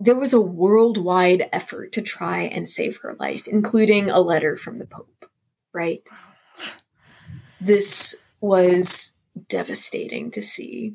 there 0.00 0.14
was 0.14 0.32
a 0.32 0.40
worldwide 0.40 1.48
effort 1.52 1.92
to 1.92 2.02
try 2.02 2.42
and 2.42 2.68
save 2.68 2.98
her 2.98 3.16
life, 3.18 3.48
including 3.48 4.10
a 4.10 4.20
letter 4.20 4.56
from 4.56 4.78
the 4.78 4.86
Pope, 4.86 5.26
right? 5.72 6.02
This 7.60 8.14
was 8.40 9.16
devastating 9.48 10.30
to 10.32 10.42
see. 10.42 10.94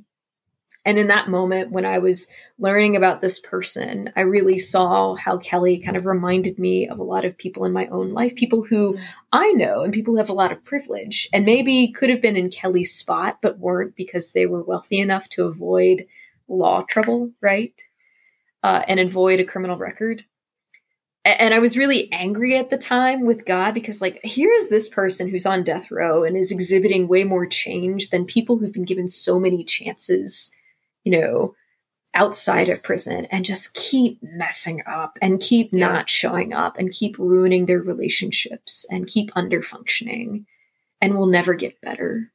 And 0.86 1.00
in 1.00 1.08
that 1.08 1.30
moment, 1.30 1.72
when 1.72 1.86
I 1.86 2.00
was 2.00 2.28
learning 2.60 2.96
about 2.96 3.22
this 3.22 3.40
person, 3.40 4.12
I 4.18 4.22
really 4.22 4.58
saw 4.58 5.16
how 5.16 5.38
Kelly 5.38 5.78
kind 5.78 5.96
of 5.96 6.06
reminded 6.06 6.60
me 6.60 6.90
of 6.90 7.00
a 7.00 7.04
lot 7.04 7.24
of 7.24 7.38
people 7.38 7.64
in 7.64 7.72
my 7.72 7.88
own 7.88 8.10
life, 8.10 8.36
people 8.36 8.64
who 8.64 8.98
I 9.32 9.54
know 9.54 9.84
and 9.84 9.94
people 9.94 10.14
who 10.14 10.18
have 10.18 10.30
a 10.30 10.34
lot 10.34 10.52
of 10.52 10.64
privilege 10.66 11.30
and 11.32 11.46
maybe 11.46 11.92
could 11.94 12.10
have 12.10 12.22
been 12.22 12.36
in 12.36 12.52
Kelly's 12.52 12.94
spot, 12.94 13.40
but 13.42 13.60
weren't 13.60 13.96
because 13.96 14.34
they 14.34 14.46
were 14.46 14.62
wealthy 14.62 15.00
enough 15.00 15.30
to 15.30 15.46
avoid 15.46 16.06
law 16.50 16.82
trouble, 16.82 17.32
right? 17.40 17.74
Uh, 18.62 18.82
and 18.86 19.00
avoid 19.00 19.40
a 19.40 19.46
criminal 19.46 19.78
record. 19.78 20.26
And 21.26 21.54
I 21.54 21.60
was 21.60 21.78
really 21.78 22.12
angry 22.12 22.58
at 22.58 22.70
the 22.70 22.78
time 22.78 23.26
with 23.26 23.46
God 23.46 23.74
because, 23.74 24.02
like, 24.02 24.20
here 24.26 24.52
is 24.52 24.68
this 24.68 24.90
person 24.90 25.30
who's 25.30 25.46
on 25.46 25.64
death 25.64 25.90
row 25.90 26.26
and 26.26 26.36
is 26.36 26.52
exhibiting 26.52 27.08
way 27.08 27.24
more 27.24 27.46
change 27.46 28.10
than 28.10 28.26
people 28.26 28.58
who've 28.58 28.74
been 28.74 28.84
given 28.84 29.08
so 29.08 29.40
many 29.40 29.64
chances 29.64 30.52
you 31.04 31.20
know, 31.20 31.56
outside 32.14 32.70
of 32.70 32.84
prison 32.84 33.26
and 33.32 33.46
just 33.46 33.74
keep 33.74 34.20
messing 34.22 34.84
up 34.88 35.18
and 35.22 35.42
keep 35.42 35.70
yeah. 35.74 35.80
not 35.80 36.10
showing 36.10 36.54
up 36.54 36.78
and 36.78 36.92
keep 36.92 37.18
ruining 37.18 37.66
their 37.66 37.82
relationships 37.82 38.86
and 38.90 39.08
keep 39.08 39.32
under 39.36 39.64
functioning 39.64 40.46
and 41.02 41.16
will 41.16 41.26
never 41.26 41.54
get 41.54 41.82
better. 41.82 42.32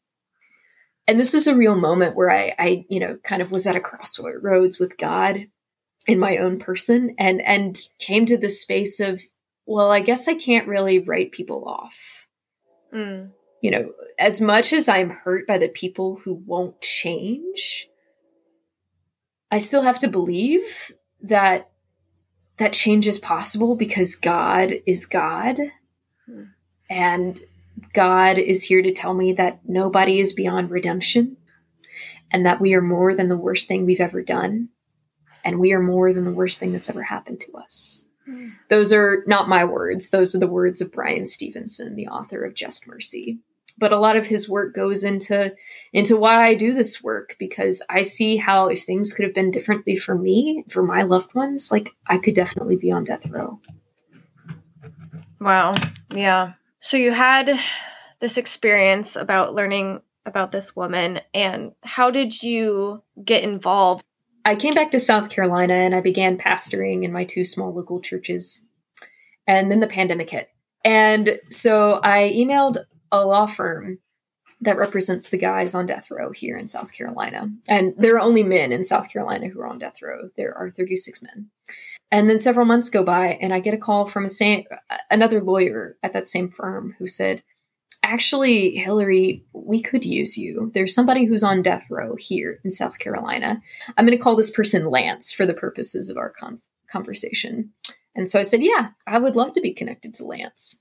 And 1.07 1.19
this 1.19 1.33
was 1.33 1.47
a 1.47 1.57
real 1.57 1.77
moment 1.77 2.17
where 2.17 2.31
I, 2.31 2.55
I, 2.59 2.87
you 2.91 3.01
know, 3.01 3.19
kind 3.25 3.41
of 3.41 3.51
was 3.51 3.67
at 3.67 3.77
a 3.77 3.81
crossroads 3.81 4.79
with 4.79 4.99
God 4.99 5.47
in 6.07 6.19
my 6.19 6.39
own 6.39 6.59
person 6.59 7.15
and 7.19 7.41
and 7.41 7.79
came 7.99 8.27
to 8.27 8.37
this 8.37 8.61
space 8.61 8.99
of, 9.01 9.23
well, 9.65 9.91
I 9.91 10.01
guess 10.01 10.29
I 10.29 10.35
can't 10.35 10.69
really 10.69 10.99
write 10.99 11.33
people 11.33 11.67
off. 11.67 12.27
Mm. 12.93 13.31
You 13.63 13.71
know, 13.71 13.93
as 14.19 14.41
much 14.41 14.73
as 14.73 14.89
I'm 14.89 15.11
hurt 15.11 15.47
by 15.47 15.59
the 15.59 15.69
people 15.69 16.21
who 16.25 16.35
won't 16.35 16.81
change, 16.81 17.89
I 19.51 19.59
still 19.59 19.83
have 19.83 19.99
to 20.01 20.09
believe 20.09 20.93
that 21.23 21.71
that 22.59 22.73
change 22.73 23.07
is 23.07 23.19
possible 23.19 23.77
because 23.77 24.17
God 24.17 24.73
is 24.87 25.07
God. 25.07 25.59
Hmm. 26.27 26.43
And 26.91 27.41
God 27.93 28.39
is 28.39 28.65
here 28.65 28.83
to 28.83 28.93
tell 28.93 29.15
me 29.15 29.33
that 29.35 29.61
nobody 29.65 30.19
is 30.21 30.33
beyond 30.33 30.71
redemption. 30.71 31.37
and 32.31 32.45
that 32.45 32.61
we 32.61 32.75
are 32.75 32.83
more 32.83 33.15
than 33.15 33.29
the 33.29 33.37
worst 33.37 33.69
thing 33.69 33.87
we've 33.87 34.01
ever 34.01 34.23
done, 34.23 34.69
and 35.45 35.59
we 35.59 35.73
are 35.73 35.81
more 35.81 36.13
than 36.13 36.25
the 36.25 36.31
worst 36.31 36.59
thing 36.59 36.73
that's 36.73 36.91
ever 36.91 37.03
happened 37.03 37.41
to 37.41 37.53
us. 37.57 38.05
Mm. 38.29 38.53
Those 38.69 38.93
are 38.93 39.25
not 39.27 39.49
my 39.49 39.65
words, 39.65 40.11
those 40.11 40.35
are 40.35 40.39
the 40.39 40.47
words 40.47 40.83
of 40.83 40.93
Bryan 40.93 41.27
Stevenson, 41.27 41.97
the 41.97 42.09
author 42.09 42.45
of 42.45 42.55
Just 42.55 42.87
Mercy. 42.87 43.39
But 43.79 43.93
a 43.93 43.99
lot 43.99 44.17
of 44.17 44.27
his 44.27 44.49
work 44.49 44.75
goes 44.75 45.05
into 45.05 45.55
into 45.93 46.17
why 46.17 46.45
I 46.45 46.55
do 46.55 46.75
this 46.75 47.03
work 47.03 47.37
because 47.39 47.83
I 47.89 48.03
see 48.03 48.37
how 48.37 48.67
if 48.67 48.83
things 48.83 49.13
could 49.13 49.25
have 49.25 49.35
been 49.35 49.51
differently 49.51 49.97
for 49.97 50.17
me, 50.17 50.65
for 50.69 50.83
my 50.83 51.03
loved 51.03 51.35
ones, 51.35 51.71
like 51.71 51.95
I 52.07 52.19
could 52.19 52.35
definitely 52.35 52.77
be 52.77 52.91
on 52.91 53.05
death 53.05 53.27
row. 53.29 53.61
Wow. 55.41 55.75
Yeah. 56.13 56.55
So 56.81 56.97
you 56.97 57.13
had 57.13 57.59
this 58.21 58.37
experience 58.37 59.17
about 59.17 59.55
learning 59.55 60.01
about 60.27 60.53
this 60.53 60.77
woman 60.77 61.21
and 61.33 61.73
how 61.83 62.11
did 62.11 62.43
you 62.43 63.03
get 63.25 63.43
involved? 63.43 64.05
I 64.45 64.55
came 64.55 64.75
back 64.75 64.91
to 64.93 65.01
South 65.01 65.31
Carolina 65.31 65.75
and 65.75 65.95
I 65.95 66.01
began 66.01 66.39
pastoring 66.39 67.05
in 67.05 67.13
my 67.13 67.25
two 67.25 67.45
small 67.45 67.75
local 67.75 68.01
churches. 68.01 68.63
And 69.47 69.71
then 69.71 69.81
the 69.81 69.87
pandemic 69.87 70.31
hit. 70.31 70.51
And 70.85 71.39
so 71.51 72.01
I 72.03 72.33
emailed 72.35 72.79
a 73.13 73.25
law 73.25 73.47
firm 73.47 73.99
that 74.61 74.77
represents 74.77 75.29
the 75.29 75.39
guys 75.39 75.75
on 75.75 75.87
death 75.87 76.11
row 76.11 76.33
here 76.33 76.57
in 76.57 76.69
South 76.69 76.93
Carolina. 76.93 77.49
And 77.69 77.95
there 77.97 78.17
are 78.17 78.21
only 78.21 78.43
men 78.43 78.73
in 78.73 78.85
South 78.85 79.09
Carolina 79.09 79.49
who 79.49 79.61
are 79.61 79.69
on 79.69 79.79
death 79.79 80.03
row. 80.03 80.31
There 80.37 80.57
are 80.57 80.71
36 80.71 81.23
men. 81.23 81.51
And 82.11 82.29
then 82.29 82.39
several 82.39 82.67
months 82.67 82.89
go 82.89 83.05
by 83.05 83.39
and 83.41 83.53
I 83.53 83.61
get 83.61 83.75
a 83.75 83.79
call 83.79 84.09
from 84.09 84.25
a 84.25 84.29
same, 84.29 84.65
another 85.11 85.41
lawyer 85.41 85.97
at 86.03 86.13
that 86.15 86.29
same 86.29 86.49
firm 86.49 86.97
who 86.99 87.07
said, 87.07 87.43
actually, 88.03 88.77
Hillary, 88.77 89.45
we 89.53 89.83
could 89.83 90.05
use 90.05 90.39
you. 90.39 90.71
There's 90.75 90.95
somebody 90.95 91.27
who's 91.27 91.45
on 91.45 91.63
death 91.63 91.85
row 91.91 92.17
here 92.17 92.61
in 92.65 92.71
South 92.71 92.99
Carolina. 92.99 93.61
I'm 93.97 94.07
going 94.07 94.17
to 94.17 94.23
call 94.23 94.37
this 94.37 94.51
person 94.51 94.91
Lance 94.91 95.33
for 95.33 95.45
the 95.45 95.55
purposes 95.55 96.09
of 96.09 96.17
our 96.17 96.31
con- 96.31 96.63
conversation. 96.91 97.71
And 98.15 98.29
so 98.29 98.41
I 98.41 98.43
said, 98.43 98.63
yeah, 98.63 98.91
I 99.07 99.19
would 99.19 99.37
love 99.37 99.53
to 99.53 99.61
be 99.61 99.75
connected 99.75 100.15
to 100.15 100.25
Lance. 100.25 100.81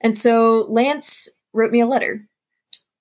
And 0.00 0.16
so 0.16 0.66
Lance 0.68 1.28
wrote 1.52 1.72
me 1.72 1.80
a 1.80 1.86
letter 1.86 2.26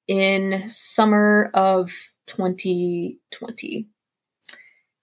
in 0.07 0.63
summer 0.67 1.51
of 1.53 1.91
2020. 2.27 3.87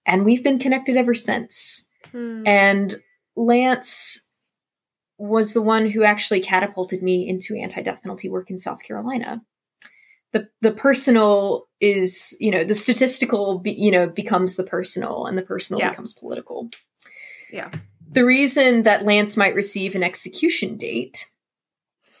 And 0.05 0.25
we've 0.25 0.43
been 0.43 0.59
connected 0.59 0.97
ever 0.97 1.13
since. 1.13 1.85
Hmm. 2.11 2.43
And 2.45 2.95
Lance 3.35 4.23
was 5.17 5.53
the 5.53 5.61
one 5.61 5.89
who 5.89 6.03
actually 6.03 6.41
catapulted 6.41 7.03
me 7.03 7.27
into 7.27 7.55
anti-death 7.55 8.01
penalty 8.01 8.29
work 8.29 8.49
in 8.49 8.57
South 8.57 8.81
Carolina. 8.83 9.41
The 10.31 10.47
the 10.61 10.71
personal 10.71 11.67
is, 11.81 12.37
you 12.39 12.51
know, 12.51 12.63
the 12.63 12.75
statistical, 12.75 13.59
be, 13.59 13.71
you 13.71 13.91
know, 13.91 14.07
becomes 14.07 14.55
the 14.55 14.63
personal, 14.63 15.25
and 15.25 15.37
the 15.37 15.41
personal 15.41 15.79
yeah. 15.79 15.89
becomes 15.89 16.13
political. 16.13 16.69
Yeah. 17.51 17.71
The 18.11 18.25
reason 18.25 18.83
that 18.83 19.05
Lance 19.05 19.35
might 19.35 19.55
receive 19.55 19.95
an 19.95 20.03
execution 20.03 20.77
date 20.77 21.29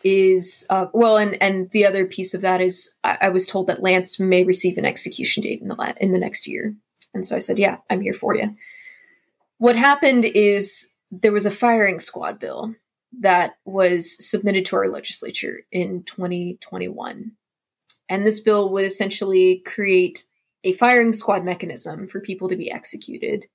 is 0.03 0.65
uh, 0.69 0.87
well, 0.93 1.17
and 1.17 1.41
and 1.41 1.69
the 1.71 1.85
other 1.85 2.05
piece 2.05 2.33
of 2.33 2.41
that 2.41 2.61
is 2.61 2.95
I, 3.03 3.17
I, 3.21 3.29
was 3.29 3.45
told 3.45 3.67
that 3.67 3.83
Lance 3.83 4.19
may 4.19 4.43
receive 4.43 4.77
an 4.77 4.85
execution 4.85 5.43
date 5.43 5.61
in 5.61 5.67
the 5.67 5.75
la- 5.75 5.93
in 5.99 6.13
the 6.13 6.19
next 6.19 6.47
year, 6.47 6.75
and 7.13 7.27
so 7.27 7.35
I 7.35 7.39
said, 7.39 7.59
yeah, 7.59 7.77
I'm 7.89 8.01
here 8.01 8.13
for 8.13 8.35
you. 8.35 8.55
What 9.57 9.75
happened 9.75 10.25
is 10.25 10.93
there 11.11 11.31
was 11.33 11.45
a 11.45 11.51
firing 11.51 11.99
squad 11.99 12.39
bill 12.39 12.75
that 13.19 13.53
was 13.65 14.25
submitted 14.25 14.65
to 14.65 14.75
our 14.75 14.87
legislature 14.87 15.65
in 15.71 16.03
2021. 16.03 17.31
And 18.07 18.25
this 18.25 18.39
bill 18.39 18.69
would 18.69 18.85
essentially 18.85 19.61
create 19.65 20.25
a 20.63 20.73
firing 20.73 21.13
squad 21.13 21.43
mechanism 21.43 22.07
for 22.07 22.19
people 22.19 22.49
to 22.49 22.55
be 22.55 22.71
executed 22.71 23.45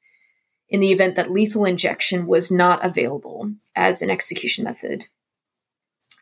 in 0.68 0.80
the 0.80 0.92
event 0.92 1.16
that 1.16 1.30
lethal 1.30 1.64
injection 1.64 2.26
was 2.26 2.50
not 2.50 2.84
available 2.84 3.52
as 3.76 4.02
an 4.02 4.10
execution 4.10 4.64
method. 4.64 5.08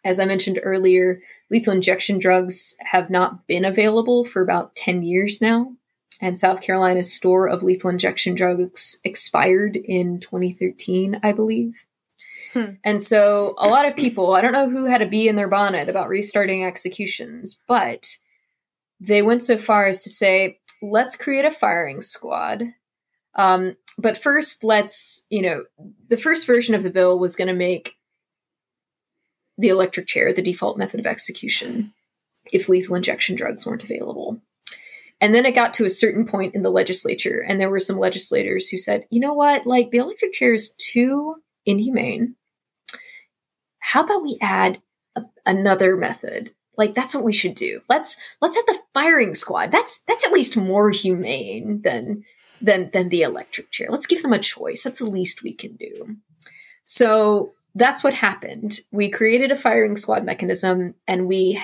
As 0.05 0.19
I 0.19 0.25
mentioned 0.25 0.59
earlier, 0.63 1.23
lethal 1.51 1.75
injection 1.75 2.19
drugs 2.19 2.75
have 2.81 3.11
not 3.11 3.47
been 3.47 3.65
available 3.65 4.25
for 4.25 4.43
about 4.43 4.75
10 4.75 5.03
years 5.03 5.41
now. 5.41 5.73
And 6.21 6.39
South 6.39 6.61
Carolina's 6.61 7.13
store 7.13 7.49
of 7.49 7.63
lethal 7.63 7.91
injection 7.91 8.35
drugs 8.35 8.99
expired 9.05 9.77
in 9.77 10.21
2013, 10.21 11.21
I 11.23 11.33
believe. 11.33 11.85
Hmm. 12.53 12.73
And 12.85 13.01
so 13.01 13.55
a 13.59 13.69
lot 13.69 13.87
of 13.87 13.97
people, 13.97 14.35
I 14.35 14.41
don't 14.41 14.53
know 14.53 14.69
who 14.69 14.85
had 14.85 15.03
a 15.03 15.07
bee 15.07 15.29
in 15.29 15.37
their 15.37 15.49
bonnet 15.49 15.89
about 15.89 16.09
restarting 16.09 16.65
executions, 16.65 17.61
but 17.67 18.17
they 19.01 19.23
went 19.23 19.43
so 19.43 19.59
far 19.59 19.87
as 19.87 20.05
to 20.05 20.11
say, 20.11 20.61
let's 20.81 21.17
create 21.17 21.45
a 21.45 21.51
firing 21.51 22.03
squad. 22.03 22.63
Um, 23.35 23.77
but 23.99 24.19
first, 24.19 24.65
let's, 24.65 25.25
you 25.31 25.43
know, 25.43 25.65
the 26.09 26.17
first 26.17 26.47
version 26.47 26.75
of 26.75 26.83
the 26.83 26.91
bill 26.91 27.19
was 27.19 27.37
going 27.37 27.49
to 27.49 27.55
make 27.55 27.97
the 29.59 29.69
electric 29.69 30.07
chair 30.07 30.33
the 30.33 30.43
default 30.43 30.79
method 30.79 31.01
of 31.01 31.07
execution 31.07 31.93
if 32.53 32.69
lethal 32.69 32.97
injection 32.97 33.37
drugs 33.37 33.67
weren't 33.67 33.85
available. 33.85 34.41
And 35.21 35.33
then 35.33 35.47
it 35.47 35.55
got 35.55 35.75
to 35.75 35.85
a 35.85 35.91
certain 35.91 36.27
point 36.27 36.57
in 36.57 36.63
the 36.63 36.71
legislature, 36.71 37.45
and 37.47 37.61
there 37.61 37.71
were 37.71 37.79
some 37.79 37.97
legislators 37.97 38.69
who 38.69 38.79
said, 38.79 39.07
you 39.09 39.21
know 39.21 39.35
what, 39.35 39.67
like 39.69 39.91
the 39.91 39.99
electric 39.99 40.33
chair 40.33 40.53
is 40.53 40.73
too 40.73 41.37
inhumane 41.65 42.35
how 43.93 44.05
about 44.05 44.23
we 44.23 44.39
add 44.41 44.81
a, 45.17 45.23
another 45.45 45.97
method? 45.97 46.55
Like 46.79 46.95
that's 46.95 47.15
what 47.15 47.25
we 47.25 47.35
should 47.35 47.55
do. 47.55 47.83
Let's 47.91 48.17
let's 48.41 48.57
add 48.57 48.65
the 48.67 48.79
firing 48.95 49.35
squad. 49.35 49.71
That's 49.71 50.01
that's 50.09 50.25
at 50.25 50.33
least 50.33 50.57
more 50.57 50.91
humane 50.91 51.83
than 51.85 52.25
than 52.63 52.91
than 52.93 53.11
the 53.11 53.21
electric 53.21 53.71
chair. 53.71 53.89
Let's 53.91 54.07
give 54.07 54.23
them 54.23 54.33
a 54.33 54.39
choice. 54.39 54.83
That's 54.83 55.01
the 55.01 55.11
least 55.11 55.43
we 55.43 55.53
can 55.53 55.77
do. 55.77 56.17
So 56.85 57.53
that's 57.75 58.05
what 58.05 58.15
happened. 58.15 58.81
We 58.91 59.09
created 59.09 59.51
a 59.51 59.57
firing 59.57 59.97
squad 59.97 60.25
mechanism 60.25 60.95
and 61.07 61.27
we 61.27 61.63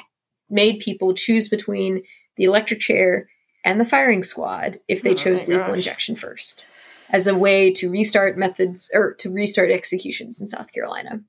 made 0.49 0.81
people 0.81 1.15
choose 1.15 1.49
between 1.49 2.03
the 2.37 2.45
electric 2.45 2.81
chair 2.81 3.29
and 3.65 3.81
the 3.81 3.85
firing 3.85 4.23
squad 4.23 4.81
if 4.89 5.03
they 5.03 5.11
oh 5.11 5.15
chose 5.15 5.49
lethal 5.49 5.75
injection 5.75 6.17
first 6.17 6.69
as 7.11 7.27
a 7.27 7.37
way 7.37 7.73
to 7.73 7.91
restart 7.91 8.39
methods 8.39 8.91
or 8.95 9.15
to 9.15 9.31
restart 9.31 9.71
executions 9.71 10.41
in 10.41 10.49
South 10.49 10.73
Carolina 10.73 11.21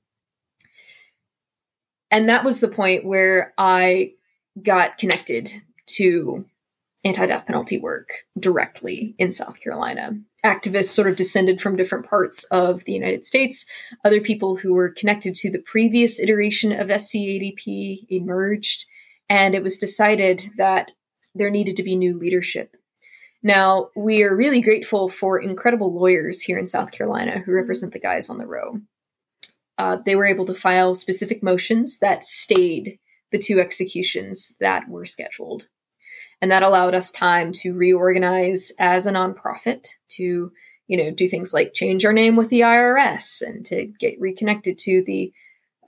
and 2.10 2.28
that 2.28 2.44
was 2.44 2.60
the 2.60 2.68
point 2.68 3.04
where 3.04 3.54
I 3.56 4.14
got 4.60 4.98
connected 4.98 5.62
to 5.86 6.44
anti 7.04 7.26
death 7.26 7.46
penalty 7.46 7.78
work 7.78 8.10
directly 8.38 9.14
in 9.18 9.32
South 9.32 9.60
Carolina. 9.60 10.18
Activists 10.44 10.90
sort 10.90 11.08
of 11.08 11.16
descended 11.16 11.60
from 11.60 11.76
different 11.76 12.06
parts 12.06 12.44
of 12.44 12.84
the 12.84 12.92
United 12.92 13.26
States. 13.26 13.66
Other 14.04 14.20
people 14.20 14.56
who 14.56 14.72
were 14.72 14.88
connected 14.88 15.34
to 15.36 15.50
the 15.50 15.58
previous 15.58 16.18
iteration 16.18 16.72
of 16.72 16.88
SCADP 16.88 18.06
emerged, 18.08 18.86
and 19.28 19.54
it 19.54 19.62
was 19.62 19.78
decided 19.78 20.50
that 20.56 20.92
there 21.34 21.50
needed 21.50 21.76
to 21.76 21.82
be 21.82 21.96
new 21.96 22.18
leadership. 22.18 22.76
Now, 23.42 23.88
we 23.96 24.22
are 24.22 24.36
really 24.36 24.60
grateful 24.60 25.08
for 25.08 25.38
incredible 25.40 25.94
lawyers 25.94 26.42
here 26.42 26.58
in 26.58 26.66
South 26.66 26.92
Carolina 26.92 27.40
who 27.40 27.52
represent 27.52 27.92
the 27.92 27.98
guys 27.98 28.28
on 28.28 28.38
the 28.38 28.46
row 28.46 28.80
uh, 29.80 29.96
they 30.04 30.14
were 30.14 30.26
able 30.26 30.44
to 30.44 30.52
file 30.52 30.94
specific 30.94 31.42
motions 31.42 32.00
that 32.00 32.26
stayed 32.26 32.98
the 33.32 33.38
two 33.38 33.58
executions 33.58 34.54
that 34.60 34.86
were 34.90 35.06
scheduled. 35.06 35.68
And 36.42 36.50
that 36.50 36.62
allowed 36.62 36.94
us 36.94 37.10
time 37.10 37.52
to 37.52 37.74
reorganize 37.74 38.72
as 38.78 39.06
a 39.06 39.12
nonprofit, 39.12 39.88
to 40.16 40.52
you 40.86 40.96
know 40.96 41.10
do 41.10 41.28
things 41.28 41.52
like 41.54 41.74
change 41.74 42.04
our 42.04 42.12
name 42.12 42.36
with 42.36 42.48
the 42.48 42.60
IRS 42.60 43.42
and 43.42 43.64
to 43.66 43.86
get 43.98 44.20
reconnected 44.20 44.78
to 44.78 45.02
the 45.06 45.32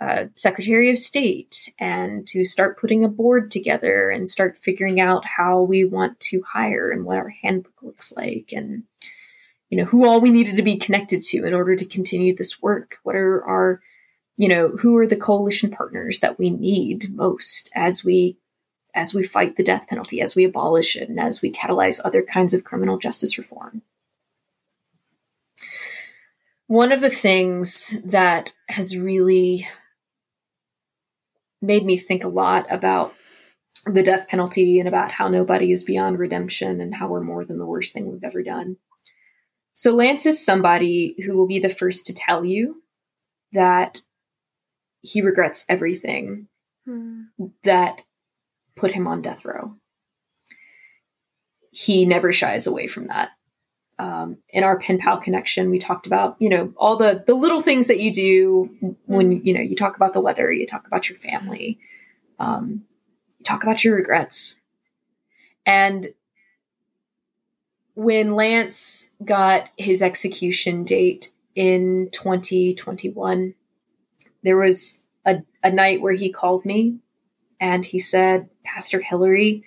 uh, 0.00 0.26
Secretary 0.34 0.90
of 0.90 0.98
State 0.98 1.72
and 1.78 2.26
to 2.26 2.44
start 2.44 2.80
putting 2.80 3.04
a 3.04 3.08
board 3.08 3.50
together 3.50 4.10
and 4.10 4.28
start 4.28 4.56
figuring 4.56 5.00
out 5.00 5.24
how 5.24 5.62
we 5.62 5.84
want 5.84 6.18
to 6.18 6.42
hire 6.42 6.90
and 6.90 7.04
what 7.04 7.18
our 7.18 7.28
handbook 7.28 7.82
looks 7.82 8.12
like 8.16 8.50
and 8.52 8.82
you 9.70 9.78
know 9.78 9.84
who 9.84 10.06
all 10.06 10.20
we 10.20 10.30
needed 10.30 10.56
to 10.56 10.62
be 10.62 10.76
connected 10.76 11.22
to 11.22 11.46
in 11.46 11.54
order 11.54 11.76
to 11.76 11.86
continue 11.86 12.34
this 12.34 12.60
work. 12.60 12.96
What 13.04 13.16
are 13.16 13.44
our 13.44 13.80
you 14.36 14.48
know 14.48 14.68
who 14.68 14.96
are 14.96 15.06
the 15.06 15.16
coalition 15.16 15.70
partners 15.70 16.20
that 16.20 16.38
we 16.38 16.50
need 16.50 17.14
most 17.14 17.70
as 17.74 18.04
we 18.04 18.36
as 18.94 19.14
we 19.14 19.22
fight 19.22 19.56
the 19.56 19.64
death 19.64 19.88
penalty 19.88 20.20
as 20.20 20.34
we 20.34 20.44
abolish 20.44 20.96
it 20.96 21.08
and 21.08 21.18
as 21.18 21.42
we 21.42 21.50
catalyze 21.50 22.00
other 22.04 22.22
kinds 22.22 22.54
of 22.54 22.64
criminal 22.64 22.98
justice 22.98 23.38
reform 23.38 23.82
one 26.66 26.92
of 26.92 27.00
the 27.00 27.10
things 27.10 27.94
that 28.04 28.54
has 28.68 28.96
really 28.96 29.68
made 31.60 31.84
me 31.84 31.98
think 31.98 32.24
a 32.24 32.28
lot 32.28 32.66
about 32.70 33.14
the 33.84 34.02
death 34.02 34.28
penalty 34.28 34.78
and 34.78 34.88
about 34.88 35.10
how 35.10 35.28
nobody 35.28 35.72
is 35.72 35.82
beyond 35.82 36.18
redemption 36.18 36.80
and 36.80 36.94
how 36.94 37.08
we're 37.08 37.20
more 37.20 37.44
than 37.44 37.58
the 37.58 37.66
worst 37.66 37.92
thing 37.92 38.10
we've 38.10 38.24
ever 38.24 38.42
done 38.42 38.76
so 39.74 39.94
Lance 39.94 40.26
is 40.26 40.44
somebody 40.44 41.16
who 41.24 41.36
will 41.36 41.46
be 41.46 41.58
the 41.58 41.68
first 41.68 42.06
to 42.06 42.14
tell 42.14 42.44
you 42.44 42.82
that 43.52 44.00
he 45.00 45.20
regrets 45.20 45.64
everything 45.68 46.48
hmm. 46.86 47.22
that 47.64 48.02
put 48.82 48.90
him 48.90 49.06
on 49.06 49.22
death 49.22 49.44
row. 49.44 49.76
he 51.70 52.04
never 52.04 52.32
shies 52.32 52.66
away 52.66 52.88
from 52.88 53.06
that. 53.06 53.30
Um, 53.96 54.38
in 54.48 54.64
our 54.64 54.76
pen 54.76 54.98
pal 54.98 55.18
connection, 55.18 55.70
we 55.70 55.78
talked 55.78 56.08
about 56.08 56.34
you 56.40 56.48
know 56.48 56.72
all 56.76 56.96
the 56.96 57.22
the 57.24 57.34
little 57.34 57.60
things 57.60 57.86
that 57.86 58.00
you 58.00 58.12
do 58.12 58.96
when 59.06 59.44
you 59.46 59.54
know 59.54 59.60
you 59.60 59.76
talk 59.76 59.94
about 59.94 60.14
the 60.14 60.20
weather, 60.20 60.50
you 60.50 60.66
talk 60.66 60.84
about 60.88 61.08
your 61.08 61.16
family, 61.16 61.78
um, 62.40 62.82
you 63.38 63.44
talk 63.44 63.62
about 63.62 63.84
your 63.84 63.94
regrets, 63.94 64.60
and 65.64 66.08
when 67.94 68.34
Lance 68.34 69.10
got 69.24 69.68
his 69.76 70.02
execution 70.02 70.82
date 70.82 71.30
in 71.54 72.08
2021, 72.10 73.54
there 74.42 74.56
was 74.56 75.04
a, 75.24 75.42
a 75.62 75.70
night 75.70 76.00
where 76.00 76.14
he 76.14 76.32
called 76.32 76.64
me 76.64 76.98
and 77.60 77.84
he 77.84 78.00
said, 78.00 78.48
Pastor 78.64 79.00
Hillary, 79.00 79.64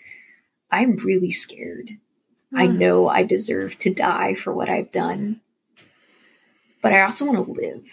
I'm 0.71 0.97
really 0.97 1.31
scared. 1.31 1.89
Mm. 2.53 2.59
I 2.59 2.67
hmm. 2.67 2.77
know 2.77 3.07
I 3.07 3.23
deserve 3.23 3.77
to 3.79 3.93
die 3.93 4.35
for 4.35 4.53
what 4.53 4.69
I've 4.69 4.91
done, 4.91 5.41
but 6.81 6.93
I 6.93 7.01
also 7.01 7.25
want 7.25 7.45
to 7.45 7.51
live. 7.51 7.87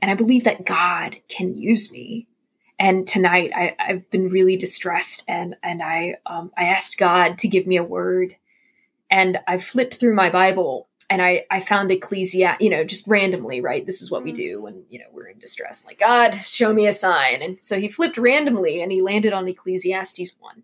And 0.00 0.10
I 0.10 0.14
believe 0.14 0.44
that 0.44 0.64
God 0.64 1.16
can 1.28 1.56
use 1.56 1.90
me. 1.92 2.26
And 2.78 3.06
tonight 3.06 3.50
I, 3.54 3.74
have 3.78 4.08
been 4.10 4.28
really 4.28 4.56
distressed 4.56 5.24
and, 5.26 5.56
and 5.62 5.82
I, 5.82 6.16
um, 6.26 6.52
I 6.56 6.64
asked 6.64 6.96
God 6.96 7.38
to 7.38 7.48
give 7.48 7.66
me 7.66 7.76
a 7.76 7.82
word 7.82 8.36
and 9.10 9.38
I 9.48 9.58
flipped 9.58 9.94
through 9.94 10.14
my 10.14 10.30
Bible 10.30 10.87
and 11.10 11.22
I, 11.22 11.46
I 11.50 11.60
found 11.60 11.90
Ecclesiastes, 11.90 12.62
you 12.62 12.68
know, 12.68 12.84
just 12.84 13.06
randomly, 13.06 13.60
right? 13.60 13.84
This 13.84 14.02
is 14.02 14.10
what 14.10 14.22
we 14.22 14.32
mm. 14.32 14.36
do 14.36 14.62
when, 14.62 14.84
you 14.90 14.98
know, 14.98 15.06
we're 15.12 15.28
in 15.28 15.38
distress. 15.38 15.86
Like, 15.86 15.98
God, 15.98 16.34
show 16.34 16.72
me 16.72 16.86
a 16.86 16.92
sign. 16.92 17.40
And 17.40 17.58
so 17.62 17.80
he 17.80 17.88
flipped 17.88 18.18
randomly 18.18 18.82
and 18.82 18.92
he 18.92 19.00
landed 19.00 19.32
on 19.32 19.48
Ecclesiastes 19.48 20.32
1. 20.38 20.62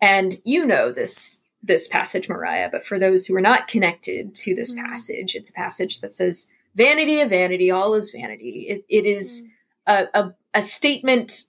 And 0.00 0.40
you 0.44 0.66
know 0.66 0.92
this 0.92 1.40
this 1.64 1.86
passage, 1.86 2.28
Mariah, 2.28 2.68
but 2.72 2.84
for 2.84 2.98
those 2.98 3.24
who 3.24 3.36
are 3.36 3.40
not 3.40 3.68
connected 3.68 4.34
to 4.34 4.52
this 4.52 4.72
mm. 4.72 4.84
passage, 4.84 5.36
it's 5.36 5.50
a 5.50 5.52
passage 5.52 6.00
that 6.00 6.12
says, 6.12 6.48
Vanity 6.74 7.20
of 7.20 7.28
vanity, 7.28 7.70
all 7.70 7.94
is 7.94 8.10
vanity. 8.10 8.66
it, 8.68 8.84
it 8.88 9.06
is 9.06 9.46
mm. 9.86 10.08
a, 10.14 10.20
a, 10.20 10.34
a 10.54 10.62
statement 10.62 11.44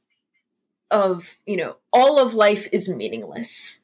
of, 0.92 1.38
you 1.48 1.58
know, 1.58 1.78
all 1.92 2.20
of 2.20 2.36
life 2.36 2.68
is 2.72 2.90
meaningless 2.90 3.80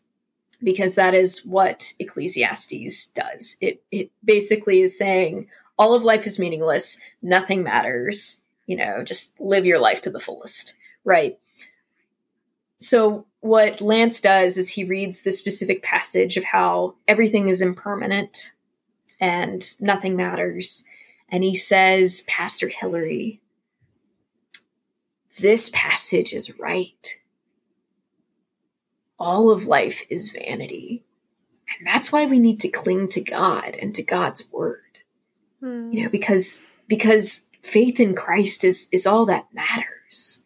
because 0.63 0.95
that 0.95 1.13
is 1.13 1.45
what 1.45 1.93
Ecclesiastes 1.99 3.07
does. 3.07 3.57
It 3.61 3.83
it 3.91 4.11
basically 4.23 4.81
is 4.81 4.97
saying 4.97 5.47
all 5.77 5.95
of 5.95 6.03
life 6.03 6.27
is 6.27 6.39
meaningless, 6.39 6.99
nothing 7.21 7.63
matters, 7.63 8.41
you 8.65 8.75
know, 8.75 9.03
just 9.03 9.39
live 9.39 9.65
your 9.65 9.79
life 9.79 10.01
to 10.01 10.09
the 10.09 10.19
fullest, 10.19 10.75
right? 11.05 11.39
So 12.79 13.25
what 13.41 13.81
Lance 13.81 14.19
does 14.19 14.57
is 14.57 14.69
he 14.69 14.83
reads 14.83 15.21
this 15.21 15.37
specific 15.37 15.81
passage 15.81 16.37
of 16.37 16.43
how 16.43 16.95
everything 17.07 17.47
is 17.47 17.61
impermanent 17.61 18.51
and 19.19 19.75
nothing 19.79 20.15
matters. 20.15 20.83
And 21.29 21.43
he 21.43 21.55
says, 21.55 22.23
Pastor 22.27 22.67
Hillary, 22.67 23.41
this 25.39 25.69
passage 25.73 26.33
is 26.33 26.59
right 26.59 27.18
all 29.19 29.51
of 29.51 29.67
life 29.67 30.03
is 30.09 30.31
vanity. 30.31 31.03
And 31.77 31.87
that's 31.87 32.11
why 32.11 32.25
we 32.25 32.39
need 32.39 32.59
to 32.61 32.69
cling 32.69 33.09
to 33.09 33.21
God 33.21 33.75
and 33.79 33.93
to 33.95 34.03
God's 34.03 34.49
word. 34.51 34.81
Hmm. 35.59 35.91
You 35.91 36.03
know, 36.03 36.09
because 36.09 36.63
because 36.87 37.45
faith 37.61 37.99
in 37.99 38.15
Christ 38.15 38.63
is 38.63 38.87
is 38.91 39.05
all 39.05 39.25
that 39.27 39.53
matters, 39.53 40.43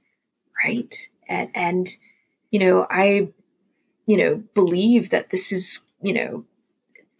right? 0.64 0.96
And 1.30 1.50
and 1.54 1.90
you 2.52 2.60
know, 2.60 2.88
I 2.90 3.30
you 4.06 4.18
know, 4.18 4.44
believe 4.54 5.12
that 5.12 5.30
this 5.30 5.52
is, 5.52 5.86
you 6.02 6.14
know, 6.14 6.46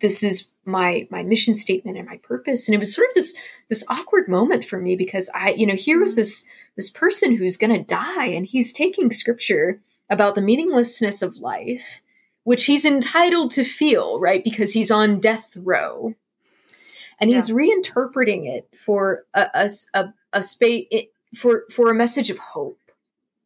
this 0.02 0.24
is 0.24 0.50
my 0.66 1.08
my 1.10 1.24
mission 1.24 1.56
statement 1.56 1.98
and 1.98 2.08
my 2.08 2.18
purpose 2.18 2.68
and 2.68 2.76
it 2.76 2.80
was 2.80 2.96
sort 2.96 3.08
of 3.10 3.14
this 3.16 3.36
this 3.68 3.84
awkward 3.90 4.30
moment 4.30 4.64
for 4.64 4.80
me 4.80 4.96
because 4.96 5.30
i 5.36 5.50
you 5.50 5.68
know 5.68 5.76
here 5.76 6.00
was 6.00 6.14
hmm. 6.14 6.22
this 6.22 6.46
this 6.78 6.90
person 6.90 7.36
who's 7.36 7.58
going 7.58 7.74
to 7.74 7.84
die 7.84 8.28
and 8.28 8.46
he's 8.46 8.72
taking 8.72 9.12
scripture 9.12 9.82
about 10.10 10.36
the 10.36 10.42
meaninglessness 10.42 11.22
of 11.22 11.38
life, 11.38 12.02
which 12.44 12.66
he's 12.66 12.86
entitled 12.86 13.52
to 13.52 13.64
feel, 13.64 14.20
right? 14.20 14.44
Because 14.44 14.74
he's 14.74 14.92
on 14.92 15.20
death 15.20 15.56
row. 15.58 16.14
And 17.20 17.32
yeah. 17.32 17.38
he's 17.38 17.50
reinterpreting 17.50 18.48
it 18.48 18.68
for 18.76 19.26
a, 19.34 19.48
a, 19.54 19.70
a, 19.94 20.14
a 20.34 20.44
space 20.44 20.88
for, 21.36 21.64
for 21.72 21.90
a 21.90 21.96
message 21.96 22.30
of 22.30 22.38
hope, 22.38 22.80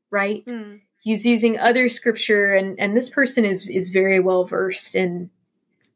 right? 0.10 0.45
Mm. 0.45 0.82
He's 1.01 1.26
using 1.26 1.60
other 1.60 1.88
scripture 1.89 2.53
and, 2.53 2.80
and 2.80 2.97
this 2.97 3.10
person 3.10 3.45
is, 3.45 3.70
is 3.70 3.91
very 3.91 4.20
well 4.20 4.45
versed 4.45 4.95
in, 4.95 5.30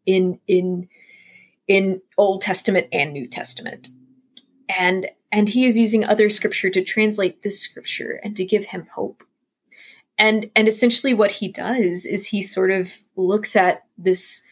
in, 0.05 0.39
in, 0.47 0.88
in 1.68 2.01
Old 2.18 2.41
Testament 2.41 2.88
and 2.93 3.12
New 3.12 3.28
Testament. 3.28 3.89
And, 4.70 5.09
and 5.32 5.49
he 5.49 5.66
is 5.66 5.78
using 5.78 6.05
other 6.05 6.30
scripture 6.30 6.70
to 6.70 6.84
translate 6.84 7.43
this 7.43 7.59
scripture 7.59 8.20
and 8.24 8.38
to 8.38 8.45
give 8.45 8.66
him 8.66 8.88
hope 8.93 9.24
and 10.18 10.49
and 10.55 10.68
essentially 10.68 11.14
what 11.14 11.32
he 11.32 11.47
does 11.47 12.05
is 12.05 12.28
he 12.28 12.41
sort 12.41 12.72
of 12.72 12.97
looks 13.16 13.55
at 13.55 13.86
this 13.97 14.43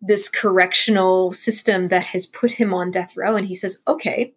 this 0.00 0.28
correctional 0.28 1.32
system 1.32 1.88
that 1.88 2.04
has 2.06 2.26
put 2.26 2.52
him 2.52 2.74
on 2.74 2.90
death 2.90 3.16
row 3.16 3.36
and 3.36 3.46
he 3.46 3.54
says 3.54 3.82
okay 3.86 4.34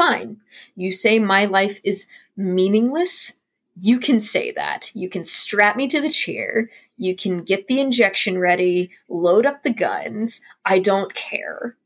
fine. 0.00 0.38
You 0.76 0.92
say 0.92 1.18
my 1.18 1.44
life 1.44 1.78
is 1.84 2.06
meaningless. 2.34 3.34
You 3.78 3.98
can 3.98 4.18
say 4.18 4.50
that. 4.52 4.90
You 4.94 5.10
can 5.10 5.24
strap 5.24 5.76
me 5.76 5.88
to 5.88 6.00
the 6.00 6.08
chair. 6.08 6.70
You 6.96 7.14
can 7.14 7.42
get 7.42 7.66
the 7.66 7.80
injection 7.80 8.38
ready 8.38 8.92
load 9.10 9.44
up 9.44 9.62
the 9.62 9.74
guns. 9.74 10.40
I 10.64 10.78
don't 10.78 11.14
care 11.14 11.76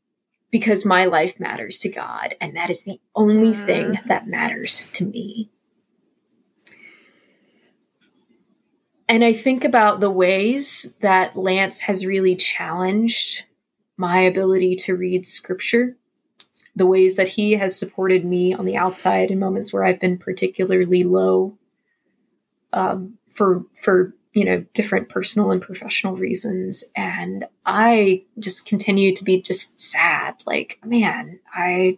because 0.49 0.85
my 0.85 1.03
life 1.03 1.41
matters 1.41 1.77
to 1.79 1.89
god 1.89 2.35
and 2.39 2.55
that 2.55 2.69
is 2.69 2.83
the 2.83 3.01
only 3.13 3.53
thing 3.53 3.87
mm. 3.87 4.07
that 4.07 4.27
matters 4.27 4.85
to 4.93 5.03
me 5.03 5.49
And 9.07 9.23
I 9.23 9.33
think 9.33 9.63
about 9.63 9.99
the 9.99 10.09
ways 10.09 10.93
that 11.01 11.37
Lance 11.37 11.81
has 11.81 12.05
really 12.05 12.35
challenged 12.35 13.43
my 13.97 14.19
ability 14.19 14.75
to 14.75 14.95
read 14.95 15.27
scripture, 15.27 15.95
the 16.75 16.87
ways 16.87 17.15
that 17.15 17.29
he 17.29 17.53
has 17.53 17.77
supported 17.77 18.25
me 18.25 18.53
on 18.53 18.65
the 18.65 18.77
outside 18.77 19.31
in 19.31 19.39
moments 19.39 19.71
where 19.71 19.85
I've 19.85 19.99
been 19.99 20.17
particularly 20.17 21.03
low 21.03 21.57
um, 22.73 23.17
for 23.29 23.63
for 23.81 24.13
you 24.33 24.43
know 24.43 24.65
different 24.73 25.07
personal 25.07 25.51
and 25.51 25.61
professional 25.61 26.15
reasons. 26.15 26.83
And 26.95 27.45
i 27.65 28.23
just 28.39 28.65
continue 28.65 29.13
to 29.15 29.23
be 29.23 29.41
just 29.41 29.79
sad 29.79 30.35
like 30.45 30.79
man 30.85 31.39
i 31.53 31.97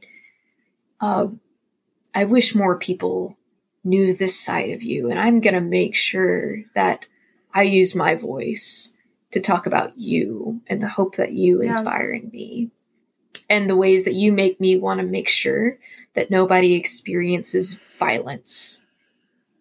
uh, 1.01 1.28
i 2.16 2.24
wish 2.24 2.55
more 2.55 2.78
people 2.78 3.38
knew 3.88 4.14
this 4.14 4.40
side 4.40 4.72
of 4.72 4.84
you. 4.84 5.10
And 5.10 5.20
I'm 5.20 5.40
going 5.42 5.54
to 5.54 5.62
make 5.62 5.96
sure 5.96 6.64
that 6.76 7.08
I 7.54 7.64
use 7.64 7.96
my 7.96 8.16
voice 8.16 8.94
to 9.32 9.40
talk 9.40 9.66
about 9.66 9.98
you 9.98 10.62
and 10.68 10.82
the 10.82 10.88
hope 10.88 11.16
that 11.16 11.34
you 11.34 11.62
yeah. 11.62 11.70
inspire 11.70 12.12
in 12.12 12.30
me 12.30 12.72
and 13.50 13.70
the 13.70 13.76
ways 13.76 14.04
that 14.06 14.14
you 14.14 14.32
make 14.32 14.60
me 14.60 14.78
want 14.78 15.00
to 15.00 15.06
make 15.06 15.30
sure 15.30 15.78
that 16.16 16.32
nobody 16.32 16.74
experiences 16.74 17.80
violence 18.00 18.84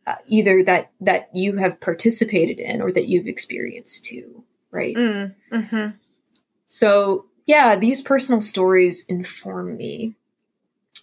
uh, 0.06 0.14
either 0.26 0.62
that 0.62 0.92
that 1.00 1.28
you 1.34 1.56
have 1.56 1.80
participated 1.80 2.60
in 2.60 2.80
or 2.80 2.92
that 2.92 3.08
you've 3.08 3.26
experienced 3.26 4.04
too 4.04 4.44
right 4.70 4.94
mm, 4.94 5.34
mm-hmm. 5.52 5.88
so 6.68 7.26
yeah 7.46 7.76
these 7.76 8.02
personal 8.02 8.40
stories 8.40 9.04
inform 9.08 9.76
me 9.76 10.14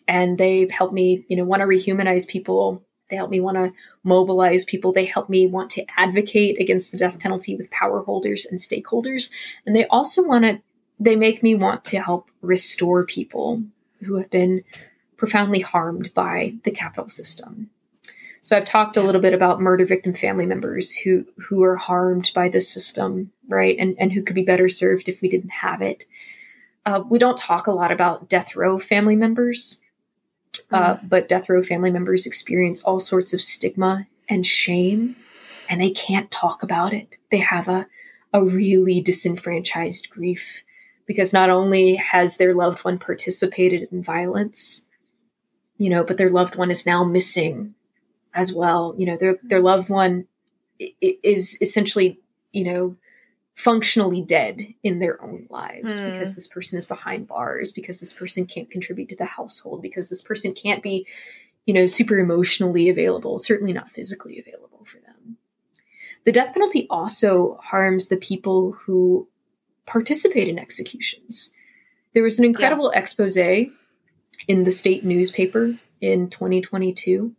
and 0.07 0.37
they've 0.37 0.71
helped 0.71 0.93
me 0.93 1.25
you 1.27 1.35
know 1.35 1.43
want 1.43 1.61
to 1.61 1.67
rehumanize 1.67 2.27
people 2.27 2.81
they 3.13 3.17
help 3.17 3.29
me 3.29 3.39
want 3.39 3.57
to 3.57 3.71
mobilize 4.03 4.65
people. 4.65 4.91
They 4.91 5.05
help 5.05 5.29
me 5.29 5.45
want 5.45 5.69
to 5.71 5.85
advocate 5.99 6.59
against 6.59 6.91
the 6.91 6.97
death 6.97 7.19
penalty 7.19 7.55
with 7.55 7.69
power 7.69 7.99
holders 7.99 8.47
and 8.49 8.59
stakeholders. 8.59 9.29
And 9.67 9.75
they 9.75 9.85
also 9.85 10.23
want 10.23 10.45
to, 10.45 10.61
they 10.99 11.15
make 11.15 11.43
me 11.43 11.53
want 11.53 11.85
to 11.85 12.01
help 12.01 12.31
restore 12.41 13.05
people 13.05 13.61
who 14.03 14.15
have 14.15 14.31
been 14.31 14.63
profoundly 15.15 15.59
harmed 15.59 16.11
by 16.15 16.55
the 16.63 16.71
capital 16.71 17.07
system. 17.07 17.69
So 18.41 18.57
I've 18.57 18.65
talked 18.65 18.97
a 18.97 19.03
little 19.03 19.21
bit 19.21 19.35
about 19.35 19.61
murder 19.61 19.85
victim 19.85 20.15
family 20.15 20.47
members 20.47 20.95
who 20.95 21.27
who 21.37 21.63
are 21.63 21.75
harmed 21.75 22.31
by 22.33 22.49
this 22.49 22.67
system, 22.67 23.31
right? 23.47 23.77
And 23.77 23.95
and 23.99 24.11
who 24.11 24.23
could 24.23 24.35
be 24.35 24.43
better 24.43 24.67
served 24.67 25.07
if 25.07 25.21
we 25.21 25.29
didn't 25.29 25.51
have 25.51 25.83
it. 25.83 26.05
Uh, 26.83 27.03
we 27.07 27.19
don't 27.19 27.37
talk 27.37 27.67
a 27.67 27.71
lot 27.71 27.91
about 27.91 28.27
death 28.27 28.55
row 28.55 28.79
family 28.79 29.15
members 29.15 29.79
uh, 30.71 30.97
but 31.03 31.27
death 31.27 31.49
row 31.49 31.63
family 31.63 31.91
members 31.91 32.25
experience 32.25 32.83
all 32.83 32.99
sorts 32.99 33.33
of 33.33 33.41
stigma 33.41 34.07
and 34.29 34.45
shame, 34.45 35.15
and 35.69 35.79
they 35.79 35.91
can't 35.91 36.31
talk 36.31 36.63
about 36.63 36.93
it. 36.93 37.17
They 37.31 37.39
have 37.39 37.67
a, 37.67 37.87
a 38.33 38.43
really 38.43 39.01
disenfranchised 39.01 40.09
grief 40.09 40.63
because 41.05 41.33
not 41.33 41.49
only 41.49 41.95
has 41.95 42.37
their 42.37 42.53
loved 42.53 42.83
one 42.83 42.97
participated 42.97 43.89
in 43.91 44.01
violence, 44.01 44.85
you 45.77 45.89
know, 45.89 46.03
but 46.03 46.17
their 46.17 46.29
loved 46.29 46.55
one 46.55 46.71
is 46.71 46.85
now 46.85 47.03
missing 47.03 47.75
as 48.33 48.53
well. 48.53 48.95
You 48.97 49.07
know, 49.07 49.17
their 49.17 49.37
their 49.43 49.61
loved 49.61 49.89
one 49.89 50.27
is 51.01 51.57
essentially, 51.61 52.19
you 52.51 52.63
know, 52.63 52.95
functionally 53.55 54.21
dead 54.21 54.73
in 54.83 54.99
their 54.99 55.21
own 55.23 55.45
lives 55.49 55.99
Hmm. 55.99 56.11
because 56.11 56.35
this 56.35 56.47
person 56.47 56.77
is 56.77 56.85
behind 56.85 57.27
bars, 57.27 57.71
because 57.71 57.99
this 57.99 58.13
person 58.13 58.45
can't 58.45 58.71
contribute 58.71 59.09
to 59.09 59.15
the 59.15 59.25
household, 59.25 59.81
because 59.81 60.09
this 60.09 60.21
person 60.21 60.53
can't 60.53 60.81
be, 60.81 61.05
you 61.65 61.73
know, 61.73 61.85
super 61.85 62.17
emotionally 62.17 62.89
available, 62.89 63.39
certainly 63.39 63.73
not 63.73 63.91
physically 63.91 64.39
available 64.39 64.83
for 64.85 64.99
them. 64.99 65.37
The 66.25 66.31
death 66.31 66.53
penalty 66.53 66.87
also 66.89 67.59
harms 67.61 68.07
the 68.07 68.17
people 68.17 68.71
who 68.71 69.27
participate 69.85 70.47
in 70.47 70.57
executions. 70.57 71.51
There 72.13 72.23
was 72.23 72.39
an 72.39 72.45
incredible 72.45 72.91
expose 72.91 73.37
in 73.37 74.63
the 74.63 74.71
state 74.71 75.03
newspaper 75.03 75.77
in 76.01 76.29
2022 76.29 77.35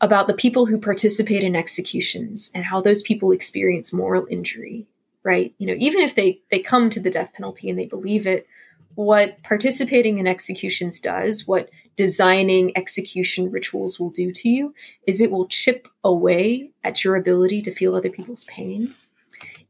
about 0.00 0.26
the 0.26 0.34
people 0.34 0.66
who 0.66 0.78
participate 0.78 1.44
in 1.44 1.54
executions 1.54 2.50
and 2.54 2.64
how 2.64 2.80
those 2.80 3.02
people 3.02 3.32
experience 3.32 3.92
moral 3.92 4.26
injury 4.28 4.86
right 5.24 5.54
you 5.58 5.66
know 5.66 5.74
even 5.78 6.02
if 6.02 6.14
they 6.14 6.40
they 6.50 6.58
come 6.60 6.90
to 6.90 7.00
the 7.00 7.10
death 7.10 7.32
penalty 7.34 7.68
and 7.68 7.78
they 7.78 7.86
believe 7.86 8.26
it 8.26 8.46
what 8.94 9.42
participating 9.42 10.18
in 10.18 10.26
executions 10.26 11.00
does 11.00 11.46
what 11.48 11.68
designing 11.96 12.76
execution 12.76 13.50
rituals 13.50 13.98
will 13.98 14.10
do 14.10 14.32
to 14.32 14.48
you 14.48 14.74
is 15.06 15.20
it 15.20 15.30
will 15.30 15.46
chip 15.46 15.88
away 16.02 16.70
at 16.82 17.04
your 17.04 17.16
ability 17.16 17.62
to 17.62 17.70
feel 17.70 17.94
other 17.94 18.10
people's 18.10 18.44
pain 18.44 18.94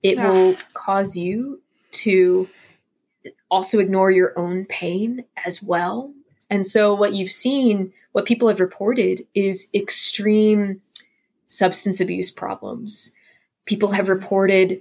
it 0.03 0.21
Ah. 0.21 0.33
will 0.33 0.57
cause 0.75 1.17
you 1.17 1.61
to 1.93 2.49
also 3.51 3.79
ignore 3.79 4.11
your 4.11 4.39
own 4.39 4.65
pain 4.67 5.25
as 5.45 5.63
well 5.63 6.13
and 6.51 6.67
so 6.67 6.95
what 6.95 7.15
you've 7.15 7.33
seen 7.33 7.93
what 8.13 8.27
people 8.27 8.49
have 8.49 8.61
reported 8.61 9.27
is 9.35 9.69
extreme 9.75 10.81
substance 11.49 12.01
abuse 12.01 12.31
problems. 12.31 13.13
People 13.65 13.91
have 13.91 14.09
reported 14.09 14.81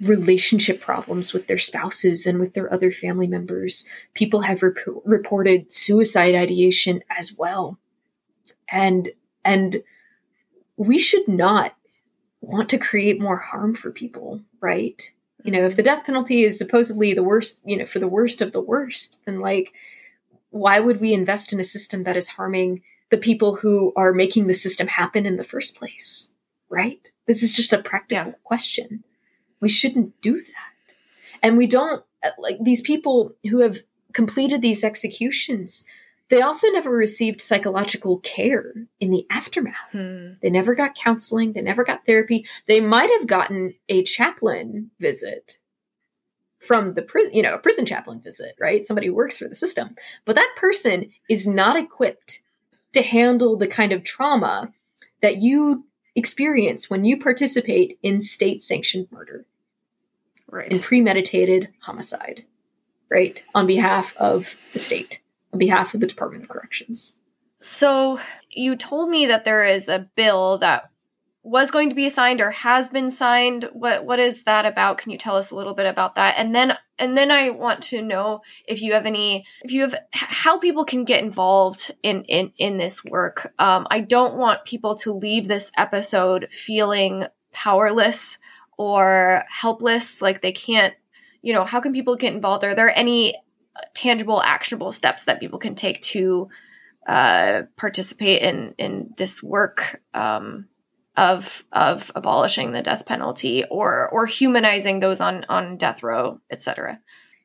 relationship 0.00 0.80
problems 0.80 1.32
with 1.32 1.46
their 1.46 1.58
spouses 1.58 2.26
and 2.26 2.40
with 2.40 2.54
their 2.54 2.72
other 2.72 2.90
family 2.90 3.26
members. 3.26 3.84
People 4.14 4.42
have 4.42 4.62
rep- 4.62 4.78
reported 5.04 5.72
suicide 5.72 6.34
ideation 6.34 7.02
as 7.10 7.36
well. 7.36 7.78
And 8.70 9.10
and 9.44 9.82
we 10.76 10.98
should 10.98 11.28
not 11.28 11.74
want 12.40 12.68
to 12.70 12.78
create 12.78 13.20
more 13.20 13.36
harm 13.36 13.74
for 13.74 13.90
people, 13.90 14.40
right? 14.60 15.10
You 15.44 15.52
know, 15.52 15.64
if 15.64 15.76
the 15.76 15.82
death 15.82 16.04
penalty 16.04 16.44
is 16.44 16.58
supposedly 16.58 17.12
the 17.12 17.22
worst, 17.22 17.60
you 17.64 17.76
know, 17.76 17.86
for 17.86 17.98
the 17.98 18.08
worst 18.08 18.40
of 18.40 18.52
the 18.52 18.60
worst, 18.60 19.20
then 19.26 19.40
like 19.40 19.72
why 20.50 20.80
would 20.80 21.00
we 21.00 21.12
invest 21.12 21.52
in 21.52 21.60
a 21.60 21.64
system 21.64 22.04
that 22.04 22.16
is 22.16 22.28
harming 22.28 22.82
the 23.10 23.18
people 23.18 23.56
who 23.56 23.92
are 23.96 24.12
making 24.12 24.46
the 24.46 24.54
system 24.54 24.86
happen 24.86 25.26
in 25.26 25.36
the 25.36 25.44
first 25.44 25.76
place? 25.76 26.30
Right? 26.68 27.10
This 27.26 27.42
is 27.42 27.52
just 27.52 27.72
a 27.72 27.78
practical 27.78 28.26
Yeah. 28.28 28.34
question. 28.44 29.04
We 29.60 29.68
shouldn't 29.68 30.20
do 30.20 30.40
that. 30.40 30.94
And 31.42 31.56
we 31.56 31.66
don't, 31.66 32.02
uh, 32.22 32.30
like, 32.38 32.58
these 32.60 32.80
people 32.80 33.34
who 33.48 33.60
have 33.60 33.78
completed 34.12 34.62
these 34.62 34.84
executions, 34.84 35.84
they 36.28 36.42
also 36.42 36.68
never 36.68 36.90
received 36.90 37.40
psychological 37.40 38.18
care 38.18 38.72
in 39.00 39.10
the 39.10 39.26
aftermath. 39.30 39.92
Hmm. 39.92 40.32
They 40.42 40.50
never 40.50 40.74
got 40.74 40.94
counseling. 40.94 41.52
They 41.52 41.62
never 41.62 41.84
got 41.84 42.06
therapy. 42.06 42.46
They 42.66 42.80
might 42.80 43.10
have 43.18 43.26
gotten 43.26 43.74
a 43.88 44.02
chaplain 44.02 44.90
visit 45.00 45.58
from 46.58 46.94
the 46.94 47.02
prison, 47.02 47.34
you 47.34 47.42
know, 47.42 47.54
a 47.54 47.58
prison 47.58 47.86
chaplain 47.86 48.20
visit, 48.20 48.54
right? 48.60 48.86
Somebody 48.86 49.06
who 49.06 49.14
works 49.14 49.38
for 49.38 49.48
the 49.48 49.54
system. 49.54 49.96
But 50.24 50.36
that 50.36 50.54
person 50.56 51.10
is 51.28 51.46
not 51.46 51.76
equipped 51.76 52.42
to 52.92 53.02
handle 53.02 53.56
the 53.56 53.66
kind 53.66 53.92
of 53.92 54.04
trauma 54.04 54.72
that 55.22 55.38
you 55.38 55.84
experience 56.14 56.90
when 56.90 57.04
you 57.04 57.16
participate 57.18 57.98
in 58.02 58.20
state 58.20 58.62
sanctioned 58.62 59.08
murder, 59.10 59.46
Right. 60.48 60.70
in 60.72 60.80
premeditated 60.80 61.68
homicide, 61.80 62.44
right? 63.08 63.42
On 63.54 63.66
behalf 63.66 64.16
of 64.16 64.54
the 64.72 64.78
state, 64.78 65.20
on 65.52 65.58
behalf 65.58 65.94
of 65.94 66.00
the 66.00 66.06
Department 66.06 66.42
of 66.44 66.48
Corrections. 66.48 67.14
So 67.60 68.18
you 68.50 68.74
told 68.74 69.10
me 69.10 69.26
that 69.26 69.44
there 69.44 69.64
is 69.64 69.88
a 69.88 70.08
bill 70.16 70.58
that 70.58 70.89
was 71.42 71.70
going 71.70 71.88
to 71.88 71.94
be 71.94 72.10
signed 72.10 72.40
or 72.40 72.50
has 72.50 72.90
been 72.90 73.10
signed. 73.10 73.68
What 73.72 74.04
what 74.04 74.18
is 74.18 74.44
that 74.44 74.66
about? 74.66 74.98
Can 74.98 75.10
you 75.10 75.18
tell 75.18 75.36
us 75.36 75.50
a 75.50 75.56
little 75.56 75.74
bit 75.74 75.86
about 75.86 76.16
that? 76.16 76.34
And 76.36 76.54
then 76.54 76.76
and 76.98 77.16
then 77.16 77.30
I 77.30 77.50
want 77.50 77.82
to 77.84 78.02
know 78.02 78.42
if 78.66 78.82
you 78.82 78.92
have 78.92 79.06
any 79.06 79.46
if 79.62 79.72
you 79.72 79.82
have 79.82 79.94
how 80.12 80.58
people 80.58 80.84
can 80.84 81.04
get 81.04 81.24
involved 81.24 81.92
in 82.02 82.24
in 82.24 82.52
in 82.58 82.76
this 82.76 83.04
work. 83.04 83.52
Um, 83.58 83.86
I 83.90 84.00
don't 84.00 84.36
want 84.36 84.66
people 84.66 84.96
to 84.96 85.12
leave 85.12 85.48
this 85.48 85.72
episode 85.78 86.48
feeling 86.50 87.24
powerless 87.52 88.38
or 88.76 89.44
helpless, 89.48 90.20
like 90.20 90.42
they 90.42 90.52
can't. 90.52 90.94
You 91.42 91.54
know, 91.54 91.64
how 91.64 91.80
can 91.80 91.94
people 91.94 92.16
get 92.16 92.34
involved? 92.34 92.64
Are 92.64 92.74
there 92.74 92.96
any 92.96 93.34
uh, 93.74 93.80
tangible, 93.94 94.42
actionable 94.42 94.92
steps 94.92 95.24
that 95.24 95.40
people 95.40 95.58
can 95.58 95.74
take 95.74 96.02
to 96.02 96.50
uh, 97.06 97.62
participate 97.76 98.42
in 98.42 98.74
in 98.76 99.14
this 99.16 99.42
work 99.42 100.02
um, 100.12 100.68
of 101.20 101.64
of 101.72 102.10
abolishing 102.14 102.72
the 102.72 102.82
death 102.82 103.04
penalty 103.04 103.64
or 103.70 104.08
or 104.08 104.24
humanizing 104.26 105.00
those 105.00 105.20
on 105.20 105.44
on 105.48 105.76
death 105.76 106.02
row, 106.02 106.40
etc. 106.50 106.98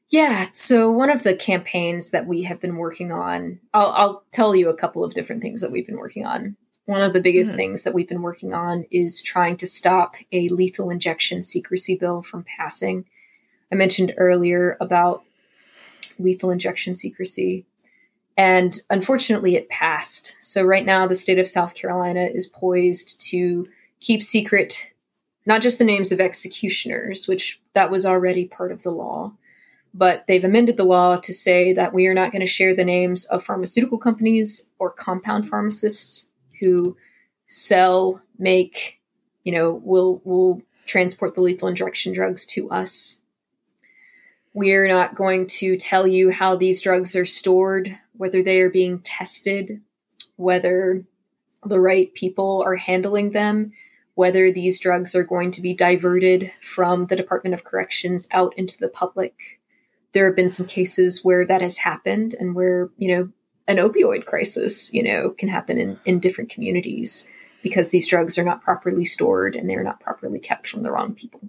Yeah, 0.10 0.48
so 0.54 0.92
one 0.92 1.10
of 1.10 1.24
the 1.24 1.36
campaigns 1.36 2.12
that 2.12 2.26
we 2.28 2.44
have 2.44 2.62
been 2.62 2.78
working 2.78 3.12
on, 3.12 3.60
I'll, 3.74 3.92
I'll 3.92 4.24
tell 4.32 4.56
you 4.56 4.70
a 4.70 4.78
couple 4.78 5.04
of 5.04 5.14
different 5.16 5.42
things 5.42 5.62
that 5.62 5.72
we've 5.72 5.86
been 5.86 5.98
working 5.98 6.26
on. 6.26 6.56
One 6.86 7.02
of 7.02 7.14
the 7.14 7.20
biggest 7.22 7.54
Mhm. 7.54 7.58
things 7.58 7.84
that 7.84 7.94
we've 7.96 8.08
been 8.08 8.22
working 8.22 8.54
on 8.54 8.86
is 8.92 9.22
trying 9.24 9.58
to 9.58 9.68
stop 9.68 10.16
a 10.32 10.48
lethal 10.50 10.92
injection 10.92 11.42
secrecy 11.42 11.96
bill 11.96 12.22
from 12.22 12.46
passing. 12.58 13.06
I 13.72 13.76
mentioned 13.76 14.14
earlier 14.16 14.78
about 14.80 15.24
lethal 16.20 16.52
injection 16.52 16.94
secrecy, 16.94 17.66
and 18.38 18.82
unfortunately, 18.90 19.56
it 19.56 19.70
passed. 19.70 20.36
So, 20.42 20.64
right 20.64 20.86
now, 20.86 21.08
the 21.08 21.16
state 21.16 21.40
of 21.40 21.48
South 21.48 21.74
Carolina 21.74 22.26
is 22.26 22.48
poised 22.48 23.22
to 23.30 23.68
keep 24.00 24.24
secret 24.24 24.92
not 25.46 25.62
just 25.62 25.78
the 25.78 25.86
names 25.86 26.12
of 26.12 26.20
executioners, 26.20 27.28
which 27.28 27.62
that 27.74 27.92
was 27.92 28.06
already 28.06 28.46
part 28.46 28.72
of 28.72 28.84
the 28.84 28.92
law, 28.92 29.32
but 29.94 30.26
they've 30.28 30.44
amended 30.44 30.76
the 30.76 30.84
law 30.84 31.18
to 31.18 31.34
say 31.34 31.74
that 31.74 31.94
we 31.94 32.08
are 32.08 32.14
not 32.14 32.32
going 32.32 32.42
to 32.42 32.48
share 32.48 32.76
the 32.76 32.84
names 32.84 33.26
of 33.26 33.44
pharmaceutical 33.44 33.98
companies 33.98 34.70
or 34.80 34.90
compound 34.90 35.48
pharmacists 35.48 36.28
who 36.60 36.98
sell, 37.48 38.22
make, 38.38 39.00
you 39.44 39.54
know, 39.54 39.82
will 39.84 40.22
will 40.24 40.62
transport 40.86 41.36
the 41.36 41.42
lethal 41.42 41.68
injection 41.68 42.14
drugs 42.14 42.46
to 42.46 42.70
us. 42.70 43.20
We're 44.54 44.88
not 44.88 45.16
going 45.16 45.48
to 45.48 45.78
tell 45.78 46.08
you 46.08 46.32
how 46.32 46.56
these 46.56 46.82
drugs 46.82 47.16
are 47.16 47.26
stored, 47.26 47.98
whether 48.18 48.42
they 48.42 48.62
are 48.62 48.70
being 48.70 49.00
tested, 49.00 49.82
whether 50.36 51.04
the 51.66 51.80
right 51.80 52.14
people 52.14 52.64
are 52.66 52.76
handling 52.76 53.32
them, 53.32 53.72
whether 54.14 54.52
these 54.52 54.80
drugs 54.80 55.16
are 55.16 55.24
going 55.24 55.52
to 55.52 55.62
be 55.62 55.74
diverted 55.74 56.52
from 56.62 57.06
the 57.06 57.16
Department 57.16 57.54
of 57.54 57.64
Corrections 57.64 58.28
out 58.32 58.54
into 58.58 58.78
the 58.78 58.88
public. 58.88 59.60
There 60.14 60.26
have 60.26 60.36
been 60.36 60.50
some 60.50 60.68
cases 60.68 61.24
where 61.24 61.46
that 61.46 61.62
has 61.62 61.78
happened 61.78 62.36
and 62.40 62.56
where 62.56 62.90
you 62.98 63.16
know 63.16 63.30
an 63.68 63.78
opioid 63.78 64.26
crisis 64.26 64.94
you 64.94 65.04
know 65.04 65.32
can 65.32 65.50
happen 65.50 65.78
in, 65.78 66.00
in 66.06 66.20
different 66.20 66.50
communities 66.50 67.30
because 67.62 67.90
these 67.90 68.08
drugs 68.08 68.38
are 68.38 68.44
not 68.44 68.62
properly 68.62 69.06
stored 69.06 69.56
and 69.56 69.70
they're 69.70 69.84
not 69.84 70.00
properly 70.00 70.40
kept 70.40 70.68
from 70.68 70.84
the 70.84 70.92
wrong 70.92 71.14
people. 71.14 71.42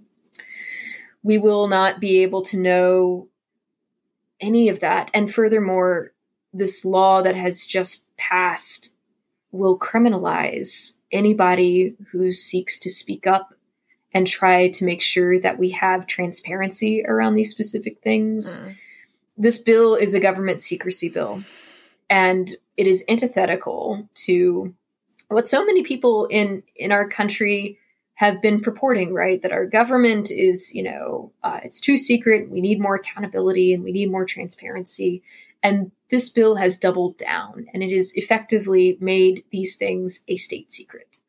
We 1.23 1.37
will 1.37 1.67
not 1.67 1.99
be 1.99 2.23
able 2.23 2.41
to 2.43 2.57
know 2.57 3.29
any 4.41 4.69
of 4.69 4.79
that. 4.79 5.11
And 5.13 5.31
furthermore 5.31 6.13
this 6.53 6.85
law 6.85 7.21
that 7.21 7.35
has 7.35 7.65
just 7.65 8.05
passed 8.17 8.93
will 9.51 9.77
criminalize 9.77 10.93
anybody 11.11 11.95
who 12.11 12.31
seeks 12.31 12.77
to 12.79 12.89
speak 12.89 13.25
up 13.27 13.53
and 14.13 14.25
try 14.25 14.69
to 14.69 14.85
make 14.85 15.01
sure 15.01 15.39
that 15.39 15.59
we 15.59 15.69
have 15.69 16.07
transparency 16.07 17.03
around 17.05 17.35
these 17.35 17.51
specific 17.51 18.01
things. 18.01 18.61
This 19.37 19.59
bill 19.59 19.95
is 19.95 20.13
a 20.13 20.19
government 20.19 20.61
secrecy 20.61 21.09
bill, 21.09 21.43
and 22.09 22.49
it 22.75 22.87
is 22.87 23.05
antithetical 23.07 24.09
to 24.25 24.73
what 25.27 25.47
so 25.47 25.65
many 25.65 25.83
people 25.83 26.25
in 26.25 26.63
in 26.75 26.91
our 26.91 27.07
country 27.07 27.77
have 28.15 28.41
been 28.41 28.61
purporting. 28.61 29.13
Right, 29.13 29.41
that 29.43 29.51
our 29.51 29.65
government 29.65 30.31
is, 30.31 30.73
you 30.73 30.83
know, 30.83 31.31
uh, 31.43 31.59
it's 31.63 31.79
too 31.79 31.97
secret. 31.97 32.49
We 32.49 32.61
need 32.61 32.79
more 32.79 32.95
accountability 32.95 33.73
and 33.73 33.83
we 33.83 33.91
need 33.91 34.09
more 34.09 34.25
transparency. 34.25 35.21
And 35.67 35.91
this 36.09 36.29
bill 36.29 36.55
has 36.55 36.77
doubled 36.77 37.17
down, 37.17 37.67
and 37.73 37.83
it 37.83 37.93
has 37.93 38.13
effectively 38.15 38.97
made 39.01 39.43
these 39.51 39.75
things 39.75 40.21
a 40.27 40.37
state 40.37 40.71
secret 40.71 41.19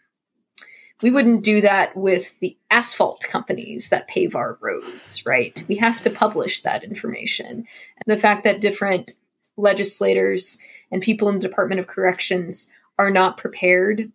we 1.02 1.10
wouldn't 1.10 1.44
do 1.44 1.60
that 1.60 1.96
with 1.96 2.38
the 2.40 2.56
asphalt 2.70 3.20
companies 3.22 3.90
that 3.90 4.08
pave 4.08 4.34
our 4.34 4.58
roads, 4.60 5.22
right? 5.26 5.62
We 5.68 5.76
have 5.76 6.00
to 6.02 6.10
publish 6.10 6.62
that 6.62 6.82
information. 6.82 7.46
And 7.46 7.66
the 8.06 8.20
fact 8.20 8.44
that 8.44 8.60
different 8.60 9.12
legislators 9.56 10.58
and 10.90 11.02
people 11.02 11.28
in 11.28 11.36
the 11.36 11.48
Department 11.48 11.78
of 11.78 11.86
Corrections 11.86 12.68
are 12.98 13.10
not 13.10 13.36
prepared 13.36 14.10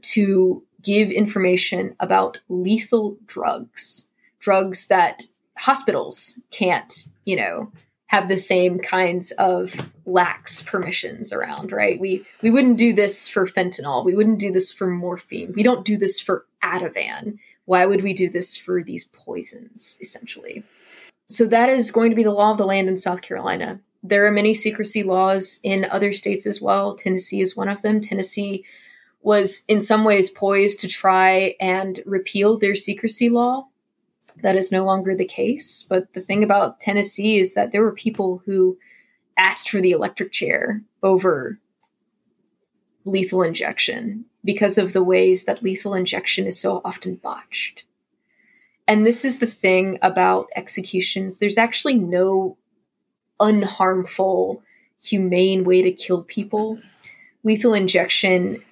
to 0.00 0.62
give 0.82 1.10
information 1.10 1.96
about 1.98 2.38
lethal 2.48 3.16
drugs, 3.26 4.06
drugs 4.38 4.86
that 4.86 5.24
hospitals 5.56 6.40
can't, 6.50 7.08
you 7.24 7.36
know, 7.36 7.72
have 8.06 8.28
the 8.28 8.36
same 8.36 8.78
kinds 8.78 9.32
of 9.32 9.90
lax 10.06 10.62
permissions 10.62 11.32
around, 11.32 11.72
right? 11.72 11.98
We 11.98 12.24
we 12.42 12.50
wouldn't 12.50 12.78
do 12.78 12.92
this 12.92 13.28
for 13.28 13.46
fentanyl. 13.46 14.04
We 14.04 14.14
wouldn't 14.14 14.38
do 14.38 14.52
this 14.52 14.72
for 14.72 14.86
morphine. 14.86 15.52
We 15.54 15.62
don't 15.62 15.84
do 15.84 15.96
this 15.96 16.20
for 16.20 16.46
Ativan. 16.62 17.38
Why 17.64 17.86
would 17.86 18.02
we 18.02 18.12
do 18.12 18.28
this 18.28 18.56
for 18.56 18.82
these 18.82 19.04
poisons, 19.04 19.96
essentially? 20.00 20.64
So 21.28 21.46
that 21.46 21.70
is 21.70 21.90
going 21.90 22.10
to 22.10 22.16
be 22.16 22.24
the 22.24 22.30
law 22.30 22.52
of 22.52 22.58
the 22.58 22.66
land 22.66 22.88
in 22.88 22.98
South 22.98 23.22
Carolina. 23.22 23.80
There 24.02 24.26
are 24.26 24.30
many 24.30 24.52
secrecy 24.52 25.02
laws 25.02 25.58
in 25.62 25.86
other 25.86 26.12
states 26.12 26.46
as 26.46 26.60
well. 26.60 26.94
Tennessee 26.94 27.40
is 27.40 27.56
one 27.56 27.70
of 27.70 27.80
them. 27.80 28.02
Tennessee 28.02 28.64
was 29.22 29.64
in 29.66 29.80
some 29.80 30.04
ways 30.04 30.28
poised 30.28 30.80
to 30.80 30.88
try 30.88 31.56
and 31.58 32.00
repeal 32.04 32.58
their 32.58 32.74
secrecy 32.74 33.30
law. 33.30 33.66
That 34.42 34.56
is 34.56 34.72
no 34.72 34.84
longer 34.84 35.14
the 35.14 35.24
case. 35.24 35.82
But 35.82 36.12
the 36.14 36.20
thing 36.20 36.42
about 36.42 36.80
Tennessee 36.80 37.38
is 37.38 37.54
that 37.54 37.72
there 37.72 37.82
were 37.82 37.92
people 37.92 38.42
who 38.44 38.78
asked 39.36 39.70
for 39.70 39.80
the 39.80 39.92
electric 39.92 40.32
chair 40.32 40.82
over 41.02 41.58
lethal 43.04 43.42
injection 43.42 44.24
because 44.44 44.78
of 44.78 44.92
the 44.92 45.02
ways 45.02 45.44
that 45.44 45.62
lethal 45.62 45.94
injection 45.94 46.46
is 46.46 46.58
so 46.58 46.80
often 46.84 47.16
botched. 47.16 47.84
And 48.86 49.06
this 49.06 49.24
is 49.24 49.38
the 49.38 49.46
thing 49.46 49.98
about 50.02 50.48
executions 50.56 51.38
there's 51.38 51.58
actually 51.58 51.94
no 51.94 52.58
unharmful, 53.40 54.62
humane 55.02 55.64
way 55.64 55.82
to 55.82 55.92
kill 55.92 56.22
people. 56.22 56.78
Lethal 57.42 57.74
injection, 57.74 58.62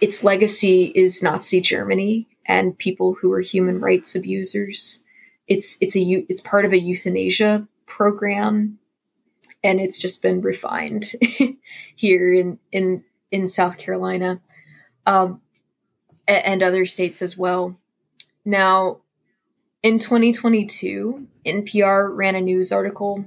its 0.00 0.24
legacy 0.24 0.92
is 0.94 1.22
Nazi 1.22 1.60
Germany 1.60 2.26
and 2.46 2.76
people 2.76 3.14
who 3.14 3.28
were 3.28 3.40
human 3.40 3.80
rights 3.80 4.14
abusers. 4.14 5.02
It's 5.48 5.78
it's 5.80 5.96
a 5.96 6.00
it's 6.28 6.40
part 6.40 6.64
of 6.64 6.72
a 6.72 6.80
euthanasia 6.80 7.66
program, 7.86 8.78
and 9.64 9.80
it's 9.80 9.98
just 9.98 10.22
been 10.22 10.40
refined 10.40 11.12
here 11.96 12.32
in 12.32 12.58
in 12.70 13.04
in 13.30 13.48
South 13.48 13.78
Carolina, 13.78 14.40
um, 15.06 15.40
and 16.26 16.62
other 16.62 16.84
states 16.86 17.22
as 17.22 17.36
well. 17.36 17.76
Now, 18.44 18.98
in 19.82 19.98
2022, 19.98 21.26
NPR 21.46 22.14
ran 22.14 22.34
a 22.34 22.40
news 22.40 22.72
article 22.72 23.24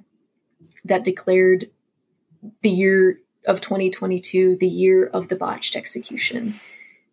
that 0.86 1.03
declared 1.03 1.69
the 2.61 2.69
year 2.69 3.19
of 3.45 3.61
2022 3.61 4.57
the 4.57 4.67
year 4.67 5.07
of 5.07 5.28
the 5.28 5.36
botched 5.36 5.76
execution 5.76 6.59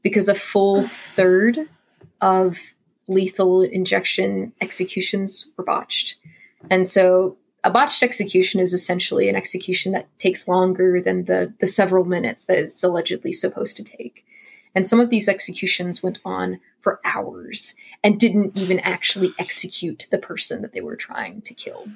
because 0.02 0.28
a 0.28 0.34
full 0.34 0.84
third 0.84 1.68
of 2.20 2.58
lethal 3.08 3.62
injection 3.62 4.52
executions 4.60 5.50
were 5.56 5.64
botched. 5.64 6.16
And 6.70 6.86
so 6.86 7.36
a 7.64 7.70
botched 7.70 8.02
execution 8.02 8.60
is 8.60 8.72
essentially 8.72 9.28
an 9.28 9.36
execution 9.36 9.92
that 9.92 10.06
takes 10.18 10.46
longer 10.46 11.00
than 11.00 11.24
the, 11.24 11.52
the 11.60 11.66
several 11.66 12.04
minutes 12.04 12.44
that 12.44 12.58
it's 12.58 12.82
allegedly 12.84 13.32
supposed 13.32 13.76
to 13.78 13.84
take. 13.84 14.24
And 14.74 14.86
some 14.86 15.00
of 15.00 15.10
these 15.10 15.28
executions 15.28 16.02
went 16.02 16.20
on 16.24 16.60
for 16.80 17.00
hours 17.04 17.74
and 18.04 18.20
didn't 18.20 18.56
even 18.56 18.78
actually 18.80 19.34
execute 19.38 20.06
the 20.10 20.18
person 20.18 20.62
that 20.62 20.72
they 20.72 20.80
were 20.80 20.96
trying 20.96 21.42
to 21.42 21.54
kill. 21.54 21.88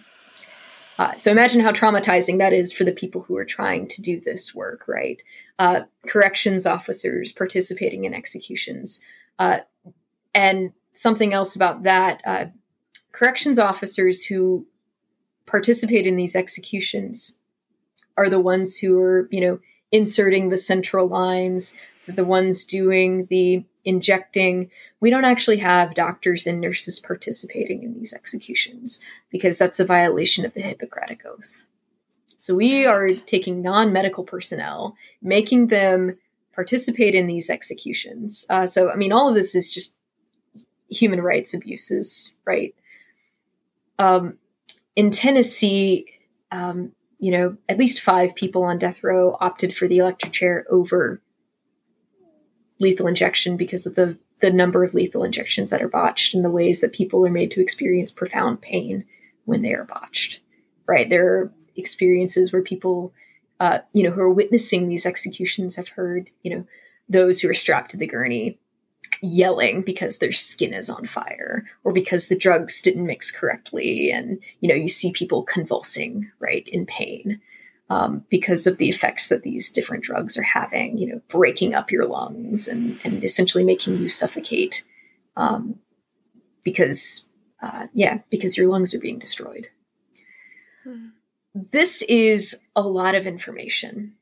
Uh, 0.98 1.14
so 1.16 1.30
imagine 1.30 1.60
how 1.60 1.72
traumatizing 1.72 2.38
that 2.38 2.52
is 2.52 2.72
for 2.72 2.84
the 2.84 2.92
people 2.92 3.22
who 3.22 3.36
are 3.36 3.44
trying 3.44 3.88
to 3.88 4.02
do 4.02 4.20
this 4.20 4.54
work, 4.54 4.86
right? 4.86 5.22
Uh, 5.58 5.82
corrections 6.06 6.66
officers 6.66 7.32
participating 7.32 8.04
in 8.04 8.14
executions. 8.14 9.00
Uh, 9.38 9.58
and 10.34 10.72
something 10.92 11.32
else 11.32 11.56
about 11.56 11.82
that 11.84 12.20
uh, 12.26 12.44
corrections 13.12 13.58
officers 13.58 14.24
who 14.24 14.66
participate 15.46 16.06
in 16.06 16.16
these 16.16 16.36
executions 16.36 17.36
are 18.16 18.28
the 18.28 18.40
ones 18.40 18.78
who 18.78 18.98
are, 18.98 19.28
you 19.30 19.40
know, 19.40 19.58
inserting 19.90 20.48
the 20.48 20.58
central 20.58 21.06
lines, 21.06 21.74
the 22.06 22.24
ones 22.24 22.64
doing 22.64 23.26
the 23.26 23.64
injecting. 23.84 24.70
We 25.00 25.10
don't 25.10 25.24
actually 25.24 25.58
have 25.58 25.94
doctors 25.94 26.46
and 26.46 26.60
nurses 26.60 27.00
participating 27.00 27.82
in 27.82 27.94
these 27.94 28.12
executions 28.12 29.00
because 29.30 29.58
that's 29.58 29.80
a 29.80 29.84
violation 29.84 30.44
of 30.44 30.54
the 30.54 30.62
Hippocratic 30.62 31.24
Oath. 31.26 31.66
So 32.38 32.54
we 32.54 32.86
are 32.86 33.08
taking 33.08 33.62
non 33.62 33.92
medical 33.92 34.24
personnel, 34.24 34.96
making 35.20 35.68
them 35.68 36.18
participate 36.54 37.14
in 37.14 37.26
these 37.26 37.48
executions. 37.48 38.44
Uh, 38.50 38.66
so, 38.66 38.90
I 38.90 38.96
mean, 38.96 39.12
all 39.12 39.28
of 39.28 39.34
this 39.34 39.54
is 39.54 39.72
just 39.72 39.96
human 40.92 41.20
rights 41.20 41.54
abuses, 41.54 42.34
right? 42.44 42.74
Um, 43.98 44.38
in 44.94 45.10
Tennessee, 45.10 46.06
um, 46.50 46.92
you 47.18 47.30
know, 47.30 47.56
at 47.68 47.78
least 47.78 48.00
five 48.00 48.34
people 48.34 48.64
on 48.64 48.78
death 48.78 49.02
row 49.02 49.36
opted 49.40 49.74
for 49.74 49.86
the 49.88 49.98
electric 49.98 50.32
chair 50.32 50.66
over 50.68 51.22
lethal 52.80 53.06
injection 53.06 53.56
because 53.56 53.86
of 53.86 53.94
the 53.94 54.18
the 54.40 54.50
number 54.50 54.82
of 54.82 54.92
lethal 54.92 55.22
injections 55.22 55.70
that 55.70 55.80
are 55.80 55.88
botched 55.88 56.34
and 56.34 56.44
the 56.44 56.50
ways 56.50 56.80
that 56.80 56.92
people 56.92 57.24
are 57.24 57.30
made 57.30 57.52
to 57.52 57.60
experience 57.60 58.10
profound 58.10 58.60
pain 58.60 59.04
when 59.44 59.62
they 59.62 59.72
are 59.72 59.84
botched. 59.84 60.40
Right, 60.88 61.08
there 61.08 61.28
are 61.28 61.52
experiences 61.76 62.52
where 62.52 62.60
people, 62.60 63.12
uh, 63.60 63.78
you 63.92 64.02
know, 64.02 64.10
who 64.10 64.20
are 64.20 64.32
witnessing 64.32 64.88
these 64.88 65.06
executions 65.06 65.76
have 65.76 65.88
heard, 65.88 66.32
you 66.42 66.52
know, 66.54 66.66
those 67.08 67.40
who 67.40 67.48
are 67.48 67.54
strapped 67.54 67.92
to 67.92 67.96
the 67.96 68.06
gurney 68.06 68.58
yelling 69.22 69.82
because 69.82 70.18
their 70.18 70.32
skin 70.32 70.74
is 70.74 70.90
on 70.90 71.06
fire 71.06 71.64
or 71.84 71.92
because 71.92 72.28
the 72.28 72.36
drugs 72.36 72.82
didn't 72.82 73.06
mix 73.06 73.30
correctly 73.30 74.10
and 74.10 74.42
you 74.60 74.68
know 74.68 74.74
you 74.74 74.88
see 74.88 75.12
people 75.12 75.44
convulsing 75.44 76.30
right 76.40 76.66
in 76.68 76.84
pain 76.84 77.40
um, 77.92 78.24
because 78.30 78.66
of 78.66 78.78
the 78.78 78.88
effects 78.88 79.28
that 79.28 79.42
these 79.42 79.70
different 79.70 80.02
drugs 80.02 80.38
are 80.38 80.42
having, 80.42 80.96
you 80.96 81.06
know, 81.06 81.20
breaking 81.28 81.74
up 81.74 81.90
your 81.90 82.06
lungs 82.06 82.66
and, 82.66 82.98
and 83.04 83.22
essentially 83.22 83.64
making 83.64 83.98
you 83.98 84.08
suffocate 84.08 84.82
um, 85.36 85.78
because, 86.62 87.28
uh, 87.60 87.88
yeah, 87.92 88.20
because 88.30 88.56
your 88.56 88.70
lungs 88.70 88.94
are 88.94 88.98
being 88.98 89.18
destroyed. 89.18 89.68
Hmm. 90.84 91.08
This 91.54 92.00
is 92.02 92.62
a 92.74 92.80
lot 92.80 93.14
of 93.14 93.26
information. 93.26 94.14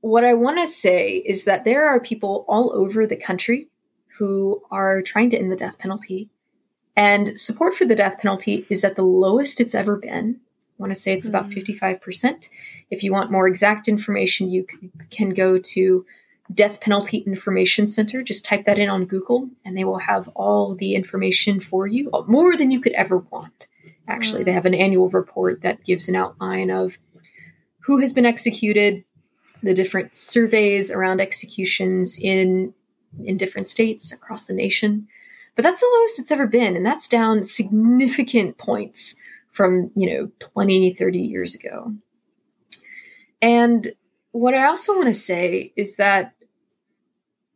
What 0.00 0.24
I 0.24 0.34
want 0.34 0.58
to 0.58 0.66
say 0.66 1.16
is 1.16 1.44
that 1.44 1.64
there 1.64 1.88
are 1.88 2.00
people 2.00 2.44
all 2.48 2.72
over 2.74 3.06
the 3.06 3.16
country 3.16 3.68
who 4.18 4.62
are 4.70 5.02
trying 5.02 5.30
to 5.30 5.38
end 5.38 5.50
the 5.50 5.56
death 5.56 5.78
penalty. 5.78 6.30
And 6.96 7.38
support 7.38 7.74
for 7.74 7.84
the 7.84 7.96
death 7.96 8.18
penalty 8.18 8.66
is 8.70 8.82
at 8.82 8.96
the 8.96 9.02
lowest 9.02 9.60
it's 9.60 9.74
ever 9.74 9.96
been 9.96 10.40
I 10.78 10.82
want 10.82 10.90
to 10.92 11.00
say 11.00 11.14
it's 11.14 11.26
about 11.26 11.48
55%. 11.48 12.00
Mm. 12.00 12.48
If 12.90 13.02
you 13.02 13.12
want 13.12 13.32
more 13.32 13.48
exact 13.48 13.88
information, 13.88 14.50
you 14.50 14.66
can 15.10 15.30
go 15.30 15.58
to 15.58 16.04
Death 16.52 16.80
Penalty 16.80 17.18
Information 17.18 17.86
Center. 17.86 18.22
Just 18.22 18.44
type 18.44 18.66
that 18.66 18.78
in 18.78 18.90
on 18.90 19.06
Google, 19.06 19.48
and 19.64 19.76
they 19.76 19.84
will 19.84 19.98
have 19.98 20.28
all 20.28 20.74
the 20.74 20.94
information 20.94 21.60
for 21.60 21.86
you, 21.86 22.10
more 22.28 22.56
than 22.56 22.70
you 22.70 22.80
could 22.80 22.92
ever 22.92 23.18
want. 23.18 23.68
Actually, 24.06 24.44
they 24.44 24.50
mm. 24.50 24.54
have 24.54 24.66
an 24.66 24.74
annual 24.74 25.08
report 25.08 25.62
that 25.62 25.82
gives 25.84 26.08
an 26.08 26.16
outline 26.16 26.70
of 26.70 26.98
who 27.80 27.98
has 27.98 28.12
been 28.12 28.26
executed, 28.26 29.02
the 29.62 29.74
different 29.74 30.16
surveys 30.16 30.90
around 30.90 31.20
executions 31.20 32.18
in 32.20 32.74
in 33.24 33.36
different 33.36 33.68
states 33.68 34.12
across 34.12 34.44
the 34.44 34.52
nation. 34.52 35.08
But 35.54 35.62
that's 35.62 35.80
the 35.80 35.90
lowest 35.94 36.20
it's 36.20 36.30
ever 36.30 36.46
been, 36.46 36.76
and 36.76 36.84
that's 36.84 37.08
down 37.08 37.42
significant 37.42 38.58
points 38.58 39.16
from, 39.50 39.90
you 39.94 40.06
know, 40.06 40.30
20, 40.38 40.92
30 40.92 41.18
years 41.18 41.54
ago. 41.54 41.94
And 43.40 43.94
what 44.32 44.54
I 44.54 44.66
also 44.66 44.94
want 44.94 45.08
to 45.08 45.14
say 45.14 45.72
is 45.76 45.96
that 45.96 46.34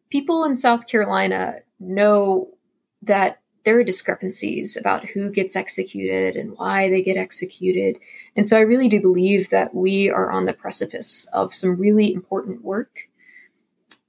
people 0.08 0.44
in 0.44 0.56
South 0.56 0.86
Carolina 0.86 1.56
know 1.78 2.54
that 3.02 3.39
there 3.64 3.78
are 3.78 3.84
discrepancies 3.84 4.76
about 4.76 5.04
who 5.10 5.30
gets 5.30 5.54
executed 5.54 6.36
and 6.36 6.56
why 6.56 6.88
they 6.88 7.02
get 7.02 7.16
executed. 7.16 7.98
And 8.36 8.46
so 8.46 8.56
I 8.56 8.60
really 8.60 8.88
do 8.88 9.00
believe 9.00 9.50
that 9.50 9.74
we 9.74 10.08
are 10.10 10.30
on 10.30 10.46
the 10.46 10.52
precipice 10.52 11.28
of 11.32 11.54
some 11.54 11.76
really 11.76 12.12
important 12.12 12.64
work. 12.64 13.08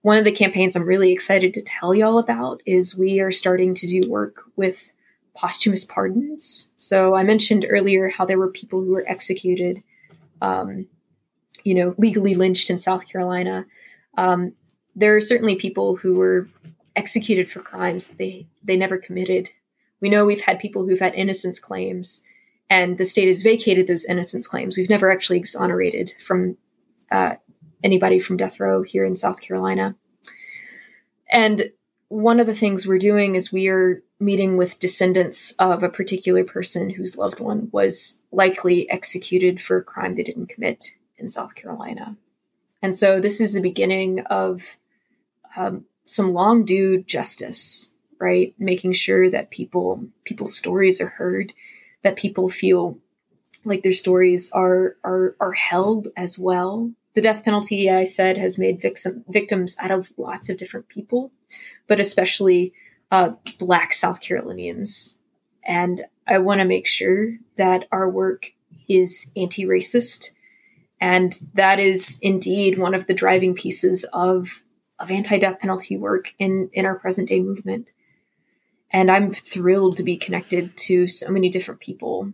One 0.01 0.17
of 0.17 0.23
the 0.23 0.31
campaigns 0.31 0.75
I'm 0.75 0.85
really 0.85 1.11
excited 1.11 1.53
to 1.53 1.61
tell 1.61 1.93
y'all 1.93 2.17
about 2.17 2.61
is 2.65 2.97
we 2.97 3.19
are 3.19 3.31
starting 3.31 3.73
to 3.75 3.87
do 3.87 4.09
work 4.09 4.41
with 4.55 4.93
posthumous 5.33 5.85
pardons. 5.85 6.69
So 6.77 7.15
I 7.15 7.23
mentioned 7.23 7.65
earlier 7.69 8.09
how 8.09 8.25
there 8.25 8.39
were 8.39 8.51
people 8.51 8.81
who 8.81 8.91
were 8.91 9.07
executed, 9.07 9.83
um, 10.41 10.87
you 11.63 11.75
know, 11.75 11.93
legally 11.97 12.35
lynched 12.35 12.69
in 12.69 12.77
South 12.77 13.07
Carolina. 13.07 13.65
Um, 14.17 14.53
there 14.95 15.15
are 15.15 15.21
certainly 15.21 15.55
people 15.55 15.95
who 15.95 16.15
were 16.15 16.47
executed 16.95 17.49
for 17.49 17.61
crimes 17.61 18.07
that 18.07 18.17
they 18.17 18.47
they 18.63 18.77
never 18.77 18.97
committed. 18.97 19.49
We 19.99 20.09
know 20.09 20.25
we've 20.25 20.41
had 20.41 20.59
people 20.59 20.87
who've 20.87 20.99
had 20.99 21.13
innocence 21.13 21.59
claims, 21.59 22.21
and 22.69 22.97
the 22.97 23.05
state 23.05 23.27
has 23.27 23.41
vacated 23.41 23.87
those 23.87 24.05
innocence 24.05 24.47
claims. 24.47 24.77
We've 24.77 24.89
never 24.89 25.11
actually 25.11 25.37
exonerated 25.37 26.13
from 26.19 26.57
uh, 27.11 27.35
anybody 27.83 28.19
from 28.19 28.37
death 28.37 28.59
row 28.59 28.83
here 28.83 29.05
in 29.05 29.15
South 29.15 29.41
Carolina. 29.41 29.95
And 31.29 31.71
one 32.09 32.39
of 32.39 32.47
the 32.47 32.55
things 32.55 32.85
we're 32.85 32.97
doing 32.97 33.35
is 33.35 33.53
we 33.53 33.67
are 33.67 34.03
meeting 34.19 34.57
with 34.57 34.79
descendants 34.79 35.53
of 35.53 35.81
a 35.81 35.89
particular 35.89 36.43
person 36.43 36.89
whose 36.89 37.17
loved 37.17 37.39
one 37.39 37.69
was 37.71 38.19
likely 38.31 38.89
executed 38.89 39.61
for 39.61 39.77
a 39.77 39.83
crime 39.83 40.15
they 40.15 40.23
didn't 40.23 40.47
commit 40.47 40.93
in 41.17 41.29
South 41.29 41.55
Carolina. 41.55 42.17
And 42.81 42.95
so 42.95 43.19
this 43.19 43.39
is 43.39 43.53
the 43.53 43.61
beginning 43.61 44.21
of 44.29 44.77
um, 45.55 45.85
some 46.13 46.33
long 46.33 46.65
due 46.65 47.03
justice, 47.03 47.91
right? 48.19 48.53
Making 48.57 48.93
sure 48.93 49.29
that 49.29 49.51
people 49.51 50.05
people's 50.23 50.57
stories 50.57 51.01
are 51.01 51.07
heard, 51.07 51.53
that 52.03 52.15
people 52.15 52.49
feel 52.49 52.97
like 53.63 53.83
their 53.83 53.93
stories 53.93 54.51
are 54.51 54.97
are 55.03 55.35
are 55.39 55.53
held 55.53 56.09
as 56.17 56.37
well. 56.37 56.91
The 57.13 57.21
death 57.21 57.43
penalty, 57.43 57.89
I 57.89 58.05
said, 58.05 58.37
has 58.37 58.57
made 58.57 58.81
victim, 58.81 59.25
victims 59.27 59.75
out 59.79 59.91
of 59.91 60.13
lots 60.17 60.49
of 60.49 60.57
different 60.57 60.87
people, 60.87 61.31
but 61.87 61.99
especially 61.99 62.73
uh, 63.11 63.33
Black 63.59 63.93
South 63.93 64.21
Carolinians. 64.21 65.17
And 65.63 66.05
I 66.27 66.37
want 66.39 66.61
to 66.61 66.65
make 66.65 66.87
sure 66.87 67.37
that 67.57 67.85
our 67.91 68.09
work 68.09 68.53
is 68.87 69.31
anti 69.35 69.65
racist. 69.65 70.31
And 70.99 71.39
that 71.53 71.79
is 71.79 72.19
indeed 72.21 72.77
one 72.77 72.93
of 72.93 73.07
the 73.07 73.13
driving 73.13 73.55
pieces 73.55 74.05
of, 74.13 74.63
of 75.01 75.11
anti 75.11 75.37
death 75.37 75.59
penalty 75.59 75.97
work 75.97 76.33
in, 76.39 76.69
in 76.73 76.85
our 76.85 76.95
present 76.95 77.29
day 77.29 77.39
movement. 77.39 77.91
And 78.91 79.09
I'm 79.09 79.31
thrilled 79.31 79.97
to 79.97 80.03
be 80.03 80.17
connected 80.17 80.75
to 80.77 81.07
so 81.07 81.31
many 81.31 81.49
different 81.49 81.79
people 81.79 82.33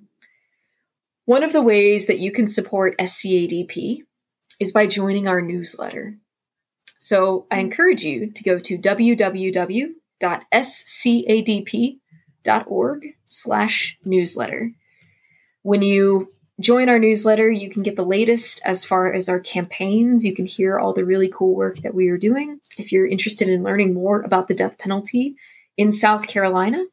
one 1.28 1.44
of 1.44 1.52
the 1.52 1.62
ways 1.62 2.08
that 2.08 2.20
you 2.20 2.32
can 2.32 2.48
support 2.48 2.98
SCADP 2.98 4.04
is 4.62 4.72
by 4.72 4.88
joining 4.88 5.28
our 5.28 5.42
newsletter. 5.42 6.16
So 7.00 7.48
I 7.52 7.56
mm-hmm. 7.56 7.66
encourage 7.66 8.04
you 8.04 8.32
to 8.32 8.44
go 8.44 8.60
to 8.60 8.78
www.scadp.org 8.78 9.88
slash 13.26 13.98
newsletter. 14.06 14.72
When 15.64 15.82
you 15.82 16.34
join 16.60 16.90
our 16.90 17.00
newsletter, 17.00 17.50
you 17.50 17.70
can 17.70 17.84
get 17.84 17.96
the 17.96 18.06
latest 18.06 18.62
as 18.66 18.84
far 18.84 19.14
as 19.14 19.30
our 19.30 19.40
campaigns. 19.40 20.26
You 20.26 20.34
can 20.34 20.46
hear 20.46 20.80
all 20.80 20.94
the 20.94 21.06
really 21.06 21.30
cool 21.30 21.56
work 21.56 21.78
that 21.80 21.94
we 21.94 22.10
are 22.10 22.18
doing. 22.18 22.60
If 22.78 22.92
you're 22.92 23.08
interested 23.08 23.48
in 23.48 23.64
learning 23.64 23.94
more 23.94 24.22
about 24.22 24.48
the 24.48 24.56
death 24.56 24.78
penalty 24.78 25.36
in 25.78 25.92
South 25.92 26.28
Carolina, 26.28 26.86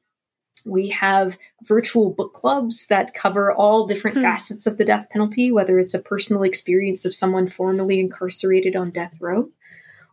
we 0.64 0.88
have 0.88 1.38
virtual 1.62 2.10
book 2.10 2.32
clubs 2.32 2.86
that 2.86 3.14
cover 3.14 3.52
all 3.52 3.86
different 3.86 4.16
hmm. 4.16 4.22
facets 4.22 4.66
of 4.66 4.78
the 4.78 4.84
death 4.84 5.08
penalty, 5.10 5.52
whether 5.52 5.78
it's 5.78 5.94
a 5.94 5.98
personal 5.98 6.42
experience 6.42 7.04
of 7.04 7.14
someone 7.14 7.46
formerly 7.46 8.00
incarcerated 8.00 8.74
on 8.74 8.90
death 8.90 9.14
row, 9.20 9.50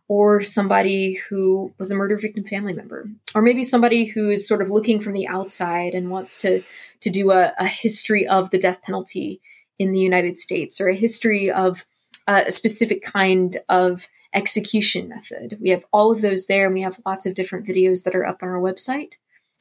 or 0.08 0.42
somebody 0.42 1.14
who 1.14 1.72
was 1.78 1.90
a 1.90 1.94
murder 1.94 2.18
victim 2.18 2.44
family 2.44 2.74
member, 2.74 3.08
or 3.34 3.40
maybe 3.40 3.62
somebody 3.62 4.04
who 4.04 4.30
is 4.30 4.46
sort 4.46 4.60
of 4.60 4.70
looking 4.70 5.00
from 5.00 5.14
the 5.14 5.26
outside 5.26 5.94
and 5.94 6.10
wants 6.10 6.36
to 6.36 6.62
to 7.02 7.10
do 7.10 7.30
a, 7.30 7.52
a 7.58 7.66
history 7.66 8.26
of 8.26 8.50
the 8.50 8.58
death 8.58 8.82
penalty 8.82 9.40
in 9.78 9.92
the 9.92 10.00
United 10.00 10.38
States, 10.38 10.80
or 10.80 10.88
a 10.88 10.94
history 10.94 11.50
of 11.50 11.84
uh, 12.26 12.44
a 12.46 12.50
specific 12.50 13.02
kind 13.02 13.56
of 13.68 14.08
execution 14.34 15.08
method. 15.08 15.58
We 15.60 15.70
have 15.70 15.84
all 15.92 16.10
of 16.12 16.22
those 16.22 16.46
there, 16.46 16.66
and 16.66 16.74
we 16.74 16.82
have 16.82 17.00
lots 17.04 17.26
of 17.26 17.34
different 17.34 17.66
videos 17.66 18.04
that 18.04 18.14
are 18.14 18.26
up 18.26 18.42
on 18.42 18.48
our 18.48 18.60
website. 18.60 19.12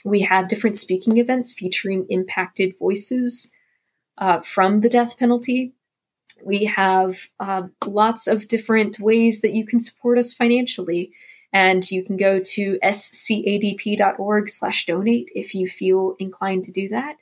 We 0.04 0.22
have 0.22 0.48
different 0.48 0.78
speaking 0.78 1.18
events 1.18 1.54
featuring 1.54 2.06
impacted 2.10 2.78
voices 2.80 3.52
uh, 4.18 4.42
from 4.42 4.82
the 4.82 4.90
death 4.90 5.18
penalty. 5.18 5.74
We 6.44 6.66
have 6.66 7.30
uh, 7.40 7.64
lots 7.86 8.28
of 8.28 8.48
different 8.48 9.00
ways 9.00 9.42
that 9.42 9.54
you 9.54 9.66
can 9.66 9.80
support 9.80 10.18
us 10.18 10.34
financially. 10.34 11.12
And 11.54 11.90
you 11.92 12.04
can 12.04 12.16
go 12.16 12.40
to 12.40 12.80
scadp.org 12.82 14.50
slash 14.50 14.86
donate 14.86 15.32
if 15.36 15.54
you 15.54 15.68
feel 15.68 16.16
inclined 16.18 16.64
to 16.66 16.72
do 16.72 16.88
that. 16.90 17.18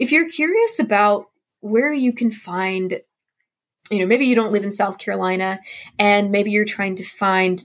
If 0.00 0.10
you're 0.12 0.30
curious 0.30 0.78
about 0.78 1.26
where 1.60 1.92
you 1.92 2.14
can 2.14 2.32
find, 2.32 3.00
you 3.90 3.98
know, 3.98 4.06
maybe 4.06 4.24
you 4.24 4.34
don't 4.34 4.50
live 4.50 4.64
in 4.64 4.72
South 4.72 4.96
Carolina 4.96 5.60
and 5.98 6.32
maybe 6.32 6.50
you're 6.50 6.64
trying 6.64 6.96
to 6.96 7.04
find 7.04 7.62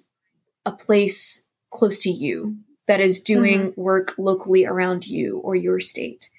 a 0.65 0.73
place 0.73 1.47
close 1.71 1.99
to 1.99 2.11
you 2.11 2.57
that 2.87 2.99
is 2.99 3.21
doing 3.21 3.71
mm-hmm. 3.71 3.81
work 3.81 4.15
locally 4.17 4.65
around 4.65 5.07
you 5.07 5.39
or 5.39 5.55
your 5.55 5.79
state. 5.79 6.29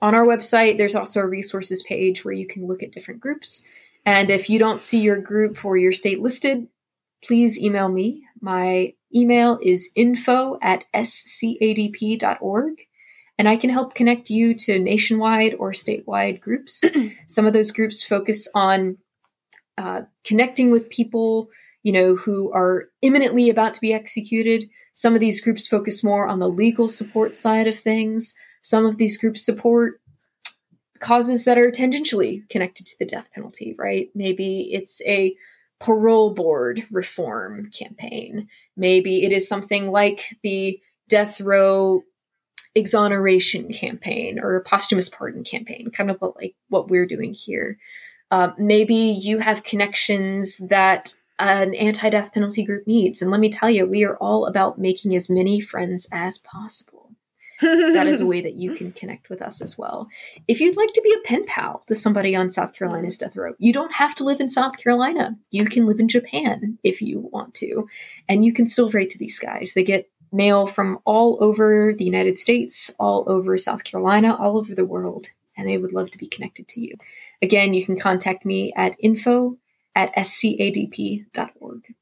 On 0.00 0.14
our 0.14 0.24
website, 0.24 0.78
there's 0.78 0.96
also 0.96 1.20
a 1.20 1.26
resources 1.26 1.82
page 1.82 2.24
where 2.24 2.34
you 2.34 2.46
can 2.46 2.66
look 2.66 2.82
at 2.82 2.92
different 2.92 3.20
groups. 3.20 3.62
And 4.06 4.30
if 4.30 4.48
you 4.48 4.58
don't 4.58 4.80
see 4.80 5.00
your 5.00 5.20
group 5.20 5.62
or 5.62 5.76
your 5.76 5.92
state 5.92 6.20
listed, 6.20 6.68
please 7.22 7.58
email 7.58 7.88
me. 7.88 8.24
My 8.40 8.94
email 9.14 9.58
is 9.62 9.90
info 9.94 10.58
at 10.62 10.84
scadp.org. 10.94 12.86
And 13.38 13.48
I 13.48 13.56
can 13.56 13.70
help 13.70 13.94
connect 13.94 14.30
you 14.30 14.54
to 14.54 14.78
nationwide 14.78 15.54
or 15.58 15.72
statewide 15.72 16.40
groups. 16.40 16.84
Some 17.26 17.46
of 17.46 17.52
those 17.52 17.72
groups 17.72 18.02
focus 18.02 18.48
on 18.54 18.98
uh, 19.76 20.02
connecting 20.24 20.70
with 20.70 20.88
people, 20.88 21.48
you 21.82 21.92
know, 21.92 22.14
who 22.14 22.52
are 22.52 22.88
imminently 23.02 23.50
about 23.50 23.74
to 23.74 23.80
be 23.80 23.92
executed, 23.92 24.68
some 24.94 25.14
of 25.14 25.20
these 25.20 25.40
groups 25.40 25.66
focus 25.66 26.04
more 26.04 26.28
on 26.28 26.38
the 26.38 26.48
legal 26.48 26.88
support 26.88 27.36
side 27.36 27.66
of 27.66 27.76
things. 27.78 28.34
Some 28.62 28.86
of 28.86 28.96
these 28.96 29.18
groups 29.18 29.44
support 29.44 30.00
causes 31.00 31.44
that 31.44 31.58
are 31.58 31.70
tangentially 31.70 32.48
connected 32.48 32.86
to 32.86 32.96
the 32.98 33.04
death 33.04 33.28
penalty, 33.34 33.74
right? 33.76 34.08
Maybe 34.14 34.70
it's 34.72 35.02
a 35.02 35.34
parole 35.80 36.32
board 36.32 36.86
reform 36.90 37.70
campaign. 37.76 38.48
Maybe 38.76 39.24
it 39.24 39.32
is 39.32 39.48
something 39.48 39.90
like 39.90 40.36
the 40.42 40.80
death 41.08 41.40
row 41.40 42.04
exoneration 42.74 43.72
campaign 43.72 44.38
or 44.38 44.56
a 44.56 44.62
posthumous 44.62 45.08
pardon 45.08 45.44
campaign, 45.44 45.90
kind 45.90 46.10
of 46.10 46.18
like 46.36 46.54
what 46.68 46.88
we're 46.88 47.06
doing 47.06 47.32
here. 47.32 47.78
Uh, 48.30 48.50
maybe 48.58 48.94
you 48.94 49.38
have 49.38 49.62
connections 49.62 50.58
that 50.68 51.14
an 51.38 51.74
anti 51.74 52.08
death 52.10 52.32
penalty 52.32 52.64
group 52.64 52.86
needs. 52.86 53.22
And 53.22 53.30
let 53.30 53.40
me 53.40 53.50
tell 53.50 53.70
you, 53.70 53.86
we 53.86 54.04
are 54.04 54.16
all 54.16 54.46
about 54.46 54.78
making 54.78 55.14
as 55.14 55.30
many 55.30 55.60
friends 55.60 56.06
as 56.12 56.38
possible. 56.38 57.10
that 57.60 58.06
is 58.06 58.20
a 58.20 58.26
way 58.26 58.40
that 58.40 58.54
you 58.54 58.74
can 58.74 58.92
connect 59.00 59.30
with 59.30 59.40
us 59.40 59.60
as 59.62 59.78
well. 59.78 60.08
If 60.48 60.60
you'd 60.60 60.76
like 60.76 60.92
to 60.92 61.02
be 61.02 61.12
a 61.12 61.26
pen 61.26 61.44
pal 61.46 61.82
to 61.86 61.94
somebody 61.94 62.34
on 62.34 62.50
South 62.50 62.74
Carolina's 62.74 63.16
death 63.16 63.36
row, 63.36 63.54
you 63.58 63.72
don't 63.72 63.92
have 63.92 64.14
to 64.16 64.24
live 64.24 64.40
in 64.40 64.50
South 64.50 64.76
Carolina. 64.76 65.36
You 65.50 65.64
can 65.64 65.86
live 65.86 66.00
in 66.00 66.08
Japan 66.08 66.78
if 66.82 67.00
you 67.00 67.28
want 67.32 67.54
to, 67.54 67.88
and 68.28 68.44
you 68.44 68.52
can 68.52 68.66
still 68.66 68.90
write 68.90 69.10
to 69.10 69.18
these 69.18 69.38
guys. 69.38 69.72
They 69.74 69.84
get 69.84 70.08
mail 70.34 70.66
from 70.66 70.98
all 71.04 71.38
over 71.40 71.94
the 71.96 72.04
United 72.04 72.38
States, 72.38 72.90
all 72.98 73.24
over 73.26 73.56
South 73.56 73.84
Carolina, 73.84 74.34
all 74.34 74.58
over 74.58 74.74
the 74.74 74.84
world, 74.84 75.28
and 75.56 75.68
they 75.68 75.78
would 75.78 75.92
love 75.92 76.10
to 76.10 76.18
be 76.18 76.26
connected 76.26 76.68
to 76.68 76.80
you. 76.80 76.94
Again, 77.40 77.72
you 77.72 77.84
can 77.84 77.98
contact 77.98 78.44
me 78.44 78.72
at 78.76 78.96
info 78.98 79.56
at 79.94 80.14
scadp.org. 80.16 81.94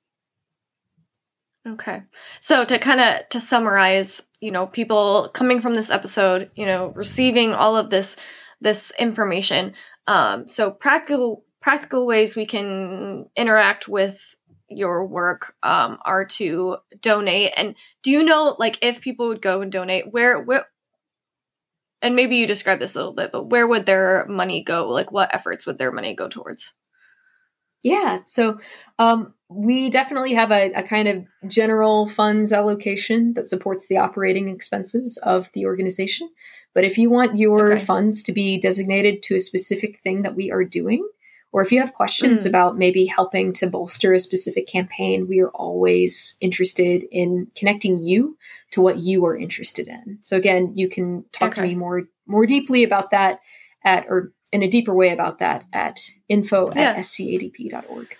Okay. 1.68 2.02
So 2.40 2.64
to 2.64 2.78
kind 2.78 3.00
of 3.00 3.28
to 3.28 3.38
summarize, 3.38 4.22
you 4.40 4.50
know, 4.50 4.66
people 4.66 5.30
coming 5.32 5.60
from 5.60 5.74
this 5.74 5.90
episode, 5.90 6.50
you 6.56 6.66
know, 6.66 6.88
receiving 6.96 7.52
all 7.52 7.76
of 7.76 7.90
this 7.90 8.16
this 8.60 8.92
information. 8.98 9.74
Um, 10.06 10.48
so 10.48 10.70
practical 10.70 11.44
practical 11.60 12.06
ways 12.06 12.34
we 12.34 12.46
can 12.46 13.26
interact 13.36 13.88
with 13.88 14.34
your 14.76 15.06
work 15.06 15.54
um, 15.62 15.98
are 16.04 16.24
to 16.24 16.78
donate. 17.00 17.52
And 17.56 17.74
do 18.02 18.10
you 18.10 18.22
know, 18.22 18.56
like, 18.58 18.78
if 18.82 19.00
people 19.00 19.28
would 19.28 19.42
go 19.42 19.60
and 19.62 19.70
donate, 19.70 20.12
where 20.12 20.40
where 20.40 20.66
and 22.02 22.16
maybe 22.16 22.36
you 22.36 22.46
describe 22.46 22.80
this 22.80 22.94
a 22.94 22.98
little 22.98 23.14
bit, 23.14 23.30
but 23.32 23.48
where 23.48 23.66
would 23.66 23.86
their 23.86 24.26
money 24.28 24.64
go? 24.64 24.88
Like, 24.88 25.12
what 25.12 25.34
efforts 25.34 25.64
would 25.66 25.78
their 25.78 25.92
money 25.92 26.14
go 26.14 26.28
towards? 26.28 26.72
Yeah, 27.82 28.20
so 28.26 28.60
um, 28.98 29.34
we 29.48 29.90
definitely 29.90 30.34
have 30.34 30.52
a, 30.52 30.72
a, 30.72 30.82
kind 30.84 31.08
of 31.08 31.24
general 31.50 32.08
funds 32.08 32.52
allocation 32.52 33.34
that 33.34 33.48
supports 33.48 33.88
the 33.88 33.96
operating 33.96 34.48
expenses 34.48 35.18
of 35.22 35.50
the 35.52 35.66
organization. 35.66 36.30
But 36.74 36.84
if 36.84 36.96
you 36.96 37.10
want 37.10 37.36
your 37.36 37.72
okay. 37.72 37.84
funds 37.84 38.22
to 38.24 38.32
be 38.32 38.58
designated 38.58 39.22
to 39.24 39.34
a 39.34 39.40
specific 39.40 40.00
thing 40.00 40.22
that 40.22 40.36
we 40.36 40.50
are 40.50 40.64
doing, 40.64 41.06
or 41.52 41.62
if 41.62 41.70
you 41.70 41.80
have 41.80 41.92
questions 41.92 42.44
mm. 42.44 42.48
about 42.48 42.78
maybe 42.78 43.04
helping 43.04 43.52
to 43.52 43.66
bolster 43.66 44.14
a 44.14 44.18
specific 44.18 44.66
campaign, 44.66 45.28
we 45.28 45.40
are 45.40 45.50
always 45.50 46.34
interested 46.40 47.04
in 47.10 47.48
connecting 47.54 47.98
you 47.98 48.38
to 48.70 48.80
what 48.80 48.98
you 48.98 49.24
are 49.26 49.36
interested 49.36 49.86
in. 49.86 50.18
So 50.22 50.36
again, 50.36 50.72
you 50.74 50.88
can 50.88 51.26
talk 51.30 51.52
okay. 51.52 51.62
to 51.62 51.68
me 51.68 51.74
more 51.74 52.04
more 52.26 52.46
deeply 52.46 52.84
about 52.84 53.10
that 53.10 53.40
at 53.84 54.06
or 54.08 54.32
in 54.52 54.62
a 54.62 54.68
deeper 54.68 54.94
way 54.94 55.10
about 55.10 55.40
that 55.40 55.64
at 55.72 56.00
info 56.28 56.72
yeah. 56.74 56.92
at 56.92 56.98
scadp.org. 56.98 58.16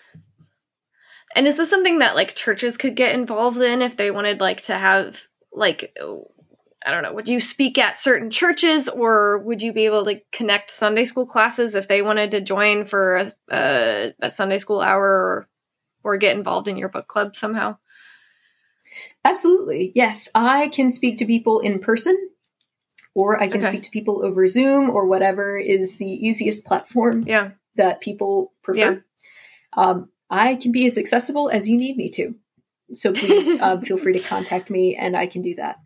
And 1.35 1.47
is 1.47 1.57
this 1.57 1.71
something 1.71 2.01
that 2.01 2.15
like 2.15 2.35
churches 2.35 2.77
could 2.77 2.95
get 2.95 3.15
involved 3.15 3.61
in 3.61 3.81
if 3.81 3.97
they 3.97 4.11
wanted 4.11 4.41
like 4.41 4.63
to 4.63 4.75
have 4.75 5.27
like 5.53 5.97
I 6.85 6.91
don't 6.91 7.03
know, 7.03 7.13
would 7.13 7.29
you 7.29 7.41
speak 7.41 7.79
at 7.79 7.99
certain 7.99 8.31
churches 8.31 8.89
or 8.89 9.39
would 9.39 9.63
you 9.63 9.73
be 9.73 9.87
able 9.87 10.05
to 10.05 10.21
connect 10.33 10.71
Sunday 10.71 11.05
school 11.05 11.27
classes 11.27 11.75
if 11.75 11.89
they 11.89 12.03
wanted 12.03 12.33
to 12.33 12.41
join 12.41 12.85
for 12.85 13.17
a, 13.17 13.33
a, 13.51 14.15
a 14.21 14.31
Sunday 14.31 14.59
school 14.59 14.81
hour 14.81 15.05
or, 15.05 15.49
or 16.03 16.17
get 16.17 16.37
involved 16.37 16.69
in 16.69 16.77
your 16.77 16.89
book 16.89 17.07
club 17.07 17.37
somehow? 17.37 17.77
Absolutely. 19.25 19.93
Yes, 19.95 20.29
I 20.35 20.69
can 20.69 20.91
speak 20.91 21.19
to 21.19 21.27
people 21.27 21.61
in 21.61 21.79
person 21.79 22.17
or 23.15 23.41
I 23.41 23.49
can 23.49 23.61
Okay. 23.61 23.69
speak 23.69 23.83
to 23.85 23.91
people 23.91 24.25
over 24.25 24.49
Zoom 24.49 24.91
or 24.91 25.07
whatever 25.07 25.59
is 25.59 25.97
the 25.97 26.07
easiest 26.07 26.65
platform 26.65 27.25
Yeah. 27.27 27.51
that 27.77 28.01
people 28.01 28.53
prefer. 28.63 29.05
Um, 29.75 30.11
I 30.29 30.57
can 30.57 30.73
be 30.73 30.87
as 30.87 30.99
accessible 30.99 31.51
as 31.51 31.69
you 31.69 31.77
need 31.77 31.97
me 31.97 32.09
to. 32.11 32.35
So 32.95 33.13
please 33.13 33.61
um, 33.61 33.81
feel 33.83 33.97
free 33.97 34.15
to 34.15 34.29
contact 34.29 34.71
me 34.71 34.97
and 34.97 35.17
I 35.17 35.27
can 35.27 35.43
do 35.43 35.55
that. 35.57 35.77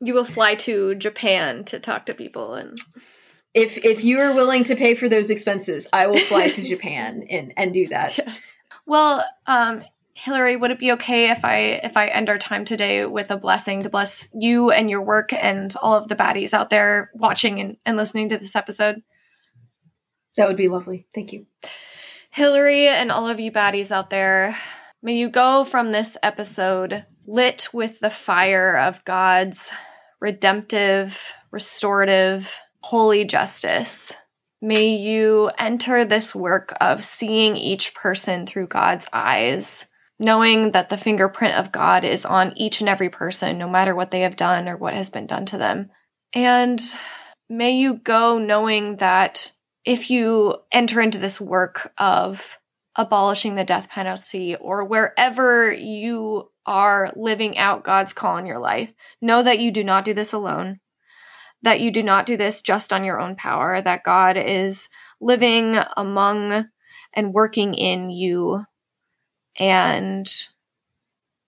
You 0.00 0.14
will 0.14 0.24
fly 0.24 0.54
to 0.56 0.94
Japan 0.94 1.64
to 1.64 1.80
talk 1.80 2.06
to 2.06 2.14
people 2.14 2.54
and 2.54 2.78
If 3.54 3.84
if 3.84 4.04
you 4.04 4.20
are 4.20 4.34
willing 4.34 4.64
to 4.64 4.76
pay 4.76 4.94
for 4.94 5.08
those 5.08 5.30
expenses, 5.30 5.88
I 5.92 6.06
will 6.06 6.18
fly 6.18 6.50
to 6.50 6.62
Japan 6.68 7.26
and, 7.30 7.52
and 7.56 7.72
do 7.72 7.88
that. 7.88 8.18
Yes. 8.18 8.54
Well, 8.84 9.24
um, 9.46 9.82
Hillary, 10.14 10.56
would 10.56 10.70
it 10.70 10.78
be 10.78 10.92
okay 10.92 11.30
if 11.30 11.44
I 11.44 11.80
if 11.82 11.96
I 11.96 12.08
end 12.08 12.28
our 12.28 12.38
time 12.38 12.64
today 12.64 13.04
with 13.04 13.30
a 13.30 13.36
blessing 13.36 13.82
to 13.82 13.90
bless 13.90 14.28
you 14.34 14.70
and 14.70 14.88
your 14.88 15.02
work 15.02 15.32
and 15.32 15.74
all 15.82 15.94
of 15.94 16.08
the 16.08 16.16
baddies 16.16 16.54
out 16.54 16.70
there 16.70 17.10
watching 17.14 17.60
and, 17.60 17.76
and 17.84 17.96
listening 17.96 18.30
to 18.30 18.38
this 18.38 18.56
episode? 18.56 19.02
That 20.36 20.48
would 20.48 20.56
be 20.56 20.68
lovely. 20.68 21.06
Thank 21.14 21.32
you. 21.32 21.46
Hillary 22.30 22.86
and 22.88 23.10
all 23.10 23.28
of 23.28 23.40
you 23.40 23.50
baddies 23.50 23.90
out 23.90 24.10
there, 24.10 24.56
may 25.02 25.16
you 25.16 25.28
go 25.28 25.64
from 25.64 25.92
this 25.92 26.16
episode 26.22 27.04
lit 27.26 27.68
with 27.72 28.00
the 28.00 28.10
fire 28.10 28.76
of 28.76 29.04
God's 29.04 29.70
redemptive, 30.20 31.32
restorative, 31.50 32.58
holy 32.80 33.24
justice. 33.24 34.16
May 34.62 34.96
you 34.96 35.50
enter 35.58 36.04
this 36.04 36.34
work 36.34 36.72
of 36.80 37.04
seeing 37.04 37.56
each 37.56 37.94
person 37.94 38.46
through 38.46 38.68
God's 38.68 39.06
eyes, 39.12 39.86
knowing 40.18 40.72
that 40.72 40.88
the 40.88 40.96
fingerprint 40.96 41.54
of 41.54 41.72
God 41.72 42.04
is 42.04 42.24
on 42.24 42.56
each 42.56 42.80
and 42.80 42.88
every 42.88 43.10
person, 43.10 43.58
no 43.58 43.68
matter 43.68 43.94
what 43.94 44.10
they 44.10 44.20
have 44.20 44.36
done 44.36 44.68
or 44.68 44.76
what 44.76 44.94
has 44.94 45.10
been 45.10 45.26
done 45.26 45.46
to 45.46 45.58
them. 45.58 45.90
And 46.32 46.80
may 47.48 47.72
you 47.72 47.94
go 47.94 48.38
knowing 48.38 48.96
that 48.96 49.52
if 49.84 50.10
you 50.10 50.56
enter 50.72 51.00
into 51.00 51.18
this 51.18 51.40
work 51.40 51.92
of 51.98 52.58
abolishing 52.96 53.54
the 53.54 53.64
death 53.64 53.88
penalty 53.88 54.56
or 54.56 54.84
wherever 54.84 55.72
you 55.72 56.50
are 56.64 57.12
living 57.14 57.56
out 57.58 57.84
God's 57.84 58.12
call 58.12 58.36
in 58.38 58.46
your 58.46 58.58
life, 58.58 58.92
know 59.20 59.42
that 59.42 59.60
you 59.60 59.70
do 59.70 59.84
not 59.84 60.04
do 60.04 60.14
this 60.14 60.32
alone, 60.32 60.80
that 61.62 61.80
you 61.80 61.90
do 61.90 62.02
not 62.02 62.26
do 62.26 62.36
this 62.36 62.62
just 62.62 62.92
on 62.92 63.04
your 63.04 63.20
own 63.20 63.36
power, 63.36 63.80
that 63.80 64.04
God 64.04 64.36
is 64.36 64.88
living 65.20 65.76
among 65.96 66.66
and 67.12 67.32
working 67.32 67.74
in 67.74 68.10
you. 68.10 68.64
And 69.58 70.26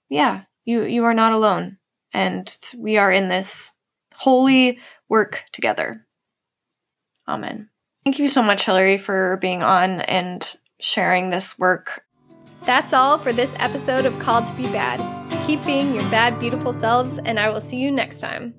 yeah, 0.09 0.42
you 0.64 0.84
you 0.84 1.05
are 1.05 1.14
not 1.14 1.32
alone. 1.32 1.78
And 2.12 2.57
we 2.76 2.96
are 2.96 3.12
in 3.12 3.28
this 3.28 3.72
holy 4.14 4.78
work 5.09 5.44
together. 5.53 6.07
Amen. 7.26 7.68
Thank 8.05 8.18
you 8.18 8.28
so 8.28 8.42
much, 8.42 8.64
Hillary, 8.64 8.96
for 8.96 9.36
being 9.40 9.62
on 9.62 10.01
and 10.01 10.57
sharing 10.81 11.31
this 11.31 11.59
work. 11.59 12.05
That's 12.64 12.93
all 12.93 13.18
for 13.18 13.33
this 13.33 13.55
episode 13.59 14.07
of 14.07 14.18
Called 14.18 14.47
to 14.47 14.53
Be 14.55 14.64
Bad. 14.64 15.01
Keep 15.47 15.64
being 15.64 15.95
your 15.95 16.05
bad, 16.11 16.39
beautiful 16.39 16.72
selves, 16.72 17.18
and 17.18 17.39
I 17.39 17.51
will 17.51 17.61
see 17.61 17.79
you 17.79 17.91
next 17.91 18.20
time. 18.20 18.55